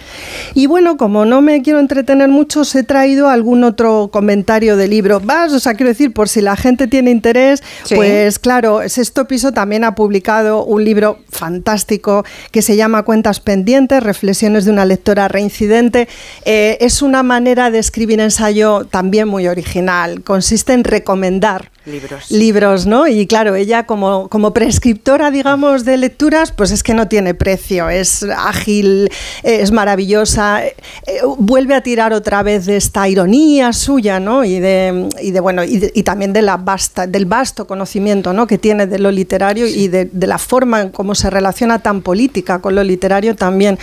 [0.53, 4.91] Y bueno, como no me quiero entretener mucho, os he traído algún otro comentario del
[4.91, 5.19] libro.
[5.19, 7.95] Vas, o sea, quiero decir, por si la gente tiene interés, Sí.
[7.95, 14.03] pues claro, Sexto Piso también ha publicado un libro fantástico que se llama Cuentas Pendientes,
[14.03, 16.07] Reflexiones de una lectora reincidente.
[16.45, 20.23] Eh, es una manera de escribir ensayo también muy original.
[20.23, 22.29] Consiste en recomendar Libros.
[22.29, 23.07] libros, ¿no?
[23.07, 27.89] Y claro, ella como, como prescriptora, digamos, de lecturas, pues es que no tiene precio,
[27.89, 29.09] es ágil,
[29.41, 30.75] es maravillosa, eh,
[31.07, 34.43] eh, vuelve a tirar otra vez de esta ironía suya, ¿no?
[34.43, 38.33] Y de, y de bueno, y, de- y también de la vasta, del vasto conocimiento,
[38.33, 38.47] ¿no?
[38.47, 42.01] Que tiene de lo literario y de, de la forma en cómo se relaciona tan
[42.01, 43.79] política con lo literario también.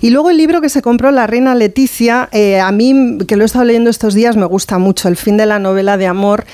[0.00, 3.42] Y luego el libro que se compró la reina Leticia, eh, a mí, que lo
[3.42, 6.44] he estado leyendo estos días, me gusta mucho, El fin de la novela de amor.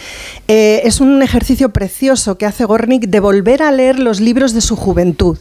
[0.48, 4.60] Eh, es un ejercicio precioso que hace Gornick de volver a leer los libros de
[4.60, 5.38] su juventud.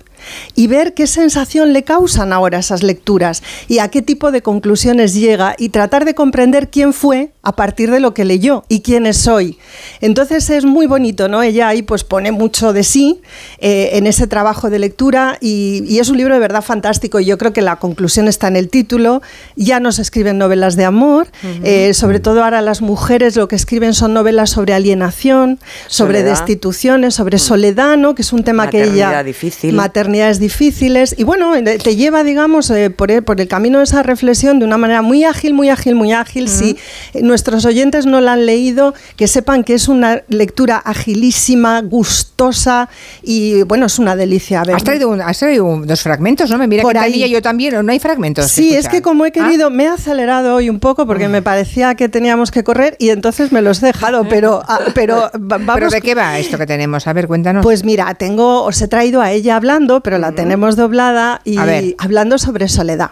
[0.55, 5.13] Y ver qué sensación le causan ahora esas lecturas y a qué tipo de conclusiones
[5.13, 9.05] llega y tratar de comprender quién fue a partir de lo que leyó y quién
[9.05, 9.57] es hoy.
[10.01, 11.43] Entonces es muy bonito, ¿no?
[11.43, 13.21] Ella ahí pues pone mucho de sí
[13.59, 17.25] eh, en ese trabajo de lectura y, y es un libro de verdad fantástico y
[17.25, 19.21] yo creo que la conclusión está en el título.
[19.55, 21.27] Ya no se escriben novelas de amor,
[21.63, 26.29] eh, sobre todo ahora las mujeres lo que escriben son novelas sobre alienación, sobre Soledad.
[26.31, 28.15] destituciones, sobre soledad, ¿no?
[28.15, 29.07] que es un tema que ella...
[29.07, 29.75] Maternidad difícil.
[30.13, 31.15] Maternidades difíciles.
[31.17, 34.59] Y bueno, eh, te lleva, digamos, eh, por, el, por el camino de esa reflexión
[34.59, 36.47] de una manera muy ágil, muy ágil, muy ágil.
[36.49, 36.77] Si
[37.19, 42.89] nuestros oyentes no la han leído, que sepan que es una lectura agilísima, gustosa
[43.23, 44.61] y bueno, es una delicia.
[44.61, 44.75] A ver.
[44.75, 46.59] Has traído, un- has traído un- dos fragmentos, ¿no?
[46.59, 47.27] Me mira Por que ahí.
[47.31, 48.51] yo también, ¿o no hay fragmentos?
[48.51, 51.95] Sí, es que como he querido, me he acelerado hoy un poco porque me parecía
[51.95, 55.73] que teníamos que correr y entonces me los he dejado, pero, ah, pero va- vamos.
[55.73, 57.07] ¿Pero de qué va esto que tenemos?
[57.07, 57.63] A ver, cuéntanos.
[57.63, 61.65] Pues mira, tengo, os he traído a ella hablando, pero la tenemos doblada y A
[61.65, 61.95] ver.
[61.97, 63.11] hablando sobre soledad.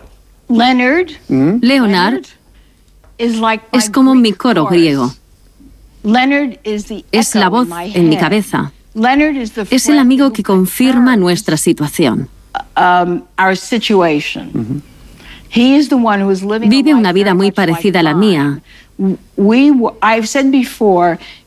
[0.50, 2.24] Leonard, Leonard
[3.18, 5.14] is like es como mi coro griego.
[6.04, 8.72] Leonard is the Es la voz en mi cabeza.
[8.94, 12.28] Leonard is the Es el amigo que confirma nuestra situación.
[12.76, 14.82] our situation.
[15.50, 18.14] He is the one who is living a Vive una vida muy parecida a la
[18.14, 18.62] mía.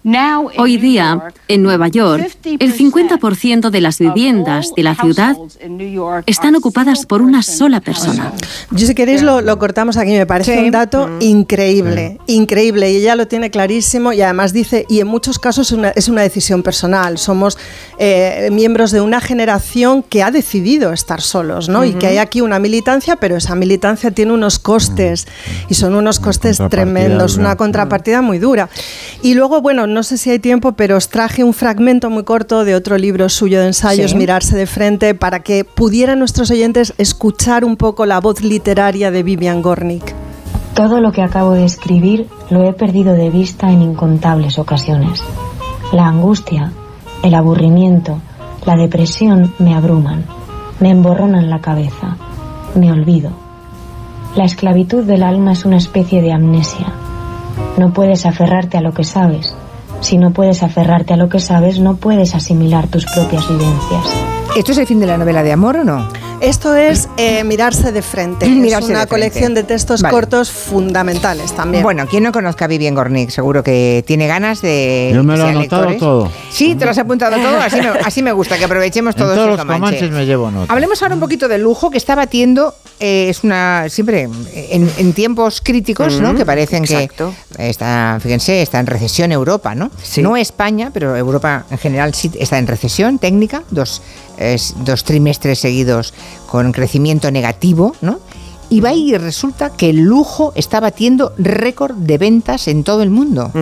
[0.06, 5.35] Hoy New día, York, en Nueva York, el 50% de las viviendas de la ciudad
[6.26, 8.32] están ocupadas por una sola persona.
[8.70, 10.64] Yo si queréis lo, lo cortamos aquí, me parece Sí.
[10.64, 15.39] un dato increíble, increíble, y ella lo tiene clarísimo y además dice, y en muchos
[15.39, 17.56] casos es una, es una decisión personal, somos
[17.98, 21.82] eh, miembros de una generación que ha decidido estar solos, ¿no?
[21.82, 25.26] Y que hay aquí una militancia, pero esa militancia tiene unos costes,
[25.70, 28.68] y son unos costes tremendos, una contrapartida muy dura.
[29.22, 32.65] Y luego, bueno, no sé si hay tiempo, pero os traje un fragmento muy corto
[32.65, 34.16] de otro libro suyo de ensayos, Sí.
[34.16, 39.23] Mirarse de frente, para que pudieran nuestros oyentes escuchar un poco la voz literaria de
[39.23, 40.15] Vivian Gornick.
[40.75, 45.23] Todo lo que acabo de escribir lo he perdido de vista en incontables ocasiones.
[45.93, 46.73] La angustia,
[47.23, 48.19] el aburrimiento,
[48.66, 50.25] la depresión me abruman,
[50.81, 52.16] me emborronan la cabeza,
[52.75, 53.31] me olvido.
[54.35, 56.93] La esclavitud del alma es una especie de amnesia.
[57.79, 59.55] No puedes aferrarte a lo que sabes.
[60.05, 64.06] Si no puedes aferrarte a lo que sabes, no puedes asimilar tus propias vivencias.
[64.55, 66.06] ¿Esto es el fin de la novela de amor o no?
[66.45, 68.47] Esto es eh, Mirarse de frente.
[68.49, 69.09] Mirarse es una de frente.
[69.09, 70.12] colección de textos Vale.
[70.12, 71.83] cortos fundamentales también.
[71.83, 75.11] Bueno, quien no conozca a Vivian Gornick, seguro que tiene ganas de.
[75.15, 75.99] Yo me lo he anotado lectores.
[76.01, 76.31] todo.
[76.51, 77.57] Sí, te lo has apuntado todo.
[77.61, 79.81] Así me, así me gusta, que aprovechemos En todo todos los Comanche.
[79.81, 80.71] comanches me llevo nota.
[80.71, 82.75] Hablemos ahora un poquito del lujo que está batiendo.
[83.01, 83.87] eh, es una.
[83.89, 86.35] Siempre en, en tiempos críticos, ¿no?
[86.35, 87.33] Mm, Que parecen exacto.
[87.57, 87.71] que.
[87.71, 89.91] Está, fíjense, está en recesión Europa, ¿no?
[90.19, 93.62] No España, pero Europa en general sí está en recesión técnica.
[93.71, 94.03] Dos,
[94.39, 96.15] es- dos trimestres seguidos
[96.47, 98.19] con crecimiento negativo, ¿no?
[98.70, 103.11] Y va y resulta que el lujo está batiendo récord de ventas en todo el
[103.11, 103.53] mundo.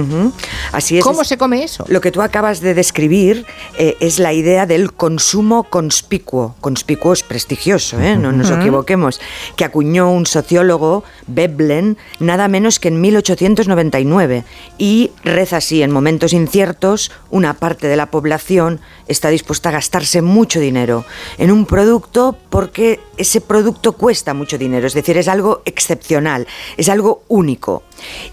[0.72, 1.04] Así es.
[1.04, 1.84] ¿Cómo es- se come eso?
[1.88, 3.44] Lo que tú acabas de describir
[3.78, 6.54] eh, es la idea del consumo conspicuo.
[6.60, 8.16] Conspicuo es prestigioso, ¿eh?
[8.16, 9.20] no nos equivoquemos.
[9.56, 14.44] Que acuñó un sociólogo, Veblen, nada menos que en 1899.
[14.78, 20.22] Y reza así: en momentos inciertos, una parte de la población está dispuesta a gastarse
[20.22, 21.04] mucho dinero
[21.38, 24.86] en un producto porque ese producto cuesta mucho dinero.
[24.92, 26.46] Es decir, es algo excepcional,
[26.76, 27.82] es algo único.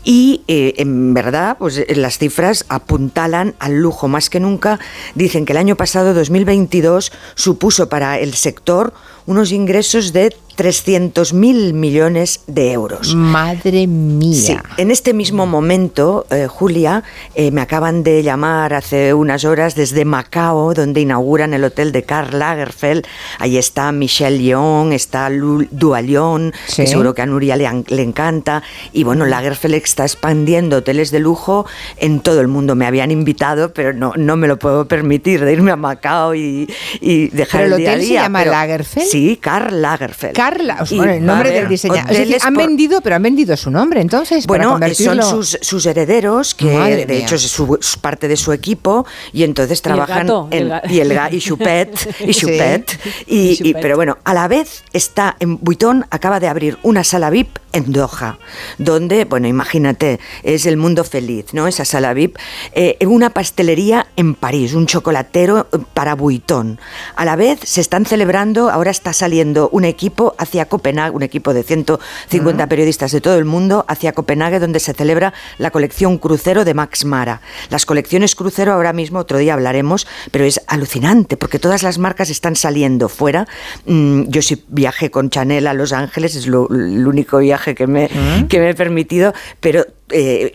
[0.04, 4.80] Y eh, en verdad, pues eh, las cifras apuntalan al lujo más que nunca.
[5.16, 8.94] Dicen que el año pasado, 2022, supuso para el sector
[9.26, 13.16] unos ingresos de 300.000 millones de euros.
[13.16, 14.34] Madre mía.
[14.36, 17.04] Sí, en este mismo momento, eh, Julia,
[17.36, 22.04] eh, me acaban de llamar hace unas horas desde Macao, donde inauguran el hotel de
[22.04, 23.06] Karl Lagerfeld.
[23.38, 26.76] Ahí está Michelle Yeoh, está Dua Sí.
[26.76, 28.64] que seguro que a Nuria le, le encanta.
[28.92, 31.66] Y bueno, Lagerfeld está expandiendo hoteles de lujo
[31.98, 32.76] en todo el mundo.
[32.76, 36.72] Me habían invitado, pero no, no me lo puedo permitir de irme a Macao y,
[37.02, 39.08] y dejar ¿Pero el el día a hotel se día, llama pero- Lagerfeld?
[39.08, 40.34] Sí, Karl Lagerfeld.
[40.36, 42.04] Carla, o sea, bueno, el nombre del diseñador.
[42.04, 44.96] Es decir, hoteles han por- vendido, pero han vendido su nombre, entonces, para Bueno, eh,
[44.96, 47.24] son sus, sus herederos, que Madre de mía.
[47.26, 50.56] hecho es, su- es parte de su equipo, y entonces Y el trabajan gato, y
[50.58, 52.40] el en, ga- y el ga- y Chupet, y Sí.
[52.42, 53.82] Chupet, y, Y y- Chupet.
[53.82, 57.92] pero bueno, a la vez está en Vuitton, acaba de abrir una sala VIP en
[57.92, 58.38] Doha,
[58.78, 61.68] donde, bueno, imagínate, es el mundo feliz, ¿no?
[61.68, 62.38] Esa sala VIP,
[62.74, 66.80] eh, una pastelería en París, un chocolatero eh, para Vuitton.
[67.16, 71.24] A la vez se están celebrando, ahora está está saliendo un equipo hacia Copenhague, un
[71.24, 76.18] equipo de 150 periodistas de todo el mundo hacia Copenhague, donde se celebra la colección
[76.18, 77.40] crucero de Max Mara.
[77.70, 82.30] Las colecciones crucero ahora mismo, otro día hablaremos, pero es alucinante porque todas las marcas
[82.30, 83.48] están saliendo fuera.
[83.86, 87.88] Mm, yo sí viajé con Chanel a Los Ángeles, es lo- el único viaje que
[87.88, 88.10] me,
[88.50, 89.29] que me he permitido,
[89.60, 90.52] pero eh,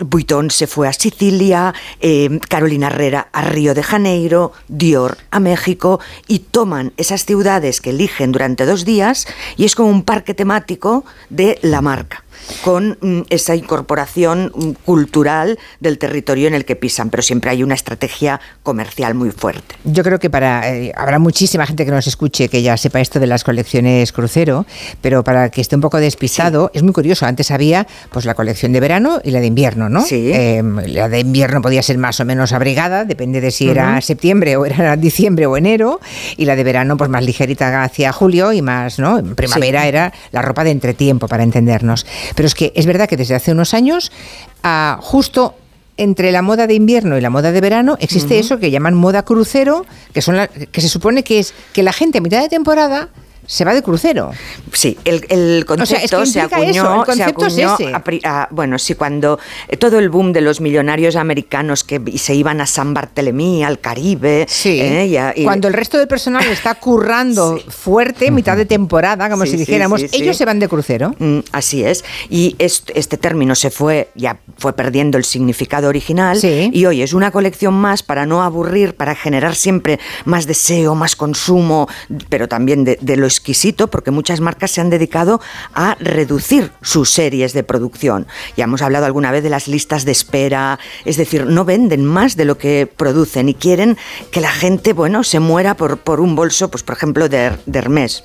[0.50, 6.40] se fue a Sicilia, eh, Carolina Herrera a Río de Janeiro, Dior a México y
[6.40, 9.26] toman esas ciudades que eligen durante dos días
[9.56, 12.23] y es como un parque temático de la marca
[12.62, 17.62] con mm, esa incorporación mm, cultural del territorio en el que pisan, pero siempre hay
[17.62, 19.76] una estrategia comercial muy fuerte.
[19.84, 23.20] Yo creo que para eh, habrá muchísima gente que nos escuche que ya sepa esto
[23.20, 24.66] de las colecciones crucero,
[25.00, 27.26] pero para que esté un poco despistado, es muy curioso.
[27.26, 30.02] Antes había pues la colección de verano y la de invierno, ¿no?
[30.02, 30.30] Sí.
[30.32, 34.56] Eh, la de invierno podía ser más o menos abrigada, depende de si era septiembre
[34.56, 36.00] o era diciembre o enero,
[36.36, 39.18] y la de verano pues más ligerita hacia julio y más, ¿no?
[39.18, 39.88] En primavera Sí.
[39.88, 42.06] era la ropa de entretiempo para entendernos.
[42.34, 44.10] Pero es que es verdad que desde hace unos años,
[44.62, 45.54] ah, justo
[45.96, 49.22] entre la moda de invierno y la moda de verano existe eso que llaman moda
[49.24, 52.48] crucero, que son la- que se supone que es que la gente a mitad de
[52.48, 53.10] temporada
[53.46, 54.30] se va de crucero.
[54.72, 57.52] Sí, el, el O sea, es que concepto se acuñó, eso, el se concepto es
[57.54, 57.94] acuñó ese.
[57.94, 59.38] a pri- a- bueno, sí, cuando
[59.68, 63.78] eh, todo el boom de los millonarios americanos que se iban a San Bartolomé, al
[63.80, 68.64] Caribe, eh, y a- y- Cuando el resto del personal está currando fuerte, mitad de
[68.66, 70.22] temporada, como Sí, si sí, dijéramos, sí, sí.
[70.22, 71.14] ellos se van de crucero.
[71.18, 72.04] Mm, así es.
[72.30, 76.38] Y este, este término se fue, ya fue perdiendo el significado original.
[76.42, 81.16] Y hoy es una colección más para no aburrir, para generar siempre más deseo, más
[81.16, 81.88] consumo,
[82.28, 85.40] pero también de, de lo exquisito, porque muchas marcas se han dedicado
[85.74, 88.26] a reducir sus series de producción.
[88.56, 92.36] Ya hemos hablado alguna vez de las listas de espera, es decir, no venden más
[92.36, 93.96] de lo que producen y quieren
[94.30, 97.78] que la gente, bueno, se muera por, por un bolso, pues por ejemplo, de, de
[97.78, 98.24] Hermès.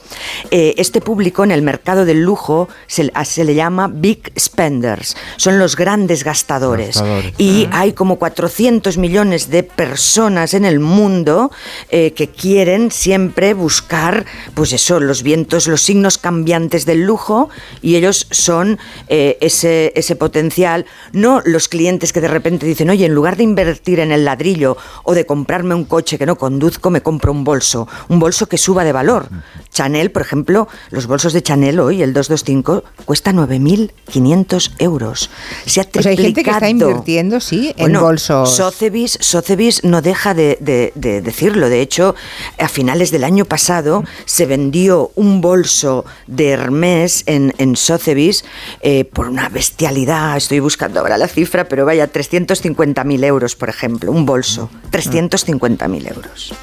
[0.52, 3.12] Eh, este público en el mercado del lujo se,
[3.44, 6.96] le llama Big Spenders, son los grandes gastadores.
[6.96, 7.34] Gastadores.
[7.38, 11.52] Y hay como 400 millones de personas en el mundo
[11.90, 17.50] eh, que quieren siempre buscar, pues eso, los vientos, los signos cambiantes del lujo
[17.82, 18.78] y ellos son
[19.08, 23.44] eh, ese, ese potencial, no los clientes que de repente dicen, oye, en lugar de
[23.44, 27.44] invertir en el ladrillo o de comprarme un coche que no conduzco, me compro un
[27.44, 29.30] bolso, un bolso que suba de valor.
[29.72, 35.30] Chanel, por ejemplo, los bolsos de Chanel hoy, el 225, cuesta 9.500 euros.
[35.66, 36.92] Se ha O sea, hay gente que está triplicado.
[36.92, 38.56] invirtiendo, sí, en Bueno, bolsos.
[38.56, 41.70] Sotheby's, Sotheby's no deja de, de- de decirlo.
[41.70, 42.16] De hecho,
[42.58, 48.44] a finales del año pasado se vendió un bolso de Hermès en, en Sotheby's
[48.82, 50.38] eh, por una bestialidad.
[50.38, 54.12] Estoy buscando ahora la cifra, pero vaya, 350.000 euros, por ejemplo.
[54.12, 56.54] Un bolso, 350.000 euros.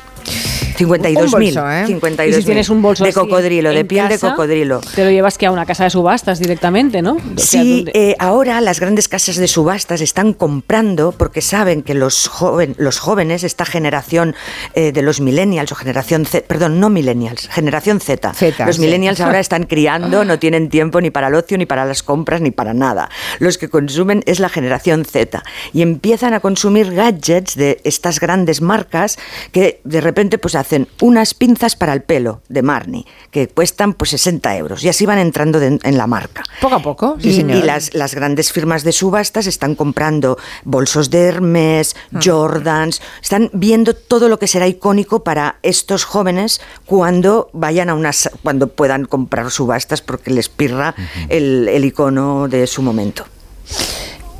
[0.76, 1.24] 52.000.
[1.24, 1.86] Un bolso, ¿eh?
[1.86, 2.28] 52.000.
[2.28, 4.80] Y si tienes un bolso de cocodrilo, de piel de cocodrilo.
[4.94, 7.14] Te lo llevas que a una casa de subastas directamente, ¿no?
[7.14, 11.94] O sea, Sí, eh, ahora las grandes casas de subastas están comprando porque saben que
[11.94, 14.34] los, joven, los jóvenes, esta generación
[14.74, 18.34] eh, de los millennials o generación Z, perdón, no millennials, generación Z.
[18.34, 18.82] Z, los sí.
[18.82, 22.40] millennials ahora están criando, no tienen tiempo ni para el ocio, ni para las compras,
[22.40, 23.08] ni para nada.
[23.38, 25.42] Los que consumen es la generación Z
[25.72, 29.18] y empiezan a consumir gadgets de estas grandes marcas
[29.52, 34.10] que de repente pues hacen unas pinzas para el pelo de Marni que cuestan pues
[34.10, 36.42] 60 euros y así van entrando de- en la marca.
[36.60, 37.58] Poco a poco, sí, y, señor.
[37.58, 42.18] y las, las grandes firmas de subastas están comprando bolsos de Hermes, Ah.
[42.22, 48.28] Jordans, están viendo todo lo que será icónico para estos jóvenes cuando vayan a unas,
[48.42, 50.94] cuando puedan comprar subastas porque les pirra
[51.28, 53.24] el, el icono de su momento.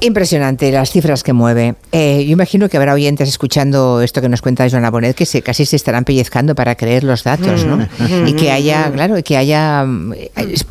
[0.01, 1.75] Impresionante las cifras que mueve.
[1.91, 5.41] Eh, yo imagino que habrá oyentes escuchando esto que nos cuenta Joana Bonet que se,
[5.41, 7.79] casi se estarán pellizcando para creer los datos, ¿no?
[7.79, 8.27] Mm.
[8.29, 9.85] Y que haya, claro, que haya...
[9.87, 10.13] mm,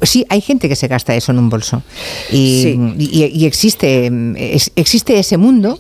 [0.04, 1.82] Sí, hay gente que se gasta eso en un bolso.
[2.32, 2.80] Y, Sí.
[3.00, 5.80] y- y existe, mm, es- existe ese mundo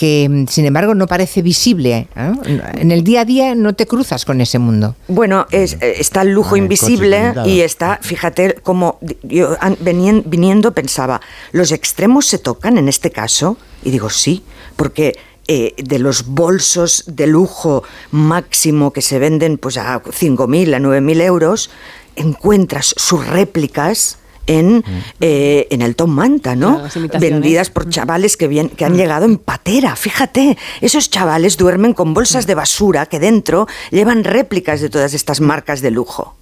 [0.00, 2.08] que, mm, sin embargo, no parece visible.
[2.16, 2.40] ¿no?
[2.74, 4.96] En el día a día no te cruzas con ese mundo.
[5.08, 10.72] Bueno, es, eh, está el lujo Ah, invisible y está, fíjate, como yo venien- viniendo
[10.72, 11.20] pensaba,
[11.52, 13.58] ¿los extremos se tocan en este caso?
[13.84, 14.42] Y digo, sí,
[14.76, 15.18] porque
[15.48, 21.20] eh, de los bolsos de lujo máximo que se venden pues a 5.000, a 9.000
[21.20, 21.70] euros,
[22.16, 24.16] encuentras sus réplicas
[24.50, 24.82] en,
[25.20, 26.82] eh, en el Tom Manta, ¿no?
[27.20, 29.94] Vendidas por chavales que, bien, que han llegado en patera.
[29.94, 35.40] Fíjate, esos chavales duermen con bolsas de basura que dentro llevan réplicas de todas estas
[35.40, 36.34] marcas de lujo.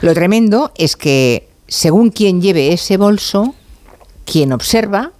[0.00, 3.54] Lo tremendo es que según quien lleve ese bolso,
[4.24, 5.10] quien observa,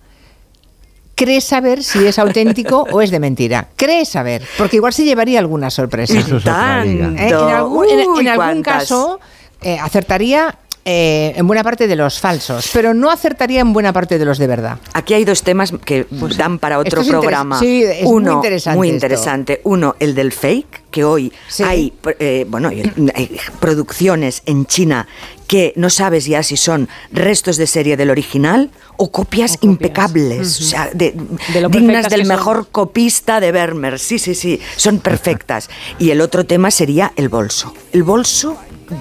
[1.14, 3.68] cree saber si es auténtico o es de mentira.
[3.76, 6.18] Cree saber, porque igual se llevaría alguna sorpresa.
[6.18, 6.46] Eso es.
[6.46, 6.48] ¿Eh?
[7.28, 8.74] En algún, en- en Uy, algún cuántas.
[8.82, 9.18] caso,
[9.62, 14.20] eh, acertaría eh, en buena parte de los falsos, pero no acertaría en buena parte
[14.20, 14.78] de los de verdad.
[14.92, 16.06] Aquí hay dos temas que
[16.38, 17.58] dan para otro programa.
[17.58, 18.94] sí, es muy interesante muy esto.
[18.94, 19.60] interesante.
[19.64, 21.30] Uno, el del fake, que hoy
[21.62, 25.06] hay, eh, bueno, hay producciones en China
[25.46, 30.64] que no sabes ya si son restos de serie del original o copias, impecables, o
[30.64, 31.14] sea, de-
[31.70, 32.28] dignas del son.
[32.28, 33.98] mejor copista de Vermeer.
[33.98, 35.68] Sí, sí, sí, son perfectas.
[35.98, 37.74] y el otro tema sería el bolso.
[37.92, 38.56] El bolso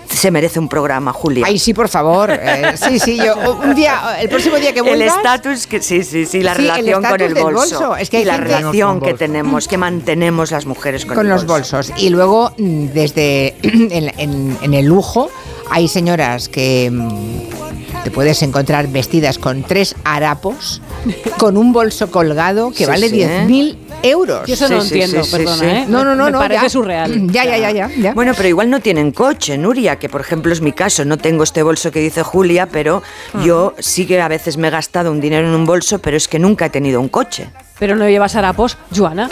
[0.10, 1.46] se merece un programa, Julia.
[1.48, 2.32] Ay, sí, por favor.
[2.32, 5.16] eh, sí, sí, yo un día, el próximo día que El vuelvas...
[5.18, 7.80] estatus, que sí, sí, sí, la Sí, el relación con el bolso.
[7.80, 7.96] bolso.
[7.96, 9.18] Es que hay y la relación que bolso.
[9.18, 11.78] tenemos, que mantenemos las mujeres con, con el los bolso.
[11.90, 12.03] Bolsos.
[12.03, 15.30] Y luego, mm, desde en, en- en el lujo,
[15.70, 20.82] hay señoras que mm, te puedes encontrar vestidas con tres harapos,
[21.40, 23.45] con un bolso colgado que Sí, vale sí, ¿eh?
[23.48, 24.45] 10.000 euros.
[24.48, 25.66] Yo eso no Sí, entiendo, sí, sí, perdona, sí.
[25.66, 25.86] ¿eh?
[25.88, 26.70] No, no, no, Me no, parece ya.
[26.70, 27.28] surreal.
[27.32, 28.14] Ya, ya, ya, ya, ya.
[28.14, 31.03] Bueno, pero igual no tienen coche, Nuria, que por ejemplo es mi caso.
[31.06, 33.02] No tengo este bolso que dice Julia, pero
[33.34, 33.41] Ah.
[33.44, 36.28] yo sí que a veces me he gastado un dinero en un bolso, pero es
[36.28, 37.48] que nunca he tenido un coche.
[37.77, 39.27] Pero no llevas harapos, Joana.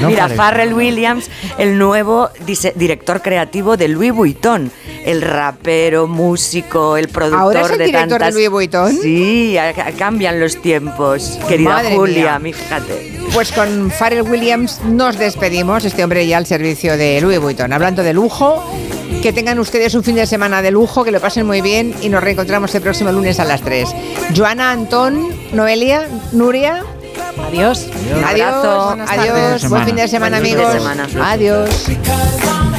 [0.00, 0.28] No Mira.
[0.28, 2.30] Farrell Williams, el nuevo
[2.74, 4.72] director creativo de Louis Vuitton,
[5.04, 8.32] el rapero, músico, el productor ¿Ahora es el de director de.
[8.32, 8.92] Louis Vuitton?
[8.96, 9.56] Sí,
[9.96, 12.54] cambian los tiempos, querida Madre Julia, mía.
[12.54, 13.21] fíjate.
[13.32, 17.72] Pues con Pharrell Williams nos despedimos, este hombre ya al servicio de Louis Vuitton.
[17.72, 18.62] Hablando de lujo,
[19.22, 22.08] que tengan ustedes un fin de semana de lujo, que lo pasen muy bien y
[22.10, 23.88] nos reencontramos el próximo lunes a las 3.
[24.36, 26.84] Joana, Antón, Noelia, Nuria.
[27.48, 27.86] Adiós.
[28.26, 28.54] Adiós,
[29.08, 30.82] adiós, Buenas buen fin de semana, Buen fin de amigos.
[30.82, 31.08] semana.
[31.32, 32.71] Adiós.